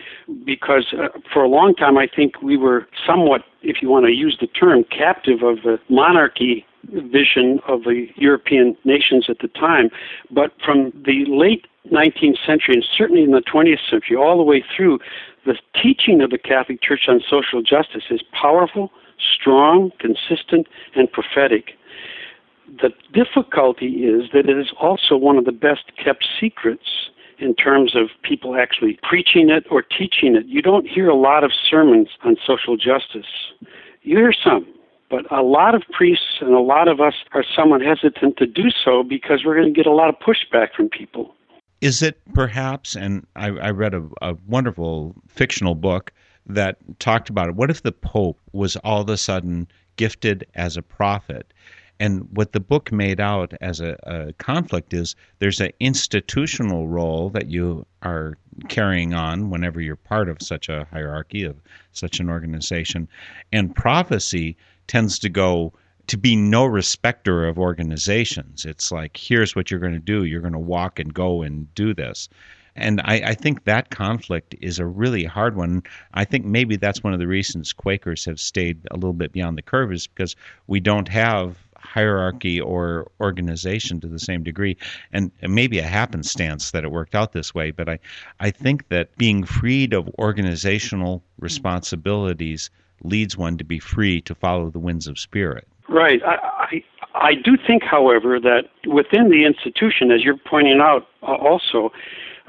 because 0.46 0.94
uh, 0.94 1.10
for 1.32 1.44
a 1.44 1.48
long 1.48 1.76
time 1.76 1.98
I 1.98 2.08
think 2.08 2.42
we 2.42 2.58
were 2.58 2.88
somewhat, 3.06 3.42
if 3.62 3.82
you 3.82 3.90
want 3.90 4.06
to 4.08 4.12
use 4.12 4.38
the 4.42 4.48
term, 4.48 4.84
captive 4.86 5.44
of 5.44 5.58
the 5.64 5.80
monarchy 5.90 6.66
vision 6.88 7.60
of 7.68 7.84
the 7.84 8.08
European 8.16 8.76
nations 8.84 9.26
at 9.30 9.40
the 9.40 9.48
time. 9.48 9.90
But 10.32 10.52
from 10.64 10.92
the 11.06 11.26
late 11.28 11.66
19th 11.92 12.38
century, 12.46 12.76
and 12.76 12.86
certainly 12.98 13.24
in 13.24 13.32
the 13.32 13.42
20th 13.42 13.90
century, 13.90 14.16
all 14.16 14.38
the 14.38 14.44
way 14.44 14.64
through, 14.76 15.00
the 15.46 15.56
teaching 15.82 16.22
of 16.22 16.30
the 16.30 16.38
Catholic 16.38 16.82
Church 16.82 17.06
on 17.08 17.22
social 17.28 17.62
justice 17.62 18.04
is 18.10 18.22
powerful, 18.40 18.92
strong, 19.18 19.92
consistent, 20.00 20.68
and 20.96 21.12
prophetic. 21.12 21.72
The 22.82 22.92
difficulty 23.14 24.06
is 24.06 24.30
that 24.34 24.48
it 24.48 24.58
is 24.58 24.72
also 24.80 25.18
one 25.18 25.38
of 25.38 25.46
the 25.46 25.52
best 25.52 25.92
kept 26.02 26.28
secrets 26.40 27.10
in 27.40 27.56
terms 27.56 27.96
of 27.96 28.10
people 28.22 28.56
actually 28.56 29.00
preaching 29.02 29.50
it 29.50 29.66
or 29.72 29.82
teaching 29.82 30.36
it. 30.36 30.46
You 30.46 30.62
don't 30.62 30.88
hear 30.88 31.10
a 31.10 31.16
lot 31.16 31.44
of 31.44 31.52
sermons 31.54 32.10
on 32.24 32.36
social 32.46 32.78
justice. 32.78 33.26
You 34.02 34.18
hear 34.18 34.34
some, 34.34 34.68
but 35.10 35.32
a 35.32 35.42
lot 35.42 35.76
of 35.76 35.84
priests 35.92 36.38
and 36.42 36.54
a 36.54 36.60
lot 36.60 36.88
of 36.88 37.00
us 37.00 37.14
are 37.34 37.44
somewhat 37.56 37.82
hesitant 37.82 38.38
to 38.38 38.46
do 38.46 38.70
so 38.84 39.04
because 39.04 39.44
we're 39.46 39.56
going 39.56 39.74
to 39.74 39.78
get 39.78 39.88
a 39.88 39.94
lot 39.94 40.10
of 40.10 40.16
pushback 40.20 40.74
from 40.76 40.90
people. 40.90 41.34
Is 41.82 42.02
it 42.02 42.20
perhaps, 42.34 42.96
and 42.96 43.26
I, 43.36 43.48
I 43.48 43.70
read 43.72 43.94
a, 43.94 44.04
a 44.22 44.36
wonderful 44.48 45.16
fictional 45.28 45.76
book 45.76 46.12
that 46.46 46.78
talked 47.00 47.30
about 47.30 47.48
it. 47.48 47.56
What 47.56 47.70
if 47.70 47.84
the 47.84 47.92
Pope 47.92 48.40
was 48.52 48.76
all 48.78 49.02
of 49.02 49.10
a 49.10 49.18
sudden 49.18 49.68
gifted 49.96 50.46
as 50.56 50.76
a 50.76 50.82
prophet? 50.82 51.54
And 52.02 52.28
what 52.32 52.54
the 52.54 52.62
book 52.62 52.92
made 52.92 53.20
out 53.20 53.54
as 53.60 53.82
a, 53.82 53.98
a, 54.04 54.34
conflict 54.34 54.94
is 54.94 55.16
there's 55.40 55.60
an 55.60 55.72
institutional 55.82 56.88
role 56.88 57.30
that 57.32 57.50
you 57.50 57.86
are 58.04 58.38
carrying 58.70 59.14
on 59.14 59.50
whenever 59.50 59.82
you're 59.82 59.98
part 59.98 60.30
of 60.30 60.38
such 60.42 60.70
a 60.70 60.88
hierarchy 60.92 61.44
of 61.44 61.58
such 61.92 62.22
an 62.22 62.30
organization. 62.30 63.10
And 63.52 63.76
prophecy 63.76 64.56
tends 64.90 65.20
to 65.20 65.30
go 65.30 65.72
to 66.08 66.18
be 66.18 66.36
no 66.36 66.66
respecter 66.66 67.48
of 67.48 67.60
organizations. 67.60 68.66
It's 68.66 68.92
like, 68.92 69.16
here's 69.16 69.56
what 69.56 69.70
you're 69.70 69.80
going 69.80 69.94
to 69.94 70.00
do. 70.00 70.26
You're 70.26 70.42
going 70.42 70.54
to 70.54 70.60
walk 70.60 71.00
and 71.00 71.14
go 71.14 71.44
and 71.44 71.74
do 71.76 71.94
this. 71.94 72.28
And 72.76 73.00
I, 73.02 73.16
I, 73.26 73.34
think 73.36 73.66
that 73.66 73.90
conflict 73.90 74.56
is 74.62 74.80
a 74.80 74.86
really 74.86 75.26
hard 75.26 75.56
one. 75.56 75.84
I 76.14 76.24
think 76.26 76.46
maybe 76.46 76.78
that's 76.78 77.04
one 77.04 77.14
of 77.14 77.20
the 77.20 77.28
reasons 77.28 77.74
Quakers 77.74 78.26
have 78.26 78.40
stayed 78.40 78.80
a 78.90 78.96
little 78.96 79.14
bit 79.14 79.34
beyond 79.34 79.58
the 79.58 79.62
curve 79.62 79.92
is 79.92 80.08
because 80.08 80.36
we 80.68 80.80
don't 80.80 81.08
have 81.10 81.58
hierarchy 81.76 82.60
or 82.60 83.12
organization 83.20 84.00
to 84.00 84.08
the 84.08 84.20
same 84.20 84.44
degree. 84.44 84.78
And 85.12 85.32
maybe 85.42 85.80
a 85.80 85.84
happenstance 85.84 86.72
that 86.72 86.84
it 86.84 86.92
worked 86.92 87.16
out 87.16 87.34
this 87.34 87.54
way, 87.54 87.72
but 87.72 87.90
I, 87.90 88.00
I 88.40 88.52
think 88.52 88.88
that 88.90 89.16
being 89.18 89.44
freed 89.44 89.94
of 89.94 90.10
organizational 90.18 91.24
responsibilities 91.40 92.70
leads 93.04 93.38
one 93.38 93.58
to 93.58 93.64
be 93.64 93.80
free 93.80 94.22
to 94.22 94.36
follow 94.36 94.70
the 94.70 94.80
winds 94.80 95.08
of 95.08 95.18
spirit. 95.18 95.68
Right. 95.88 96.22
I, 96.24 96.36
I, 96.36 96.84
I 97.16 97.34
do 97.34 97.58
think, 97.66 97.84
however, 97.84 98.40
that 98.40 98.66
within 98.88 99.30
the 99.30 99.46
institution, 99.46 100.12
as 100.12 100.24
you're 100.24 100.38
pointing 100.38 100.80
out 100.82 101.08
uh, 101.24 101.34
also, 101.34 101.92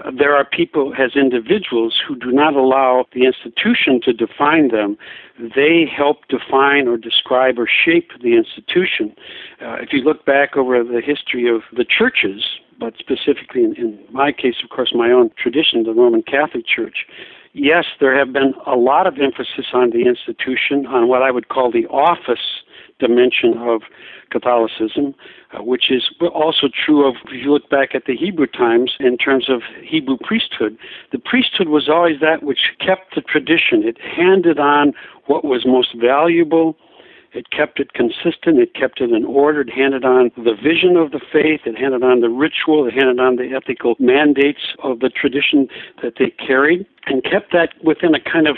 uh, 0.04 0.10
there 0.16 0.34
are 0.34 0.44
people 0.44 0.92
as 0.98 1.16
individuals 1.16 2.00
who 2.06 2.16
do 2.16 2.30
not 2.30 2.54
allow 2.54 3.06
the 3.14 3.24
institution 3.24 4.00
to 4.04 4.12
define 4.12 4.68
them. 4.68 4.96
They 5.38 5.86
help 5.86 6.28
define 6.28 6.86
or 6.86 6.96
describe 6.96 7.58
or 7.58 7.68
shape 7.68 8.10
the 8.22 8.36
institution. 8.36 9.14
Uh, 9.60 9.76
if 9.80 9.92
you 9.92 10.00
look 10.00 10.24
back 10.24 10.56
over 10.56 10.84
the 10.84 11.00
history 11.00 11.48
of 11.48 11.62
the 11.74 11.84
churches, 11.84 12.60
but 12.78 12.94
specifically 12.98 13.64
in, 13.64 13.74
in 13.76 13.98
my 14.10 14.32
case, 14.32 14.56
of 14.62 14.70
course, 14.70 14.92
my 14.94 15.10
own 15.10 15.30
tradition, 15.36 15.82
the 15.82 15.92
Roman 15.92 16.22
Catholic 16.22 16.66
Church, 16.66 17.06
yes, 17.52 17.84
there 18.00 18.16
have 18.18 18.32
been 18.32 18.54
a 18.66 18.76
lot 18.76 19.06
of 19.06 19.18
emphasis 19.18 19.66
on 19.72 19.90
the 19.90 20.06
institution, 20.06 20.86
on 20.86 21.08
what 21.08 21.22
I 21.22 21.30
would 21.30 21.48
call 21.48 21.70
the 21.70 21.86
office 21.86 22.62
dimension 22.98 23.56
of 23.58 23.82
Catholicism, 24.30 25.14
uh, 25.52 25.62
which 25.62 25.90
is 25.90 26.10
also 26.32 26.68
true 26.68 27.08
of, 27.08 27.16
if 27.26 27.42
you 27.42 27.52
look 27.52 27.68
back 27.68 27.94
at 27.94 28.04
the 28.04 28.16
Hebrew 28.16 28.46
times 28.46 28.92
in 29.00 29.16
terms 29.16 29.48
of 29.48 29.62
Hebrew 29.82 30.16
priesthood, 30.22 30.78
the 31.10 31.18
priesthood 31.18 31.68
was 31.68 31.88
always 31.88 32.20
that 32.20 32.42
which 32.42 32.72
kept 32.78 33.14
the 33.14 33.22
tradition. 33.22 33.82
It 33.82 33.98
handed 34.00 34.58
on 34.58 34.92
what 35.26 35.44
was 35.44 35.66
most 35.66 35.96
valuable 35.98 36.76
it 37.32 37.50
kept 37.50 37.78
it 37.78 37.92
consistent. 37.92 38.58
It 38.58 38.74
kept 38.74 39.00
it 39.00 39.10
in 39.12 39.24
order. 39.24 39.60
It 39.60 39.70
handed 39.70 40.04
on 40.04 40.32
the 40.36 40.54
vision 40.54 40.96
of 40.96 41.12
the 41.12 41.20
faith. 41.20 41.60
It 41.64 41.78
handed 41.78 42.02
on 42.02 42.20
the 42.20 42.28
ritual. 42.28 42.86
It 42.86 42.94
handed 42.94 43.20
on 43.20 43.36
the 43.36 43.54
ethical 43.54 43.94
mandates 43.98 44.74
of 44.82 45.00
the 45.00 45.10
tradition 45.10 45.68
that 46.02 46.14
they 46.18 46.30
carried 46.30 46.86
and 47.06 47.22
kept 47.22 47.52
that 47.52 47.72
within 47.84 48.14
a 48.14 48.20
kind 48.20 48.48
of 48.48 48.56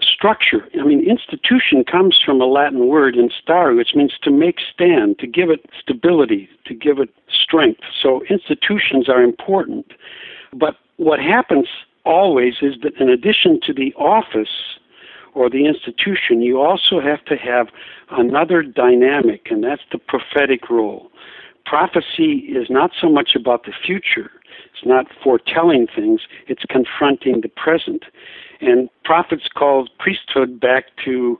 structure. 0.00 0.68
I 0.78 0.84
mean, 0.84 1.08
institution 1.08 1.84
comes 1.84 2.20
from 2.24 2.40
a 2.40 2.46
Latin 2.46 2.86
word, 2.86 3.16
instare, 3.16 3.74
which 3.76 3.94
means 3.94 4.12
to 4.22 4.30
make 4.30 4.58
stand, 4.72 5.18
to 5.20 5.26
give 5.26 5.48
it 5.48 5.64
stability, 5.80 6.48
to 6.66 6.74
give 6.74 6.98
it 6.98 7.08
strength. 7.30 7.80
So 8.02 8.22
institutions 8.28 9.08
are 9.08 9.22
important. 9.22 9.92
But 10.52 10.76
what 10.98 11.18
happens 11.18 11.68
always 12.04 12.54
is 12.60 12.74
that 12.82 12.94
in 13.00 13.08
addition 13.08 13.60
to 13.62 13.72
the 13.72 13.94
office 13.94 14.78
or 15.36 15.50
the 15.50 15.66
institution, 15.66 16.40
you 16.40 16.62
also 16.62 16.98
have 16.98 17.22
to 17.26 17.36
have 17.36 17.68
another 18.10 18.62
dynamic, 18.62 19.48
and 19.50 19.62
that's 19.62 19.82
the 19.92 19.98
prophetic 19.98 20.70
role. 20.70 21.10
Prophecy 21.66 22.46
is 22.48 22.68
not 22.70 22.92
so 22.98 23.10
much 23.10 23.36
about 23.36 23.64
the 23.64 23.72
future, 23.84 24.30
it's 24.64 24.86
not 24.86 25.06
foretelling 25.22 25.88
things, 25.94 26.22
it's 26.46 26.62
confronting 26.70 27.42
the 27.42 27.50
present. 27.50 28.04
And 28.62 28.88
prophets 29.04 29.48
called 29.54 29.90
priesthood 29.98 30.58
back 30.58 30.84
to 31.04 31.38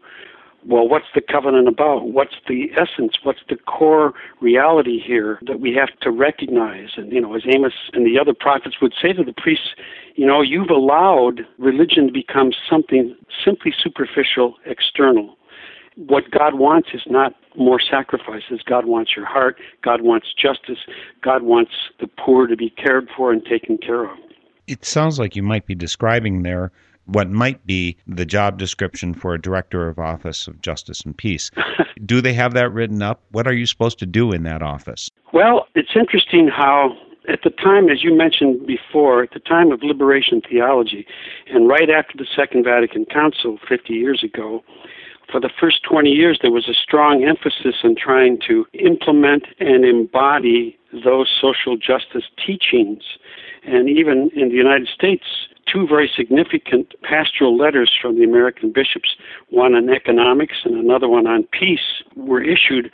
well, 0.68 0.88
what's 0.88 1.06
the 1.14 1.20
covenant 1.20 1.68
about? 1.68 2.08
What's 2.08 2.34
the 2.48 2.70
essence? 2.76 3.18
What's 3.22 3.40
the 3.48 3.56
core 3.56 4.12
reality 4.40 4.98
here 5.00 5.38
that 5.46 5.60
we 5.60 5.72
have 5.74 5.96
to 6.00 6.10
recognize? 6.10 6.90
And, 6.96 7.12
you 7.12 7.20
know, 7.20 7.34
as 7.36 7.42
Amos 7.46 7.72
and 7.92 8.04
the 8.04 8.18
other 8.20 8.34
prophets 8.38 8.76
would 8.82 8.92
say 9.00 9.12
to 9.12 9.22
the 9.22 9.32
priests, 9.32 9.68
you 10.16 10.26
know, 10.26 10.42
you've 10.42 10.70
allowed 10.70 11.46
religion 11.58 12.06
to 12.08 12.12
become 12.12 12.50
something 12.68 13.14
simply 13.44 13.72
superficial, 13.80 14.56
external. 14.64 15.36
what 15.96 16.30
God 16.30 16.54
wants 16.54 16.90
is 16.92 17.02
not 17.06 17.32
more 17.56 17.80
sacrifices. 17.80 18.60
God 18.64 18.84
wants 18.84 19.12
your 19.16 19.24
heart. 19.24 19.56
God 19.82 20.02
wants 20.02 20.28
justice. 20.34 20.78
God 21.22 21.42
wants 21.42 21.72
the 22.00 22.06
poor 22.06 22.46
to 22.46 22.56
be 22.56 22.70
cared 22.70 23.08
for 23.16 23.32
and 23.32 23.44
taken 23.44 23.78
care 23.78 24.04
of. 24.04 24.18
It 24.66 24.84
sounds 24.84 25.18
like 25.18 25.36
you 25.36 25.42
might 25.42 25.66
be 25.66 25.74
describing 25.74 26.42
there 26.42 26.70
what 27.06 27.30
might 27.30 27.64
be 27.66 27.96
the 28.06 28.26
job 28.26 28.58
description 28.58 29.14
for 29.14 29.34
a 29.34 29.40
director 29.40 29.88
of 29.88 29.98
office 29.98 30.46
of 30.46 30.60
justice 30.60 31.00
and 31.02 31.16
peace. 31.16 31.50
do 32.04 32.20
they 32.20 32.34
have 32.34 32.54
that 32.54 32.72
written 32.72 33.02
up? 33.02 33.22
What 33.30 33.46
are 33.46 33.54
you 33.54 33.66
supposed 33.66 33.98
to 34.00 34.06
do 34.06 34.32
in 34.32 34.42
that 34.44 34.62
office? 34.62 35.10
Well, 35.32 35.66
it's 35.74 35.96
interesting 35.96 36.48
how 36.48 36.96
at 37.28 37.40
the 37.42 37.50
time, 37.50 37.88
as 37.88 38.04
you 38.04 38.16
mentioned 38.16 38.66
before, 38.66 39.22
at 39.22 39.30
the 39.32 39.40
time 39.40 39.72
of 39.72 39.82
liberation 39.82 40.40
theology, 40.48 41.06
and 41.48 41.68
right 41.68 41.90
after 41.90 42.16
the 42.16 42.26
Second 42.36 42.64
Vatican 42.64 43.04
Council 43.06 43.58
50 43.68 43.92
years 43.92 44.22
ago, 44.22 44.62
for 45.30 45.40
the 45.40 45.50
first 45.60 45.82
20 45.82 46.10
years, 46.10 46.38
there 46.40 46.52
was 46.52 46.68
a 46.68 46.74
strong 46.74 47.24
emphasis 47.24 47.80
on 47.82 47.96
trying 47.96 48.38
to 48.46 48.64
implement 48.74 49.46
and 49.58 49.84
embody 49.84 50.78
those 51.04 51.28
social 51.40 51.76
justice 51.76 52.24
teachings. 52.44 53.02
And 53.64 53.88
even 53.88 54.30
in 54.36 54.50
the 54.50 54.54
United 54.54 54.86
States, 54.86 55.24
two 55.76 55.86
very 55.86 56.10
significant 56.16 56.94
pastoral 57.02 57.56
letters 57.56 57.92
from 58.00 58.16
the 58.16 58.24
American 58.24 58.72
bishops, 58.72 59.16
one 59.50 59.74
on 59.74 59.90
economics 59.90 60.56
and 60.64 60.74
another 60.74 61.08
one 61.08 61.26
on 61.26 61.42
peace, 61.52 62.02
were 62.16 62.42
issued 62.42 62.90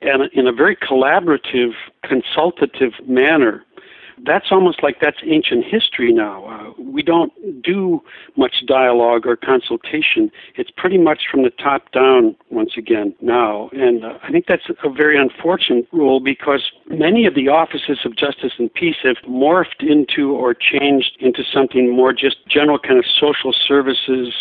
in 0.00 0.46
a 0.46 0.52
very 0.52 0.76
collaborative, 0.76 1.72
consultative 2.04 2.92
manner 3.06 3.64
that's 4.24 4.46
almost 4.50 4.82
like 4.82 4.96
that's 5.00 5.18
ancient 5.24 5.64
history 5.64 6.12
now. 6.12 6.44
Uh, 6.46 6.82
we 6.82 7.02
don't 7.02 7.32
do 7.62 8.02
much 8.36 8.64
dialogue 8.66 9.26
or 9.26 9.36
consultation. 9.36 10.30
It's 10.56 10.70
pretty 10.70 10.98
much 10.98 11.22
from 11.30 11.42
the 11.42 11.50
top 11.50 11.90
down 11.92 12.36
once 12.50 12.72
again 12.76 13.14
now. 13.20 13.70
And 13.72 14.04
uh, 14.04 14.18
I 14.22 14.30
think 14.30 14.46
that's 14.46 14.68
a 14.82 14.90
very 14.90 15.20
unfortunate 15.20 15.86
rule 15.92 16.20
because 16.20 16.70
many 16.88 17.26
of 17.26 17.34
the 17.34 17.48
offices 17.48 17.98
of 18.04 18.16
justice 18.16 18.52
and 18.58 18.72
peace 18.72 18.96
have 19.02 19.16
morphed 19.28 19.80
into 19.80 20.32
or 20.32 20.54
changed 20.54 21.16
into 21.20 21.42
something 21.52 21.94
more 21.94 22.12
just 22.12 22.36
general 22.48 22.78
kind 22.78 22.98
of 22.98 23.04
social 23.20 23.52
services 23.52 24.34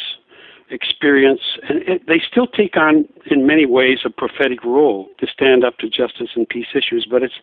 experience, 0.70 1.42
and 1.68 1.82
it, 1.84 2.08
they 2.08 2.22
still 2.30 2.48
take 2.48 2.76
on, 2.78 3.08
in 3.32 3.48
many 3.48 3.66
ways, 3.66 4.00
a 4.06 4.10
prophetic 4.10 4.64
role 4.64 5.08
to 5.20 5.28
stand 5.28 5.64
up 5.64 5.78
to 5.80 5.90
justice 5.90 6.30
and 6.36 6.48
peace 6.48 6.68
issues. 6.76 7.08
But 7.10 7.24
it's 7.24 7.36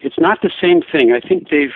it's 0.00 0.18
not 0.18 0.42
the 0.42 0.50
same 0.60 0.82
thing. 0.82 1.12
I 1.12 1.20
think 1.26 1.48
they've 1.50 1.74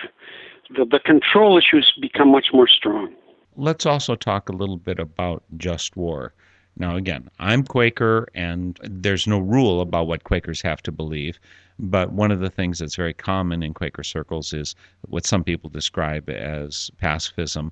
the, 0.75 0.85
the 0.85 0.99
control 0.99 1.57
issues 1.57 1.93
become 2.01 2.31
much 2.31 2.47
more 2.53 2.67
strong. 2.67 3.13
Let's 3.55 3.85
also 3.85 4.15
talk 4.15 4.49
a 4.49 4.53
little 4.53 4.77
bit 4.77 4.99
about 4.99 5.43
just 5.57 5.95
war. 5.95 6.33
Now, 6.79 6.95
again, 6.95 7.29
I'm 7.39 7.63
Quaker, 7.63 8.27
and 8.35 8.79
there's 8.83 9.25
no 9.25 9.39
rule 9.39 9.81
about 9.81 10.07
what 10.07 10.25
Quakers 10.25 10.61
have 10.61 10.81
to 10.83 10.91
believe. 10.91 11.39
But 11.79 12.11
one 12.11 12.31
of 12.31 12.39
the 12.39 12.51
things 12.51 12.79
that's 12.79 12.95
very 12.95 13.13
common 13.13 13.63
in 13.63 13.73
Quaker 13.73 14.03
circles 14.03 14.53
is 14.53 14.75
what 15.07 15.25
some 15.25 15.43
people 15.43 15.71
describe 15.71 16.29
as 16.29 16.91
pacifism. 16.99 17.71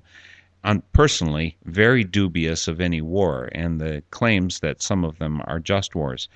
I'm 0.64 0.82
personally 0.92 1.56
very 1.64 2.04
dubious 2.04 2.68
of 2.68 2.80
any 2.80 3.00
war 3.00 3.48
and 3.52 3.80
the 3.80 4.02
claims 4.10 4.60
that 4.60 4.82
some 4.82 5.04
of 5.04 5.18
them 5.18 5.40
are 5.44 5.60
just 5.60 5.94
wars. 5.94 6.28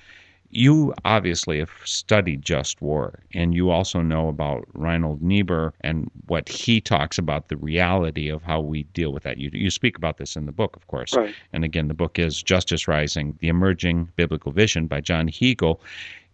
You 0.53 0.93
obviously 1.05 1.59
have 1.59 1.71
studied 1.85 2.41
just 2.41 2.81
war, 2.81 3.19
and 3.33 3.53
you 3.55 3.69
also 3.69 4.01
know 4.01 4.27
about 4.27 4.67
Reinhold 4.73 5.21
Niebuhr 5.21 5.73
and 5.79 6.11
what 6.27 6.49
he 6.49 6.81
talks 6.81 7.17
about 7.17 7.47
the 7.47 7.55
reality 7.55 8.27
of 8.27 8.43
how 8.43 8.59
we 8.59 8.83
deal 8.83 9.13
with 9.13 9.23
that. 9.23 9.37
You, 9.37 9.49
you 9.53 9.69
speak 9.69 9.97
about 9.97 10.17
this 10.17 10.35
in 10.35 10.45
the 10.45 10.51
book, 10.51 10.75
of 10.75 10.87
course. 10.87 11.15
Right. 11.15 11.33
And 11.53 11.63
again, 11.63 11.87
the 11.87 11.93
book 11.93 12.19
is 12.19 12.43
Justice 12.43 12.85
Rising 12.85 13.37
The 13.39 13.47
Emerging 13.47 14.11
Biblical 14.17 14.51
Vision 14.51 14.87
by 14.87 14.99
John 14.99 15.29
Heagle. 15.29 15.79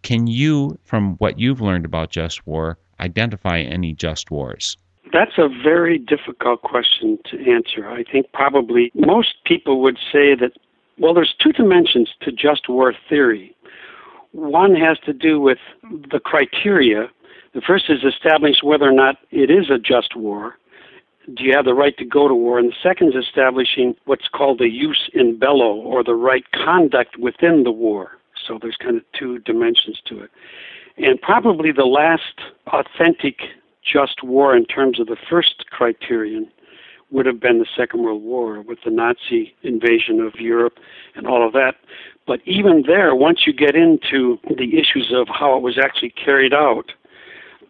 Can 0.02 0.26
you, 0.26 0.80
from 0.84 1.16
what 1.18 1.40
you've 1.40 1.62
learned 1.62 1.86
about 1.86 2.10
just 2.10 2.46
war, 2.48 2.80
identify 3.00 3.60
any 3.60 3.94
just 3.94 4.32
wars? 4.32 4.78
That's 5.14 5.38
a 5.38 5.48
very 5.48 5.98
difficult 5.98 6.62
question 6.62 7.18
to 7.26 7.52
answer. 7.52 7.90
I 7.90 8.04
think 8.04 8.32
probably 8.34 8.92
most 8.94 9.36
people 9.46 9.82
would 9.82 9.98
say 10.12 10.36
that, 10.36 10.52
well, 10.98 11.14
there's 11.14 11.36
two 11.42 11.52
dimensions 11.52 12.10
to 12.22 12.32
just 12.32 12.68
war 12.68 12.94
theory. 13.10 13.56
One 14.32 14.76
has 14.76 15.00
to 15.06 15.14
do 15.14 15.40
with 15.40 15.60
the 16.12 16.20
criteria. 16.20 17.10
The 17.54 17.62
first 17.62 17.90
is 17.90 18.04
establish 18.04 18.58
whether 18.62 18.86
or 18.86 18.92
not 18.92 19.18
it 19.32 19.50
is 19.50 19.70
a 19.70 19.80
just 19.80 20.16
war. 20.16 20.58
Do 21.34 21.44
you 21.44 21.54
have 21.56 21.66
the 21.66 21.74
right 21.74 21.98
to 21.98 22.06
go 22.06 22.28
to 22.28 22.36
war? 22.36 22.60
And 22.60 22.72
the 22.72 22.76
second 22.82 23.10
is 23.10 23.26
establishing 23.26 23.96
what's 24.06 24.28
called 24.28 24.60
the 24.60 24.70
jus 24.70 25.10
in 25.14 25.38
bello, 25.38 25.76
or 25.76 26.04
the 26.04 26.16
right 26.16 26.46
conduct 26.52 27.18
within 27.18 27.64
the 27.64 27.72
war. 27.72 28.18
So 28.46 28.58
there's 28.62 28.78
kind 28.78 28.98
of 28.98 29.04
two 29.18 29.40
dimensions 29.40 30.02
to 30.06 30.20
it. 30.22 30.32
And 30.98 31.22
probably 31.22 31.72
the 31.72 31.86
last 31.86 32.42
authentic 32.68 33.40
just 33.92 34.24
war 34.24 34.56
in 34.56 34.66
terms 34.66 35.00
of 35.00 35.08
the 35.08 35.18
first 35.30 35.66
criterion 35.70 36.50
would 37.10 37.26
have 37.26 37.40
been 37.40 37.60
the 37.60 37.68
Second 37.76 38.04
World 38.04 38.22
War 38.22 38.62
with 38.62 38.80
the 38.84 38.92
Nazi 38.92 39.56
invasion 39.64 40.20
of 40.20 40.36
Europe 40.36 40.78
and 41.16 41.26
all 41.26 41.46
of 41.46 41.54
that. 41.54 41.76
But 42.26 42.42
even 42.46 42.84
there, 42.86 43.16
once 43.16 43.48
you 43.48 43.54
get 43.54 43.76
into 43.76 44.38
the 44.58 44.78
issues 44.78 45.14
of 45.16 45.28
how 45.30 45.56
it 45.56 45.62
was 45.62 45.78
actually 45.82 46.10
carried 46.10 46.54
out, 46.54 46.92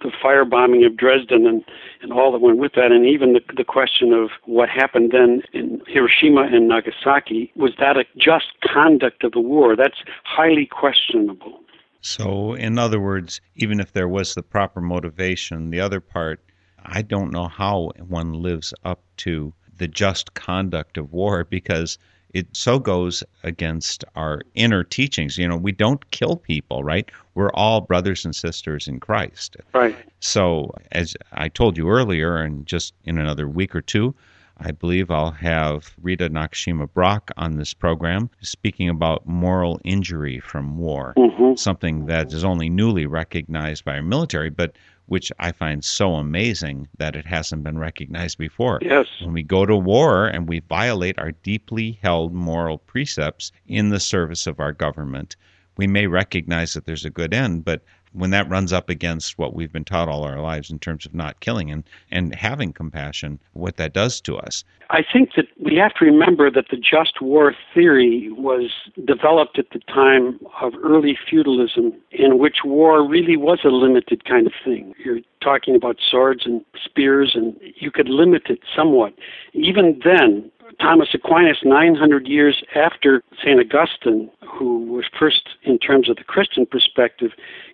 the 0.02 0.12
firebombing 0.24 0.86
of 0.86 0.98
Dresden 0.98 1.46
and, 1.48 1.64
and 2.02 2.12
all 2.12 2.32
that 2.32 2.40
went 2.40 2.58
with 2.58 2.74
that, 2.74 2.92
and 2.92 3.06
even 3.06 3.34
the, 3.34 3.42
the 3.56 3.64
question 3.64 4.14
of 4.14 4.30
what 4.46 4.70
happened 4.70 5.12
then 5.12 5.42
in 5.54 5.82
Hiroshima 5.88 6.44
and 6.52 6.68
Nagasaki, 6.68 7.52
was 7.56 7.74
that 7.80 7.98
a 7.98 8.06
just 8.18 8.48
conduct 8.62 9.24
of 9.24 9.32
the 9.32 9.40
war? 9.40 9.76
That's 9.76 9.98
highly 10.24 10.66
questionable. 10.66 11.60
So, 12.02 12.54
in 12.54 12.78
other 12.78 13.00
words, 13.00 13.42
even 13.56 13.80
if 13.80 13.92
there 13.94 14.08
was 14.08 14.34
the 14.34 14.44
proper 14.44 14.82
motivation, 14.82 15.70
the 15.70 15.80
other 15.80 16.00
part, 16.00 16.42
I 16.84 17.02
don't 17.02 17.32
know 17.32 17.48
how 17.48 17.92
one 18.08 18.34
lives 18.34 18.74
up 18.84 19.02
to 19.18 19.54
the 19.78 19.88
just 19.88 20.34
conduct 20.34 20.98
of 20.98 21.12
war 21.12 21.44
because 21.44 21.98
it 22.34 22.48
so 22.56 22.78
goes 22.78 23.24
against 23.44 24.04
our 24.16 24.42
inner 24.54 24.84
teachings. 24.84 25.38
You 25.38 25.48
know, 25.48 25.58
we 25.58 25.72
don't 25.72 26.10
kill 26.12 26.36
people, 26.36 26.84
right? 26.84 27.10
We're 27.36 27.52
all 27.52 27.82
brothers 27.82 28.26
and 28.26 28.36
sisters 28.36 28.88
in 28.88 29.00
Christ. 29.00 29.58
Right. 29.74 29.96
So, 30.20 30.74
as 30.92 31.16
I 31.32 31.50
told 31.50 31.78
you 31.78 31.90
earlier, 31.90 32.38
and 32.38 32.66
just 32.66 32.94
in 33.06 33.18
another 33.18 33.48
week 33.48 33.76
or 33.76 33.82
two, 33.82 34.14
I 34.60 34.72
believe 34.72 35.12
I'll 35.12 35.32
have 35.32 35.94
Rita 36.02 36.30
Nakashima 36.30 36.92
Brock 36.92 37.32
on 37.38 37.58
this 37.58 37.74
program 37.74 38.30
speaking 38.42 38.90
about 38.90 39.28
moral 39.28 39.80
injury 39.84 40.40
from 40.40 40.78
war, 40.78 41.14
mm-hmm. 41.18 41.56
something 41.56 42.06
that 42.08 42.34
is 42.34 42.44
only 42.44 42.70
newly 42.70 43.06
recognized 43.06 43.86
by 43.86 43.96
our 43.96 44.02
military, 44.02 44.50
but 44.50 44.76
which 45.08 45.32
I 45.40 45.52
find 45.52 45.84
so 45.84 46.16
amazing 46.16 46.88
that 46.98 47.16
it 47.16 47.26
hasn't 47.26 47.64
been 47.64 47.78
recognized 47.78 48.38
before. 48.38 48.80
Yes. 48.82 49.08
When 49.22 49.34
we 49.34 49.44
go 49.44 49.66
to 49.66 49.76
war 49.76 50.28
and 50.28 50.48
we 50.48 50.60
violate 50.60 51.18
our 51.18 51.32
deeply 51.32 51.98
held 52.02 52.34
moral 52.34 52.78
precepts 52.78 53.52
in 53.68 53.90
the 53.90 54.00
service 54.00 54.48
of 54.48 54.60
our 54.60 54.74
government, 54.74 55.38
we 55.78 55.88
may 55.88 56.08
recognize 56.08 56.74
that 56.74 56.86
there's 56.86 57.06
a 57.06 57.10
good 57.10 57.34
end, 57.34 57.64
but 57.64 57.84
when 58.18 58.32
that 58.32 58.50
runs 58.50 58.74
up 58.74 58.90
against 58.90 59.38
what 59.38 59.54
we've 59.54 59.72
been 59.72 59.86
taught 59.86 60.10
all 60.10 60.24
our 60.24 60.42
lives 60.42 60.72
in 60.72 60.80
terms 60.80 61.06
of 61.06 61.14
not 61.14 61.40
killing 61.40 61.72
and, 61.72 61.84
and 62.12 62.34
having 62.34 62.74
compassion, 62.74 63.40
what 63.54 63.78
that 63.78 63.94
does 63.94 64.20
to 64.22 64.38
us. 64.38 64.64
I 64.90 65.04
think 65.04 65.32
that 65.36 65.46
we 65.60 65.76
have 65.76 65.94
to 65.96 66.06
remember 66.06 66.50
that 66.50 66.66
the 66.72 66.78
just 66.78 67.22
war 67.22 67.54
theory 67.74 68.30
was 68.32 68.72
developed 69.06 69.60
at 69.60 69.70
the 69.72 69.80
time 69.80 70.40
of 70.62 70.74
early 70.82 71.18
feudalism, 71.30 71.94
in 72.12 72.40
which 72.40 72.58
war 72.64 73.08
really 73.08 73.36
was 73.38 73.60
a 73.66 73.70
limited 73.70 74.26
kind 74.26 74.48
of 74.48 74.54
thing. 74.64 74.94
You're 75.04 75.20
talking 75.42 75.76
about 75.76 75.98
swords 76.00 76.46
and 76.46 76.64
spears, 76.84 77.34
and 77.36 77.56
you 77.76 77.92
could 77.92 78.10
limit 78.10 78.44
it 78.50 78.60
somewhat. 78.76 79.14
Even 79.54 80.00
then, 80.04 80.50
Thomas 80.80 81.10
Aquinas, 81.14 81.58
900 81.64 82.28
years 82.28 82.64
after 82.76 83.24
St. 83.40 83.60
Augustine, 83.60 84.30
who 84.48 84.84
was 84.84 85.06
first, 85.18 85.50
in 85.64 85.78
terms 85.80 86.10
of 86.10 86.18
the 86.18 86.24
Christian 86.24 86.66
perspective, 86.66 87.32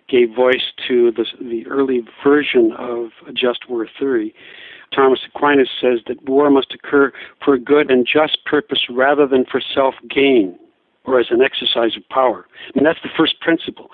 gave 0.08 0.34
voice 0.34 0.72
to 0.88 1.12
the, 1.12 1.24
the 1.40 1.66
early 1.66 2.02
version 2.22 2.72
of 2.78 3.10
just 3.34 3.68
war 3.68 3.86
theory. 3.98 4.34
Thomas 4.94 5.20
Aquinas 5.26 5.68
says 5.80 6.00
that 6.06 6.28
war 6.28 6.50
must 6.50 6.72
occur 6.72 7.12
for 7.44 7.54
a 7.54 7.58
good 7.58 7.90
and 7.90 8.06
just 8.06 8.44
purpose 8.44 8.86
rather 8.88 9.26
than 9.26 9.44
for 9.44 9.60
self 9.60 9.94
gain 10.08 10.58
or 11.04 11.20
as 11.20 11.26
an 11.30 11.42
exercise 11.42 11.96
of 11.96 12.08
power. 12.08 12.46
And 12.74 12.86
that's 12.86 13.00
the 13.02 13.10
first 13.16 13.40
principle. 13.40 13.90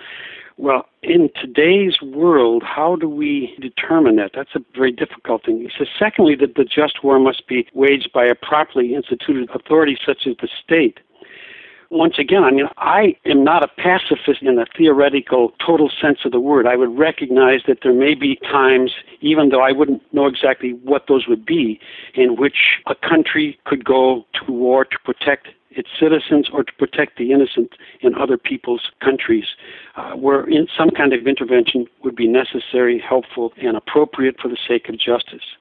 Well, 0.60 0.84
in 1.02 1.30
today's 1.40 2.02
world, 2.02 2.62
how 2.62 2.94
do 2.94 3.08
we 3.08 3.56
determine 3.62 4.16
that? 4.16 4.32
That's 4.34 4.54
a 4.54 4.60
very 4.74 4.92
difficult 4.92 5.46
thing. 5.46 5.58
He 5.58 5.70
says, 5.76 5.88
secondly, 5.98 6.34
that 6.36 6.54
the 6.54 6.64
just 6.64 7.02
war 7.02 7.18
must 7.18 7.48
be 7.48 7.66
waged 7.72 8.12
by 8.12 8.26
a 8.26 8.34
properly 8.34 8.94
instituted 8.94 9.48
authority 9.54 9.96
such 10.04 10.26
as 10.26 10.36
the 10.38 10.48
state. 10.62 11.00
Once 11.90 12.14
again, 12.18 12.44
I 12.44 12.52
mean, 12.52 12.68
I 12.76 13.16
am 13.24 13.42
not 13.42 13.64
a 13.64 13.68
pacifist 13.68 14.42
in 14.42 14.58
a 14.58 14.66
theoretical, 14.76 15.52
total 15.64 15.90
sense 16.00 16.20
of 16.24 16.30
the 16.30 16.38
word. 16.38 16.66
I 16.66 16.76
would 16.76 16.96
recognize 16.96 17.62
that 17.66 17.78
there 17.82 17.92
may 17.92 18.14
be 18.14 18.36
times, 18.36 18.92
even 19.20 19.48
though 19.48 19.60
I 19.60 19.72
wouldn't 19.72 20.02
know 20.14 20.26
exactly 20.26 20.70
what 20.84 21.06
those 21.08 21.26
would 21.26 21.44
be, 21.44 21.80
in 22.14 22.36
which 22.36 22.78
a 22.86 22.94
country 22.94 23.58
could 23.64 23.84
go 23.84 24.24
to 24.34 24.52
war 24.52 24.84
to 24.84 24.96
protect 25.04 25.48
its 25.70 25.88
citizens 25.98 26.48
or 26.52 26.62
to 26.62 26.72
protect 26.74 27.18
the 27.18 27.32
innocent 27.32 27.72
in 28.00 28.14
other 28.14 28.38
people's 28.38 28.90
countries, 29.02 29.46
uh, 29.96 30.12
where 30.12 30.48
in 30.48 30.68
some 30.76 30.90
kind 30.90 31.12
of 31.12 31.26
intervention 31.26 31.86
would 32.04 32.14
be 32.14 32.28
necessary, 32.28 33.00
helpful, 33.00 33.52
and 33.60 33.76
appropriate 33.76 34.36
for 34.40 34.48
the 34.48 34.58
sake 34.68 34.88
of 34.88 34.98
justice. 34.98 35.56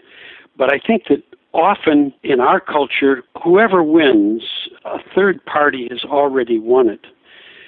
But 0.57 0.71
I 0.71 0.79
think 0.79 1.05
that 1.09 1.23
often 1.53 2.13
in 2.23 2.39
our 2.39 2.59
culture, 2.59 3.23
whoever 3.43 3.83
wins, 3.83 4.43
a 4.85 4.97
third 5.15 5.43
party 5.45 5.87
has 5.89 6.03
already 6.03 6.59
won 6.59 6.89
it. 6.89 7.05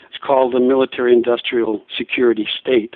It's 0.10 0.24
called 0.24 0.54
the 0.54 0.60
military 0.60 1.14
industrial 1.14 1.82
security 1.98 2.48
state. 2.60 2.96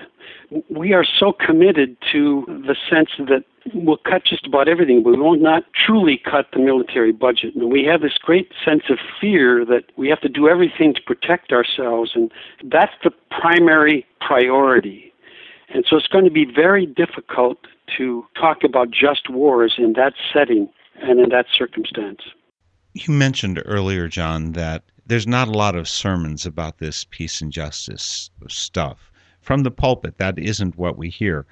We 0.70 0.94
are 0.94 1.06
so 1.06 1.34
committed 1.34 1.98
to 2.12 2.44
the 2.48 2.76
sense 2.90 3.10
that 3.18 3.44
we'll 3.74 3.98
cut 3.98 4.24
just 4.26 4.46
about 4.46 4.68
everything, 4.68 5.02
but 5.02 5.12
we 5.12 5.18
will 5.18 5.40
not 5.40 5.64
truly 5.74 6.22
cut 6.24 6.48
the 6.54 6.60
military 6.60 7.12
budget. 7.12 7.56
And 7.56 7.72
we 7.72 7.84
have 7.86 8.02
this 8.02 8.18
great 8.22 8.52
sense 8.64 8.84
of 8.90 9.00
fear 9.20 9.66
that 9.66 9.86
we 9.98 10.10
have 10.10 10.22
to 10.22 10.30
do 10.30 10.48
everything 10.48 10.94
to 10.94 11.02
protect 11.02 11.52
ourselves, 11.52 12.12
and 12.14 12.32
that's 12.64 12.94
the 13.04 13.12
primary 13.32 14.06
priority. 14.22 15.12
And 15.70 15.84
so 15.90 15.98
it's 15.98 16.08
going 16.08 16.26
to 16.26 16.32
be 16.32 16.46
very 16.46 16.86
difficult 16.86 17.58
to 17.98 18.26
talk 18.40 18.64
about 18.64 18.92
just 18.92 19.30
wars 19.30 19.76
in 19.78 19.94
that 19.94 20.14
setting 20.32 20.70
and 21.02 21.20
in 21.20 21.30
that 21.30 21.46
circumstance. 21.58 22.22
You 22.94 23.14
mentioned 23.14 23.62
earlier, 23.66 24.08
John, 24.08 24.54
that 24.54 24.84
there's 25.06 25.28
not 25.28 25.48
a 25.48 25.58
lot 25.58 25.76
of 25.76 25.88
sermons 25.88 26.46
about 26.46 26.78
this 26.78 27.06
peace 27.10 27.42
and 27.42 27.52
justice 27.52 28.30
stuff. 28.48 29.12
From 29.42 29.64
the 29.64 29.72
pulpit, 29.72 30.18
that 30.18 30.40
isn't 30.40 30.78
what 30.78 30.98
we 30.98 31.10
hear. 31.10 31.46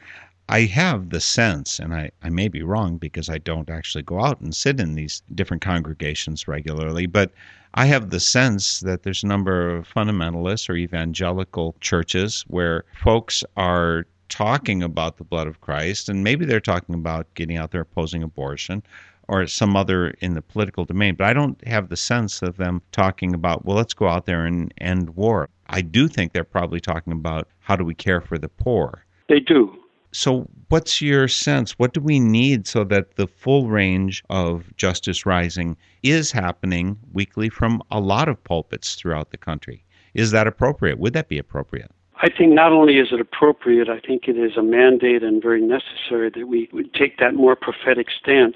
I 0.50 0.62
have 0.62 1.10
the 1.10 1.22
sense, 1.22 1.80
and 1.80 1.94
I, 1.94 2.12
I 2.22 2.30
may 2.30 2.48
be 2.48 2.64
wrong 2.64 2.98
because 2.98 3.30
I 3.30 3.38
don't 3.38 3.70
actually 3.70 4.04
go 4.04 4.22
out 4.22 4.42
and 4.42 4.56
sit 4.56 4.80
in 4.80 4.96
these 4.96 5.22
different 5.34 5.62
congregations 5.62 6.48
regularly, 6.48 7.06
but 7.06 7.32
I 7.76 7.86
have 7.86 8.10
the 8.10 8.20
sense 8.20 8.82
that 8.82 9.04
there's 9.04 9.24
a 9.24 9.28
number 9.28 9.76
of 9.76 9.88
fundamentalist 9.88 10.70
or 10.70 10.76
evangelical 10.76 11.76
churches 11.80 12.44
where 12.48 12.84
folks 12.94 13.44
are 13.56 14.06
talking 14.30 14.84
about 14.84 15.18
the 15.18 15.24
blood 15.24 15.48
of 15.48 15.62
Christ, 15.62 16.10
and 16.10 16.24
maybe 16.24 16.46
they're 16.46 16.60
talking 16.60 16.96
about 16.96 17.34
getting 17.36 17.58
out 17.58 17.72
there 17.72 17.82
opposing 17.82 18.24
abortion 18.24 18.84
or 19.28 19.48
some 19.48 19.76
other 19.76 20.10
in 20.20 20.34
the 20.34 20.42
political 20.42 20.86
domain, 20.86 21.16
but 21.16 21.26
I 21.26 21.34
don't 21.34 21.66
have 21.68 21.90
the 21.90 21.98
sense 21.98 22.42
of 22.42 22.58
them 22.58 22.82
talking 22.92 23.34
about, 23.34 23.66
well, 23.66 23.78
let's 23.78 23.94
go 23.94 24.08
out 24.08 24.26
there 24.26 24.46
and 24.46 24.74
end 24.80 25.16
war. 25.16 25.50
I 25.68 25.82
do 25.82 26.08
think 26.08 26.34
they're 26.34 26.44
probably 26.44 26.80
talking 26.80 27.14
about 27.14 27.48
how 27.60 27.76
do 27.76 27.84
we 27.84 27.96
care 27.96 28.22
for 28.22 28.38
the 28.38 28.50
poor. 28.50 29.06
They 29.30 29.40
do. 29.40 29.76
So, 30.12 30.48
what's 30.70 31.02
your 31.02 31.28
sense? 31.28 31.72
What 31.80 31.94
do 31.94 32.00
we 32.00 32.20
need 32.20 32.68
so 32.68 32.84
that 32.84 33.16
the 33.16 33.26
full 33.26 33.68
range 33.70 34.24
of 34.30 34.76
Justice 34.78 35.26
Rising 35.26 35.76
is 36.04 36.32
happening 36.32 37.00
weekly 37.14 37.50
from 37.50 37.82
a 37.90 38.00
lot 38.00 38.30
of 38.30 38.44
pulpits 38.44 38.94
throughout 38.94 39.32
the 39.32 39.38
country? 39.38 39.84
Is 40.14 40.30
that 40.30 40.46
appropriate? 40.46 41.00
Would 41.00 41.14
that 41.14 41.30
be 41.30 41.40
appropriate? 41.40 41.92
I 42.22 42.30
think 42.30 42.54
not 42.54 42.72
only 42.72 43.00
is 43.00 43.08
it 43.12 43.20
appropriate, 43.20 43.90
I 43.90 44.00
think 44.00 44.28
it 44.28 44.38
is 44.38 44.56
a 44.56 44.62
mandate 44.62 45.24
and 45.24 45.42
very 45.42 45.62
necessary 45.62 46.30
that 46.30 46.48
we 46.48 46.70
take 46.98 47.18
that 47.18 47.34
more 47.34 47.56
prophetic 47.56 48.08
stance. 48.12 48.56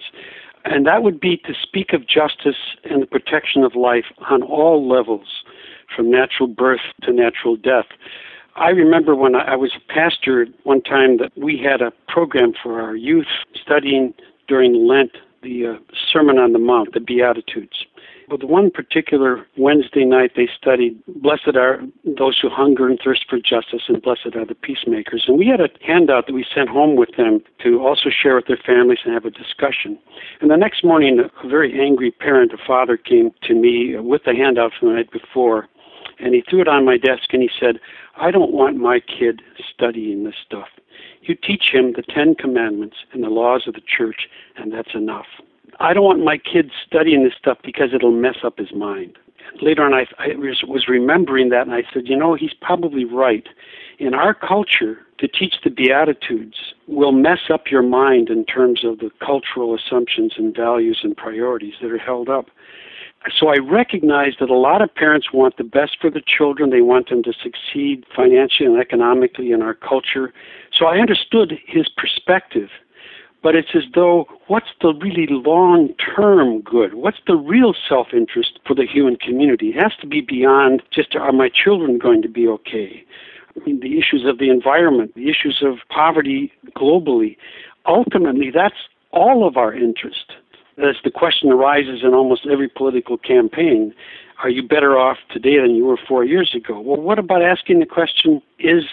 And 0.65 0.85
that 0.85 1.03
would 1.03 1.19
be 1.19 1.37
to 1.37 1.53
speak 1.61 1.93
of 1.93 2.07
justice 2.07 2.75
and 2.89 3.01
the 3.01 3.07
protection 3.07 3.63
of 3.63 3.75
life 3.75 4.05
on 4.29 4.43
all 4.43 4.87
levels, 4.87 5.43
from 5.95 6.11
natural 6.11 6.47
birth 6.47 6.81
to 7.03 7.13
natural 7.13 7.55
death. 7.55 7.85
I 8.55 8.69
remember 8.69 9.15
when 9.15 9.35
I 9.35 9.55
was 9.55 9.71
a 9.75 9.93
pastor 9.93 10.47
one 10.63 10.81
time 10.81 11.17
that 11.17 11.31
we 11.37 11.57
had 11.57 11.81
a 11.81 11.91
program 12.07 12.53
for 12.61 12.81
our 12.81 12.95
youth 12.95 13.27
studying 13.53 14.13
during 14.47 14.87
Lent 14.87 15.11
the 15.43 15.67
uh, 15.67 15.73
Sermon 16.11 16.37
on 16.37 16.53
the 16.53 16.59
Mount, 16.59 16.93
the 16.93 16.99
Beatitudes. 16.99 17.85
But 18.29 18.43
one 18.43 18.71
particular 18.71 19.45
Wednesday 19.57 20.03
night 20.03 20.31
they 20.35 20.49
studied, 20.55 21.01
Blessed 21.07 21.55
are 21.55 21.81
those 22.03 22.37
who 22.41 22.49
hunger 22.49 22.87
and 22.87 22.99
thirst 23.01 23.25
for 23.29 23.37
justice, 23.37 23.83
and 23.87 24.01
blessed 24.01 24.35
are 24.35 24.45
the 24.45 24.53
peacemakers. 24.53 25.25
And 25.27 25.39
we 25.39 25.47
had 25.47 25.61
a 25.61 25.69
handout 25.81 26.27
that 26.27 26.33
we 26.33 26.45
sent 26.53 26.67
home 26.67 26.97
with 26.97 27.15
them 27.15 27.39
to 27.63 27.79
also 27.79 28.09
share 28.09 28.35
with 28.35 28.47
their 28.47 28.57
families 28.57 28.99
and 29.05 29.13
have 29.13 29.23
a 29.23 29.31
discussion. 29.31 29.97
And 30.41 30.51
the 30.51 30.57
next 30.57 30.83
morning, 30.83 31.19
a 31.21 31.47
very 31.47 31.79
angry 31.79 32.11
parent, 32.11 32.51
a 32.51 32.57
father, 32.57 32.97
came 32.97 33.31
to 33.43 33.53
me 33.53 33.95
with 33.97 34.23
the 34.25 34.35
handout 34.35 34.73
from 34.77 34.89
the 34.89 34.95
night 34.95 35.11
before, 35.11 35.69
and 36.19 36.33
he 36.33 36.43
threw 36.49 36.59
it 36.61 36.67
on 36.67 36.83
my 36.83 36.97
desk 36.97 37.31
and 37.31 37.41
he 37.41 37.49
said, 37.57 37.79
I 38.17 38.31
don't 38.31 38.51
want 38.51 38.75
my 38.75 38.99
kid 38.99 39.41
studying 39.73 40.25
this 40.25 40.35
stuff. 40.45 40.67
You 41.21 41.35
teach 41.35 41.69
him 41.71 41.93
the 41.93 42.01
Ten 42.01 42.35
Commandments 42.35 42.97
and 43.13 43.23
the 43.23 43.29
laws 43.29 43.67
of 43.67 43.75
the 43.75 43.81
church, 43.81 44.27
and 44.57 44.73
that's 44.73 44.95
enough. 44.95 45.27
I 45.79 45.93
don't 45.93 46.03
want 46.03 46.23
my 46.23 46.37
kids 46.37 46.71
studying 46.85 47.23
this 47.23 47.33
stuff 47.37 47.57
because 47.63 47.89
it'll 47.93 48.11
mess 48.11 48.37
up 48.43 48.57
his 48.57 48.73
mind. 48.73 49.17
Later 49.61 49.83
on, 49.83 49.93
I, 49.93 50.05
I 50.19 50.35
was 50.35 50.87
remembering 50.87 51.49
that, 51.49 51.67
and 51.67 51.73
I 51.73 51.83
said, 51.93 52.07
you 52.07 52.15
know, 52.15 52.33
he's 52.35 52.53
probably 52.53 53.05
right. 53.05 53.47
In 53.97 54.13
our 54.13 54.33
culture, 54.33 54.99
to 55.19 55.27
teach 55.27 55.55
the 55.63 55.69
Beatitudes 55.69 56.73
will 56.87 57.11
mess 57.11 57.49
up 57.51 57.71
your 57.71 57.81
mind 57.81 58.29
in 58.29 58.45
terms 58.45 58.83
of 58.83 58.99
the 58.99 59.09
cultural 59.25 59.75
assumptions 59.75 60.33
and 60.37 60.55
values 60.55 60.99
and 61.03 61.17
priorities 61.17 61.73
that 61.81 61.91
are 61.91 61.97
held 61.97 62.29
up. 62.29 62.47
So 63.37 63.47
I 63.47 63.57
recognize 63.57 64.33
that 64.39 64.49
a 64.49 64.57
lot 64.57 64.81
of 64.81 64.93
parents 64.93 65.33
want 65.33 65.57
the 65.57 65.63
best 65.63 65.97
for 65.99 66.09
the 66.09 66.21
children. 66.21 66.69
They 66.69 66.81
want 66.81 67.09
them 67.09 67.23
to 67.23 67.33
succeed 67.33 68.05
financially 68.15 68.67
and 68.67 68.79
economically 68.79 69.51
in 69.51 69.61
our 69.61 69.73
culture. 69.73 70.33
So 70.71 70.85
I 70.85 70.99
understood 70.99 71.59
his 71.65 71.89
perspective 71.89 72.69
but 73.43 73.55
it's 73.55 73.75
as 73.75 73.83
though 73.93 74.25
what's 74.47 74.69
the 74.81 74.93
really 74.93 75.27
long 75.29 75.93
term 75.95 76.61
good? 76.61 76.93
What's 76.95 77.19
the 77.27 77.35
real 77.35 77.73
self 77.87 78.07
interest 78.13 78.59
for 78.65 78.75
the 78.75 78.85
human 78.85 79.15
community? 79.15 79.69
It 79.69 79.81
has 79.81 79.93
to 80.01 80.07
be 80.07 80.21
beyond 80.21 80.83
just 80.91 81.15
are 81.15 81.31
my 81.31 81.49
children 81.49 81.97
going 81.97 82.21
to 82.23 82.29
be 82.29 82.47
okay? 82.47 83.03
I 83.55 83.65
mean, 83.65 83.79
the 83.79 83.97
issues 83.97 84.25
of 84.25 84.37
the 84.37 84.49
environment, 84.49 85.15
the 85.15 85.29
issues 85.29 85.63
of 85.63 85.77
poverty 85.89 86.51
globally. 86.75 87.37
Ultimately, 87.85 88.51
that's 88.53 88.75
all 89.11 89.47
of 89.47 89.57
our 89.57 89.73
interest. 89.73 90.33
As 90.77 90.95
the 91.03 91.09
question 91.09 91.51
arises 91.51 92.01
in 92.03 92.13
almost 92.13 92.45
every 92.51 92.69
political 92.69 93.17
campaign, 93.17 93.93
are 94.43 94.49
you 94.49 94.61
better 94.61 94.97
off 94.97 95.17
today 95.31 95.59
than 95.59 95.75
you 95.75 95.85
were 95.85 95.97
four 95.97 96.23
years 96.23 96.53
ago? 96.55 96.79
Well, 96.79 97.01
what 97.01 97.17
about 97.17 97.41
asking 97.41 97.79
the 97.79 97.87
question, 97.87 98.41
is 98.59 98.83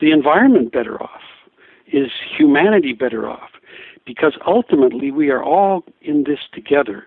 the 0.00 0.10
environment 0.10 0.72
better 0.72 1.02
off? 1.02 1.22
Is 1.86 2.10
humanity 2.36 2.92
better 2.92 3.28
off? 3.28 3.50
Because 4.10 4.36
ultimately 4.44 5.12
we 5.12 5.30
are 5.30 5.40
all 5.40 5.84
in 6.02 6.24
this 6.24 6.40
together. 6.52 7.06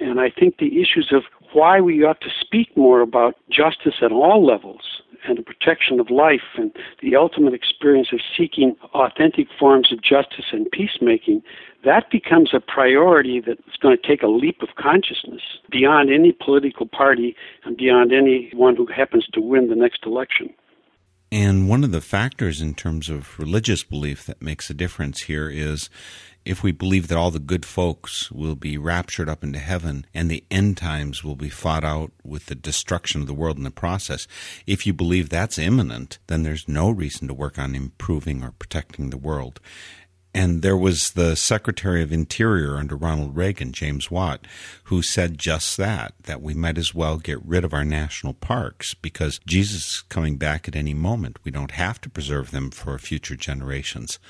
And 0.00 0.18
I 0.18 0.30
think 0.30 0.56
the 0.56 0.80
issues 0.80 1.12
of 1.12 1.24
why 1.52 1.82
we 1.82 2.02
ought 2.02 2.22
to 2.22 2.30
speak 2.40 2.74
more 2.78 3.02
about 3.02 3.34
justice 3.50 3.96
at 4.00 4.10
all 4.10 4.42
levels 4.46 5.02
and 5.28 5.36
the 5.36 5.42
protection 5.42 6.00
of 6.00 6.08
life 6.08 6.56
and 6.56 6.74
the 7.02 7.14
ultimate 7.14 7.52
experience 7.52 8.08
of 8.10 8.20
seeking 8.34 8.74
authentic 8.94 9.48
forms 9.58 9.92
of 9.92 10.02
justice 10.02 10.46
and 10.50 10.70
peacemaking, 10.70 11.42
that 11.84 12.10
becomes 12.10 12.54
a 12.54 12.60
priority 12.60 13.38
that's 13.38 13.76
going 13.82 13.94
to 13.94 14.08
take 14.08 14.22
a 14.22 14.26
leap 14.28 14.62
of 14.62 14.70
consciousness 14.78 15.42
beyond 15.70 16.10
any 16.10 16.32
political 16.32 16.86
party 16.86 17.36
and 17.66 17.76
beyond 17.76 18.14
anyone 18.14 18.76
who 18.76 18.86
happens 18.86 19.26
to 19.34 19.42
win 19.42 19.68
the 19.68 19.76
next 19.76 20.06
election. 20.06 20.48
And 21.32 21.68
one 21.68 21.84
of 21.84 21.92
the 21.92 22.00
factors 22.00 22.60
in 22.60 22.74
terms 22.74 23.08
of 23.08 23.38
religious 23.38 23.84
belief 23.84 24.26
that 24.26 24.42
makes 24.42 24.68
a 24.68 24.74
difference 24.74 25.22
here 25.22 25.48
is 25.48 25.88
if 26.44 26.62
we 26.62 26.72
believe 26.72 27.08
that 27.08 27.18
all 27.18 27.30
the 27.30 27.38
good 27.38 27.64
folks 27.64 28.30
will 28.30 28.54
be 28.54 28.78
raptured 28.78 29.28
up 29.28 29.44
into 29.44 29.58
heaven 29.58 30.06
and 30.14 30.30
the 30.30 30.44
end 30.50 30.76
times 30.76 31.22
will 31.22 31.36
be 31.36 31.50
fought 31.50 31.84
out 31.84 32.12
with 32.24 32.46
the 32.46 32.54
destruction 32.54 33.20
of 33.20 33.26
the 33.26 33.34
world 33.34 33.58
in 33.58 33.64
the 33.64 33.70
process, 33.70 34.26
if 34.66 34.86
you 34.86 34.92
believe 34.92 35.28
that's 35.28 35.58
imminent, 35.58 36.18
then 36.28 36.42
there's 36.42 36.68
no 36.68 36.90
reason 36.90 37.28
to 37.28 37.34
work 37.34 37.58
on 37.58 37.74
improving 37.74 38.42
or 38.42 38.52
protecting 38.52 39.10
the 39.10 39.18
world. 39.18 39.60
And 40.32 40.62
there 40.62 40.76
was 40.76 41.10
the 41.10 41.34
Secretary 41.34 42.02
of 42.02 42.12
Interior 42.12 42.76
under 42.76 42.94
Ronald 42.94 43.36
Reagan, 43.36 43.72
James 43.72 44.12
Watt, 44.12 44.46
who 44.84 45.02
said 45.02 45.38
just 45.38 45.76
that, 45.76 46.14
that 46.22 46.40
we 46.40 46.54
might 46.54 46.78
as 46.78 46.94
well 46.94 47.18
get 47.18 47.44
rid 47.44 47.64
of 47.64 47.74
our 47.74 47.84
national 47.84 48.34
parks 48.34 48.94
because 48.94 49.40
Jesus 49.44 49.86
is 49.86 50.04
coming 50.08 50.36
back 50.36 50.68
at 50.68 50.76
any 50.76 50.94
moment. 50.94 51.38
We 51.42 51.50
don't 51.50 51.72
have 51.72 52.00
to 52.02 52.08
preserve 52.08 52.52
them 52.52 52.70
for 52.70 52.96
future 52.98 53.34
generations. 53.34 54.20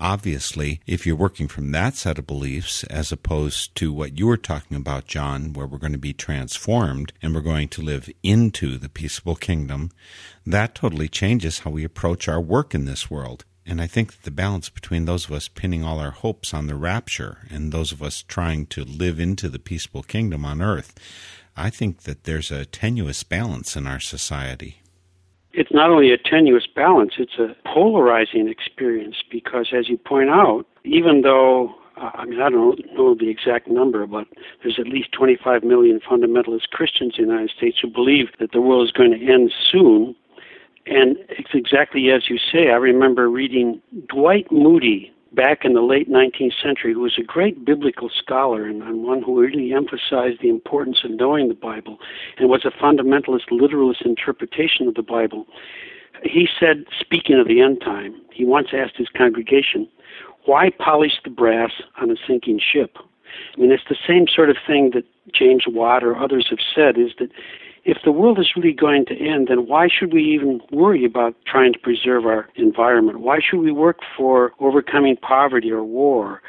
Obviously, 0.00 0.80
if 0.86 1.06
you're 1.06 1.14
working 1.14 1.46
from 1.46 1.72
that 1.72 1.94
set 1.94 2.18
of 2.18 2.26
beliefs 2.26 2.84
as 2.84 3.12
opposed 3.12 3.74
to 3.74 3.92
what 3.92 4.18
you 4.18 4.26
were 4.26 4.38
talking 4.38 4.74
about, 4.74 5.04
John, 5.04 5.52
where 5.52 5.66
we're 5.66 5.76
going 5.76 5.92
to 5.92 5.98
be 5.98 6.14
transformed 6.14 7.12
and 7.20 7.34
we're 7.34 7.42
going 7.42 7.68
to 7.68 7.82
live 7.82 8.08
into 8.22 8.78
the 8.78 8.88
peaceable 8.88 9.36
kingdom, 9.36 9.90
that 10.46 10.74
totally 10.74 11.06
changes 11.06 11.60
how 11.60 11.70
we 11.70 11.84
approach 11.84 12.28
our 12.28 12.40
work 12.40 12.74
in 12.74 12.86
this 12.86 13.10
world. 13.10 13.44
And 13.66 13.78
I 13.78 13.86
think 13.86 14.12
that 14.12 14.22
the 14.22 14.30
balance 14.30 14.70
between 14.70 15.04
those 15.04 15.26
of 15.26 15.32
us 15.32 15.48
pinning 15.48 15.84
all 15.84 15.98
our 15.98 16.12
hopes 16.12 16.54
on 16.54 16.66
the 16.66 16.76
rapture 16.76 17.46
and 17.50 17.70
those 17.70 17.92
of 17.92 18.02
us 18.02 18.22
trying 18.22 18.66
to 18.68 18.84
live 18.84 19.20
into 19.20 19.50
the 19.50 19.58
peaceable 19.58 20.02
kingdom 20.02 20.46
on 20.46 20.62
earth, 20.62 20.94
I 21.58 21.68
think 21.68 22.04
that 22.04 22.24
there's 22.24 22.50
a 22.50 22.64
tenuous 22.64 23.22
balance 23.22 23.76
in 23.76 23.86
our 23.86 24.00
society. 24.00 24.79
It's 25.52 25.72
not 25.72 25.90
only 25.90 26.12
a 26.12 26.18
tenuous 26.18 26.66
balance, 26.66 27.14
it's 27.18 27.38
a 27.38 27.56
polarizing 27.66 28.48
experience 28.48 29.16
because, 29.30 29.72
as 29.76 29.88
you 29.88 29.98
point 29.98 30.30
out, 30.30 30.64
even 30.84 31.22
though 31.22 31.74
uh, 32.00 32.10
I 32.14 32.24
mean, 32.24 32.40
I 32.40 32.48
don't 32.48 32.80
know 32.94 33.14
the 33.14 33.28
exact 33.28 33.68
number, 33.68 34.06
but 34.06 34.26
there's 34.62 34.78
at 34.78 34.86
least 34.86 35.12
25 35.12 35.62
million 35.62 36.00
fundamentalist 36.00 36.70
Christians 36.70 37.14
in 37.18 37.26
the 37.26 37.32
United 37.32 37.50
States 37.56 37.78
who 37.82 37.88
believe 37.88 38.28
that 38.38 38.52
the 38.52 38.60
world 38.60 38.86
is 38.86 38.92
going 38.92 39.10
to 39.10 39.32
end 39.32 39.52
soon. 39.70 40.14
And 40.86 41.18
it's 41.28 41.50
exactly 41.52 42.10
as 42.10 42.30
you 42.30 42.38
say. 42.38 42.70
I 42.70 42.76
remember 42.76 43.28
reading 43.28 43.82
Dwight 44.08 44.50
Moody 44.50 45.12
back 45.32 45.64
in 45.64 45.74
the 45.74 45.80
late 45.80 46.10
19th 46.10 46.60
century, 46.62 46.92
who 46.92 47.00
was 47.00 47.18
a 47.18 47.22
great 47.22 47.64
biblical 47.64 48.08
scholar 48.08 48.66
and, 48.66 48.82
and 48.82 49.04
one 49.04 49.22
who 49.22 49.40
really 49.40 49.72
emphasized 49.72 50.40
the 50.42 50.48
importance 50.48 50.98
of 51.04 51.12
knowing 51.12 51.48
the 51.48 51.54
Bible 51.54 51.98
and 52.38 52.48
was 52.48 52.64
a 52.64 52.70
fundamentalist, 52.70 53.50
literalist 53.50 54.02
interpretation 54.02 54.88
of 54.88 54.94
the 54.94 55.02
Bible. 55.02 55.46
He 56.22 56.48
said, 56.58 56.84
speaking 56.98 57.38
of 57.38 57.46
the 57.46 57.60
end 57.60 57.80
time, 57.80 58.20
he 58.32 58.44
once 58.44 58.68
asked 58.72 58.96
his 58.96 59.08
congregation, 59.16 59.88
why 60.46 60.70
polish 60.78 61.20
the 61.22 61.30
brass 61.30 61.72
on 62.00 62.10
a 62.10 62.16
sinking 62.26 62.60
ship? 62.60 62.96
I 63.54 63.60
mean, 63.60 63.70
it's 63.70 63.84
the 63.88 63.96
same 64.06 64.26
sort 64.26 64.50
of 64.50 64.56
thing 64.66 64.90
that 64.94 65.04
James 65.32 65.64
Watt 65.66 66.02
or 66.02 66.16
others 66.16 66.48
have 66.50 66.58
said 66.74 66.98
is 66.98 67.12
that 67.18 67.30
if 67.84 67.98
the 68.04 68.12
world 68.12 68.38
is 68.38 68.52
really 68.56 68.72
going 68.72 69.06
to 69.06 69.16
end, 69.16 69.48
then 69.48 69.66
why 69.66 69.88
should 69.88 70.12
we 70.12 70.22
even 70.22 70.60
worry 70.70 71.04
about 71.04 71.34
trying 71.46 71.72
to 71.72 71.78
preserve 71.78 72.26
our 72.26 72.48
environment? 72.56 73.20
Why 73.20 73.38
should 73.40 73.60
we 73.60 73.72
work 73.72 74.00
for 74.16 74.52
overcoming 74.60 75.16
poverty 75.16 75.70
or 75.70 75.84
war? 75.84 76.42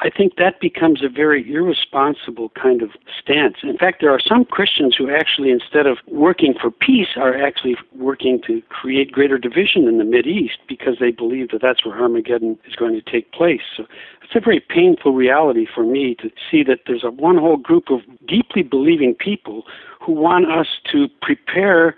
I 0.00 0.10
think 0.10 0.36
that 0.36 0.60
becomes 0.60 1.02
a 1.02 1.08
very 1.08 1.52
irresponsible 1.52 2.50
kind 2.50 2.82
of 2.82 2.90
stance. 3.20 3.56
In 3.62 3.76
fact, 3.76 4.00
there 4.00 4.10
are 4.10 4.20
some 4.20 4.44
Christians 4.44 4.96
who 4.96 5.10
actually, 5.10 5.50
instead 5.50 5.86
of 5.86 5.98
working 6.06 6.54
for 6.58 6.70
peace, 6.70 7.08
are 7.16 7.34
actually 7.34 7.76
working 7.96 8.40
to 8.46 8.62
create 8.68 9.12
greater 9.12 9.38
division 9.38 9.86
in 9.86 9.98
the 9.98 10.04
Mid 10.04 10.26
East 10.26 10.58
because 10.68 10.96
they 10.98 11.10
believe 11.10 11.50
that 11.50 11.60
that's 11.60 11.84
where 11.84 12.00
Armageddon 12.00 12.58
is 12.66 12.74
going 12.74 12.94
to 12.94 13.10
take 13.10 13.32
place. 13.32 13.60
So 13.76 13.86
it's 14.22 14.34
a 14.34 14.40
very 14.40 14.60
painful 14.60 15.12
reality 15.12 15.66
for 15.72 15.84
me 15.84 16.14
to 16.16 16.30
see 16.50 16.62
that 16.64 16.80
there's 16.86 17.04
a 17.04 17.10
one 17.10 17.36
whole 17.36 17.58
group 17.58 17.90
of 17.90 18.00
deeply 18.26 18.62
believing 18.62 19.14
people 19.14 19.64
who 20.00 20.12
want 20.12 20.50
us 20.50 20.66
to 20.92 21.08
prepare 21.20 21.94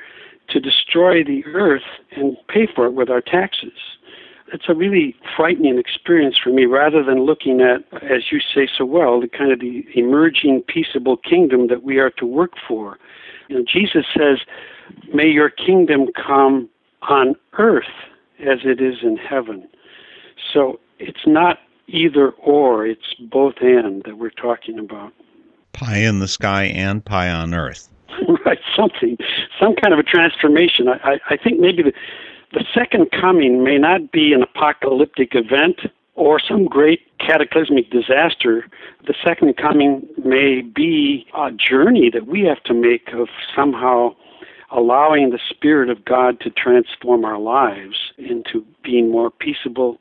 to 0.48 0.60
destroy 0.60 1.24
the 1.24 1.44
earth 1.46 1.82
and 2.16 2.36
pay 2.48 2.66
for 2.66 2.86
it 2.86 2.92
with 2.92 3.08
our 3.08 3.20
taxes 3.20 3.72
it's 4.52 4.68
a 4.68 4.74
really 4.74 5.16
frightening 5.36 5.78
experience 5.78 6.36
for 6.42 6.50
me 6.50 6.66
rather 6.66 7.02
than 7.02 7.24
looking 7.24 7.60
at, 7.60 7.82
as 8.02 8.30
you 8.30 8.40
say 8.40 8.68
so 8.76 8.84
well, 8.84 9.20
the 9.20 9.28
kind 9.28 9.52
of 9.52 9.60
the 9.60 9.84
emerging 9.94 10.62
peaceable 10.68 11.16
kingdom 11.16 11.68
that 11.68 11.82
we 11.82 11.98
are 11.98 12.10
to 12.10 12.26
work 12.26 12.52
for. 12.68 12.98
You 13.48 13.56
know, 13.56 13.64
Jesus 13.66 14.04
says, 14.16 14.38
May 15.12 15.28
your 15.28 15.50
kingdom 15.50 16.08
come 16.14 16.68
on 17.02 17.34
earth 17.58 17.84
as 18.40 18.60
it 18.64 18.80
is 18.80 18.98
in 19.02 19.16
heaven. 19.16 19.66
So 20.52 20.80
it's 20.98 21.26
not 21.26 21.58
either 21.86 22.30
or, 22.30 22.86
it's 22.86 23.14
both 23.30 23.54
and 23.60 24.02
that 24.04 24.18
we're 24.18 24.30
talking 24.30 24.78
about. 24.78 25.12
Pie 25.72 25.98
in 25.98 26.20
the 26.20 26.28
sky 26.28 26.64
and 26.64 27.04
pie 27.04 27.30
on 27.30 27.54
earth. 27.54 27.88
right, 28.46 28.58
something, 28.76 29.16
some 29.58 29.74
kind 29.74 29.92
of 29.92 29.98
a 29.98 30.02
transformation. 30.02 30.88
I, 30.88 31.12
I, 31.12 31.20
I 31.30 31.36
think 31.36 31.58
maybe 31.58 31.82
the 31.82 31.92
the 32.54 32.64
second 32.72 33.10
coming 33.10 33.64
may 33.64 33.78
not 33.78 34.12
be 34.12 34.32
an 34.32 34.42
apocalyptic 34.42 35.34
event 35.34 35.80
or 36.14 36.38
some 36.38 36.66
great 36.66 37.00
cataclysmic 37.18 37.90
disaster. 37.90 38.64
The 39.06 39.14
second 39.24 39.56
coming 39.56 40.06
may 40.24 40.62
be 40.62 41.26
a 41.36 41.50
journey 41.50 42.10
that 42.10 42.28
we 42.28 42.42
have 42.42 42.62
to 42.64 42.74
make 42.74 43.08
of 43.12 43.28
somehow 43.56 44.14
allowing 44.70 45.30
the 45.30 45.40
Spirit 45.50 45.90
of 45.90 46.04
God 46.04 46.40
to 46.40 46.50
transform 46.50 47.24
our 47.24 47.38
lives 47.38 48.12
into 48.18 48.64
being 48.84 49.10
more 49.10 49.30
peaceable, 49.32 49.98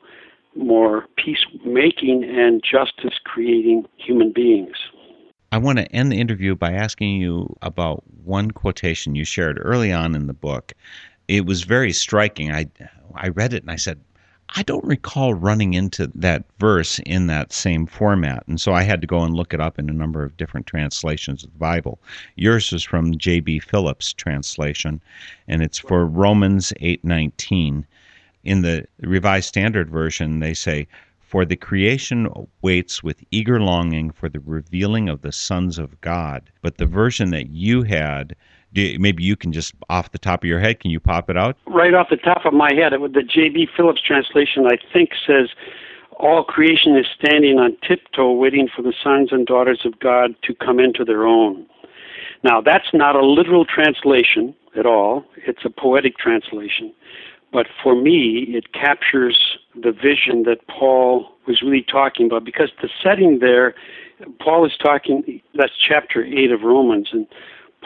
more 0.54 1.06
peacemaking, 1.16 2.22
and 2.22 2.62
justice 2.62 3.18
creating 3.24 3.84
human 3.96 4.32
beings. 4.32 4.76
I 5.50 5.58
want 5.58 5.78
to 5.78 5.90
end 5.92 6.10
the 6.10 6.20
interview 6.20 6.54
by 6.54 6.72
asking 6.72 7.20
you 7.20 7.56
about 7.62 8.02
one 8.24 8.50
quotation 8.50 9.14
you 9.14 9.24
shared 9.24 9.58
early 9.60 9.92
on 9.92 10.14
in 10.14 10.26
the 10.26 10.32
book 10.32 10.72
it 11.28 11.46
was 11.46 11.62
very 11.64 11.92
striking. 11.92 12.52
I 12.52 12.68
I 13.14 13.28
read 13.28 13.54
it 13.54 13.62
and 13.62 13.70
I 13.70 13.76
said, 13.76 14.00
I 14.56 14.62
don't 14.62 14.84
recall 14.84 15.34
running 15.34 15.74
into 15.74 16.06
that 16.14 16.44
verse 16.58 17.00
in 17.06 17.26
that 17.28 17.52
same 17.52 17.86
format, 17.86 18.44
and 18.46 18.60
so 18.60 18.72
I 18.72 18.82
had 18.82 19.00
to 19.00 19.06
go 19.06 19.22
and 19.22 19.34
look 19.34 19.54
it 19.54 19.60
up 19.60 19.78
in 19.78 19.88
a 19.88 19.92
number 19.92 20.22
of 20.22 20.36
different 20.36 20.66
translations 20.66 21.42
of 21.42 21.52
the 21.52 21.58
Bible. 21.58 21.98
Yours 22.36 22.72
is 22.72 22.84
from 22.84 23.16
J.B. 23.16 23.60
Phillips' 23.60 24.12
translation, 24.12 25.00
and 25.48 25.62
it's 25.62 25.78
for 25.78 26.06
Romans 26.06 26.72
eight 26.80 27.02
nineteen. 27.04 27.86
In 28.44 28.60
the 28.62 28.86
Revised 29.00 29.48
Standard 29.48 29.88
Version, 29.90 30.40
they 30.40 30.54
say, 30.54 30.86
"For 31.20 31.44
the 31.44 31.56
creation 31.56 32.28
waits 32.60 33.02
with 33.02 33.24
eager 33.30 33.58
longing 33.60 34.10
for 34.10 34.28
the 34.28 34.40
revealing 34.40 35.08
of 35.08 35.22
the 35.22 35.32
sons 35.32 35.78
of 35.78 36.00
God." 36.02 36.50
But 36.60 36.76
the 36.76 36.86
version 36.86 37.30
that 37.30 37.48
you 37.48 37.82
had 37.82 38.36
you, 38.76 38.98
maybe 38.98 39.22
you 39.22 39.36
can 39.36 39.52
just 39.52 39.74
off 39.88 40.12
the 40.12 40.18
top 40.18 40.42
of 40.42 40.48
your 40.48 40.60
head, 40.60 40.80
can 40.80 40.90
you 40.90 41.00
pop 41.00 41.30
it 41.30 41.36
out? 41.36 41.56
Right 41.66 41.94
off 41.94 42.08
the 42.10 42.16
top 42.16 42.44
of 42.44 42.52
my 42.52 42.72
head, 42.74 42.92
the 42.92 43.22
J.B. 43.22 43.68
Phillips 43.76 44.02
translation, 44.02 44.66
I 44.66 44.78
think, 44.92 45.10
says, 45.26 45.50
all 46.18 46.44
creation 46.44 46.96
is 46.96 47.06
standing 47.18 47.58
on 47.58 47.76
tiptoe 47.86 48.32
waiting 48.32 48.68
for 48.74 48.82
the 48.82 48.94
sons 49.02 49.30
and 49.32 49.46
daughters 49.46 49.80
of 49.84 49.98
God 49.98 50.34
to 50.42 50.54
come 50.54 50.78
into 50.78 51.04
their 51.04 51.26
own. 51.26 51.66
Now, 52.42 52.60
that's 52.60 52.88
not 52.92 53.16
a 53.16 53.24
literal 53.24 53.64
translation 53.64 54.54
at 54.76 54.86
all. 54.86 55.24
It's 55.36 55.64
a 55.64 55.70
poetic 55.70 56.18
translation. 56.18 56.92
But 57.52 57.66
for 57.82 57.94
me, 57.94 58.46
it 58.48 58.72
captures 58.72 59.58
the 59.74 59.92
vision 59.92 60.42
that 60.44 60.66
Paul 60.68 61.30
was 61.46 61.62
really 61.62 61.82
talking 61.82 62.26
about 62.26 62.44
because 62.44 62.70
the 62.82 62.88
setting 63.02 63.38
there, 63.38 63.74
Paul 64.40 64.66
is 64.66 64.72
talking, 64.76 65.40
that's 65.54 65.72
chapter 65.76 66.24
8 66.24 66.50
of 66.50 66.62
Romans, 66.62 67.10
and 67.12 67.26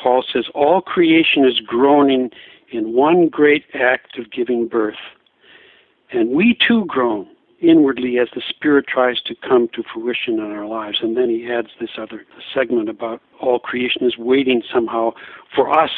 Paul 0.02 0.24
says, 0.32 0.46
All 0.54 0.80
creation 0.80 1.44
is 1.44 1.60
groaning 1.60 2.30
in 2.70 2.94
one 2.94 3.28
great 3.28 3.64
act 3.74 4.18
of 4.18 4.30
giving 4.30 4.68
birth. 4.68 4.96
And 6.10 6.30
we 6.30 6.56
too 6.66 6.84
groan 6.86 7.28
inwardly 7.60 8.18
as 8.18 8.28
the 8.34 8.42
Spirit 8.48 8.86
tries 8.86 9.20
to 9.22 9.34
come 9.46 9.68
to 9.74 9.82
fruition 9.92 10.34
in 10.34 10.52
our 10.52 10.66
lives. 10.66 10.98
And 11.02 11.16
then 11.16 11.28
he 11.28 11.50
adds 11.50 11.68
this 11.80 11.90
other 11.98 12.24
segment 12.54 12.88
about 12.88 13.20
all 13.40 13.58
creation 13.58 14.04
is 14.04 14.16
waiting 14.16 14.62
somehow 14.72 15.12
for 15.54 15.70
us 15.70 15.90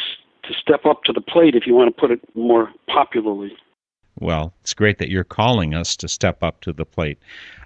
to 0.44 0.54
step 0.54 0.86
up 0.86 1.04
to 1.04 1.12
the 1.12 1.20
plate, 1.20 1.54
if 1.54 1.66
you 1.66 1.74
want 1.74 1.94
to 1.94 2.00
put 2.00 2.10
it 2.10 2.20
more 2.34 2.70
popularly. 2.86 3.52
Well, 4.18 4.52
it's 4.60 4.74
great 4.74 4.98
that 4.98 5.10
you're 5.10 5.24
calling 5.24 5.74
us 5.74 5.96
to 5.96 6.08
step 6.08 6.42
up 6.42 6.60
to 6.62 6.72
the 6.72 6.84
plate. 6.84 7.18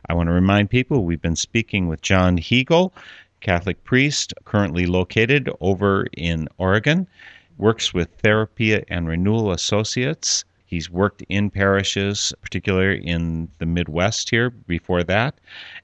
I 0.08 0.14
want 0.14 0.28
to 0.28 0.32
remind 0.32 0.70
people 0.70 1.04
we've 1.04 1.22
been 1.22 1.36
speaking 1.36 1.88
with 1.88 2.02
John 2.02 2.38
Heagle. 2.38 2.92
Catholic 3.44 3.84
priest, 3.84 4.32
currently 4.46 4.86
located 4.86 5.50
over 5.60 6.06
in 6.16 6.48
Oregon, 6.56 7.06
works 7.58 7.92
with 7.92 8.08
Therapy 8.22 8.82
and 8.88 9.06
Renewal 9.06 9.52
Associates. 9.52 10.46
He's 10.64 10.90
worked 10.90 11.22
in 11.28 11.50
parishes, 11.50 12.32
particularly 12.40 13.06
in 13.06 13.48
the 13.58 13.66
Midwest 13.66 14.30
here 14.30 14.48
before 14.48 15.04
that. 15.04 15.38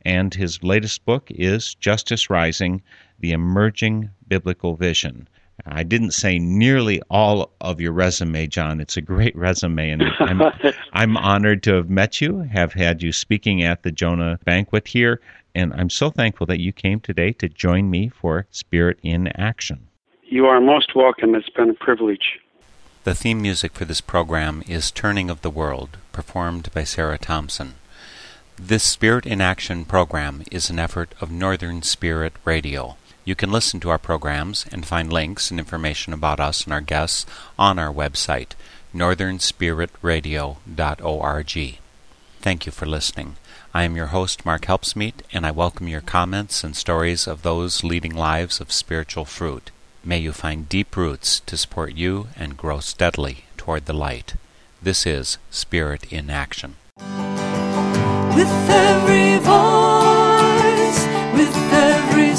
And 0.07 0.33
his 0.33 0.63
latest 0.63 1.05
book 1.05 1.31
is 1.31 1.75
Justice 1.75 2.31
Rising 2.31 2.81
The 3.21 3.33
Emerging 3.33 4.09
Biblical 4.27 4.75
Vision. 4.75 5.29
I 5.67 5.83
didn't 5.83 6.13
say 6.13 6.39
nearly 6.39 7.03
all 7.11 7.53
of 7.61 7.79
your 7.79 7.93
resume, 7.93 8.47
John. 8.47 8.81
It's 8.81 8.97
a 8.97 9.03
great 9.03 9.37
resume, 9.37 9.91
and 9.91 10.03
I'm, 10.19 10.41
I'm 10.95 11.17
honored 11.19 11.63
to 11.65 11.75
have 11.75 11.91
met 11.91 12.23
you, 12.23 12.39
have 12.39 12.73
had 12.73 13.03
you 13.03 13.13
speaking 13.13 13.63
at 13.63 13.83
the 13.83 13.93
Jonah 13.93 14.39
banquet 14.45 14.89
here, 14.89 15.21
and 15.55 15.73
I'm 15.75 15.91
so 15.91 16.11
thankful 16.11 16.47
that 16.47 16.61
you 16.61 16.73
came 16.73 17.01
today 17.01 17.33
to 17.35 17.49
join 17.49 17.91
me 17.91 18.09
for 18.09 18.47
Spirit 18.51 18.99
in 19.03 19.29
Action. 19.29 19.89
You 20.23 20.47
are 20.47 20.61
most 20.61 20.95
welcome. 20.95 21.35
It's 21.35 21.49
been 21.49 21.71
a 21.71 21.75
privilege. 21.75 22.39
The 23.05 23.15
theme 23.15 23.43
music 23.43 23.73
for 23.73 23.85
this 23.85 24.01
program 24.01 24.63
is 24.69 24.91
Turning 24.91 25.31
of 25.31 25.41
the 25.41 25.51
World, 25.51 25.97
performed 26.13 26.71
by 26.73 26.85
Sarah 26.85 27.19
Thompson. 27.19 27.75
This 28.59 28.85
Spirit 28.85 29.25
in 29.25 29.41
Action 29.41 29.87
program 29.87 30.43
is 30.53 30.69
an 30.69 30.79
effort 30.79 31.15
of 31.21 31.31
Northern 31.31 31.83
Spirit 31.83 32.35
Radio. 32.45 32.97
You 33.25 33.35
can 33.35 33.51
listen 33.51 33.81
to 33.81 33.91
our 33.91 33.99
programs 33.99 34.67
and 34.71 34.85
find 34.85 35.11
links 35.13 35.51
and 35.51 35.59
information 35.59 36.13
about 36.13 36.41
us 36.41 36.65
and 36.65 36.73
our 36.73 36.83
guests 36.83 37.25
on 37.59 37.79
our 37.79 37.93
website, 37.93 38.51
northernspiritradio.org. 38.95 41.79
Thank 42.41 42.67
you 42.67 42.73
for 42.73 42.87
listening. 42.87 43.37
I 43.73 43.85
am 43.85 43.95
your 43.95 44.07
host, 44.07 44.45
Mark 44.45 44.63
Helpsmeet, 44.63 45.23
and 45.33 45.47
I 45.47 45.53
welcome 45.53 45.87
your 45.87 46.01
comments 46.01 46.65
and 46.65 46.75
stories 46.75 47.29
of 47.29 47.43
those 47.43 47.85
leading 47.85 48.13
lives 48.13 48.61
of 48.61 48.73
spiritual 48.73 49.25
fruit. 49.25 49.71
May 50.03 50.19
you 50.19 50.33
find 50.33 50.69
deep 50.69 50.97
roots 50.97 51.39
to 51.47 51.57
support 51.57 51.95
you 51.95 52.27
and 52.35 52.57
grow 52.57 52.81
steadily 52.81 53.45
toward 53.57 53.87
the 53.87 53.93
light. 53.93 54.35
This 54.83 55.07
is 55.07 55.39
Spirit 55.53 56.13
in 56.13 56.31
Action. 56.31 56.75
With 58.35 58.51
every 58.69 59.39
voice, 59.39 61.07
with 61.33 61.55
every 61.73 62.35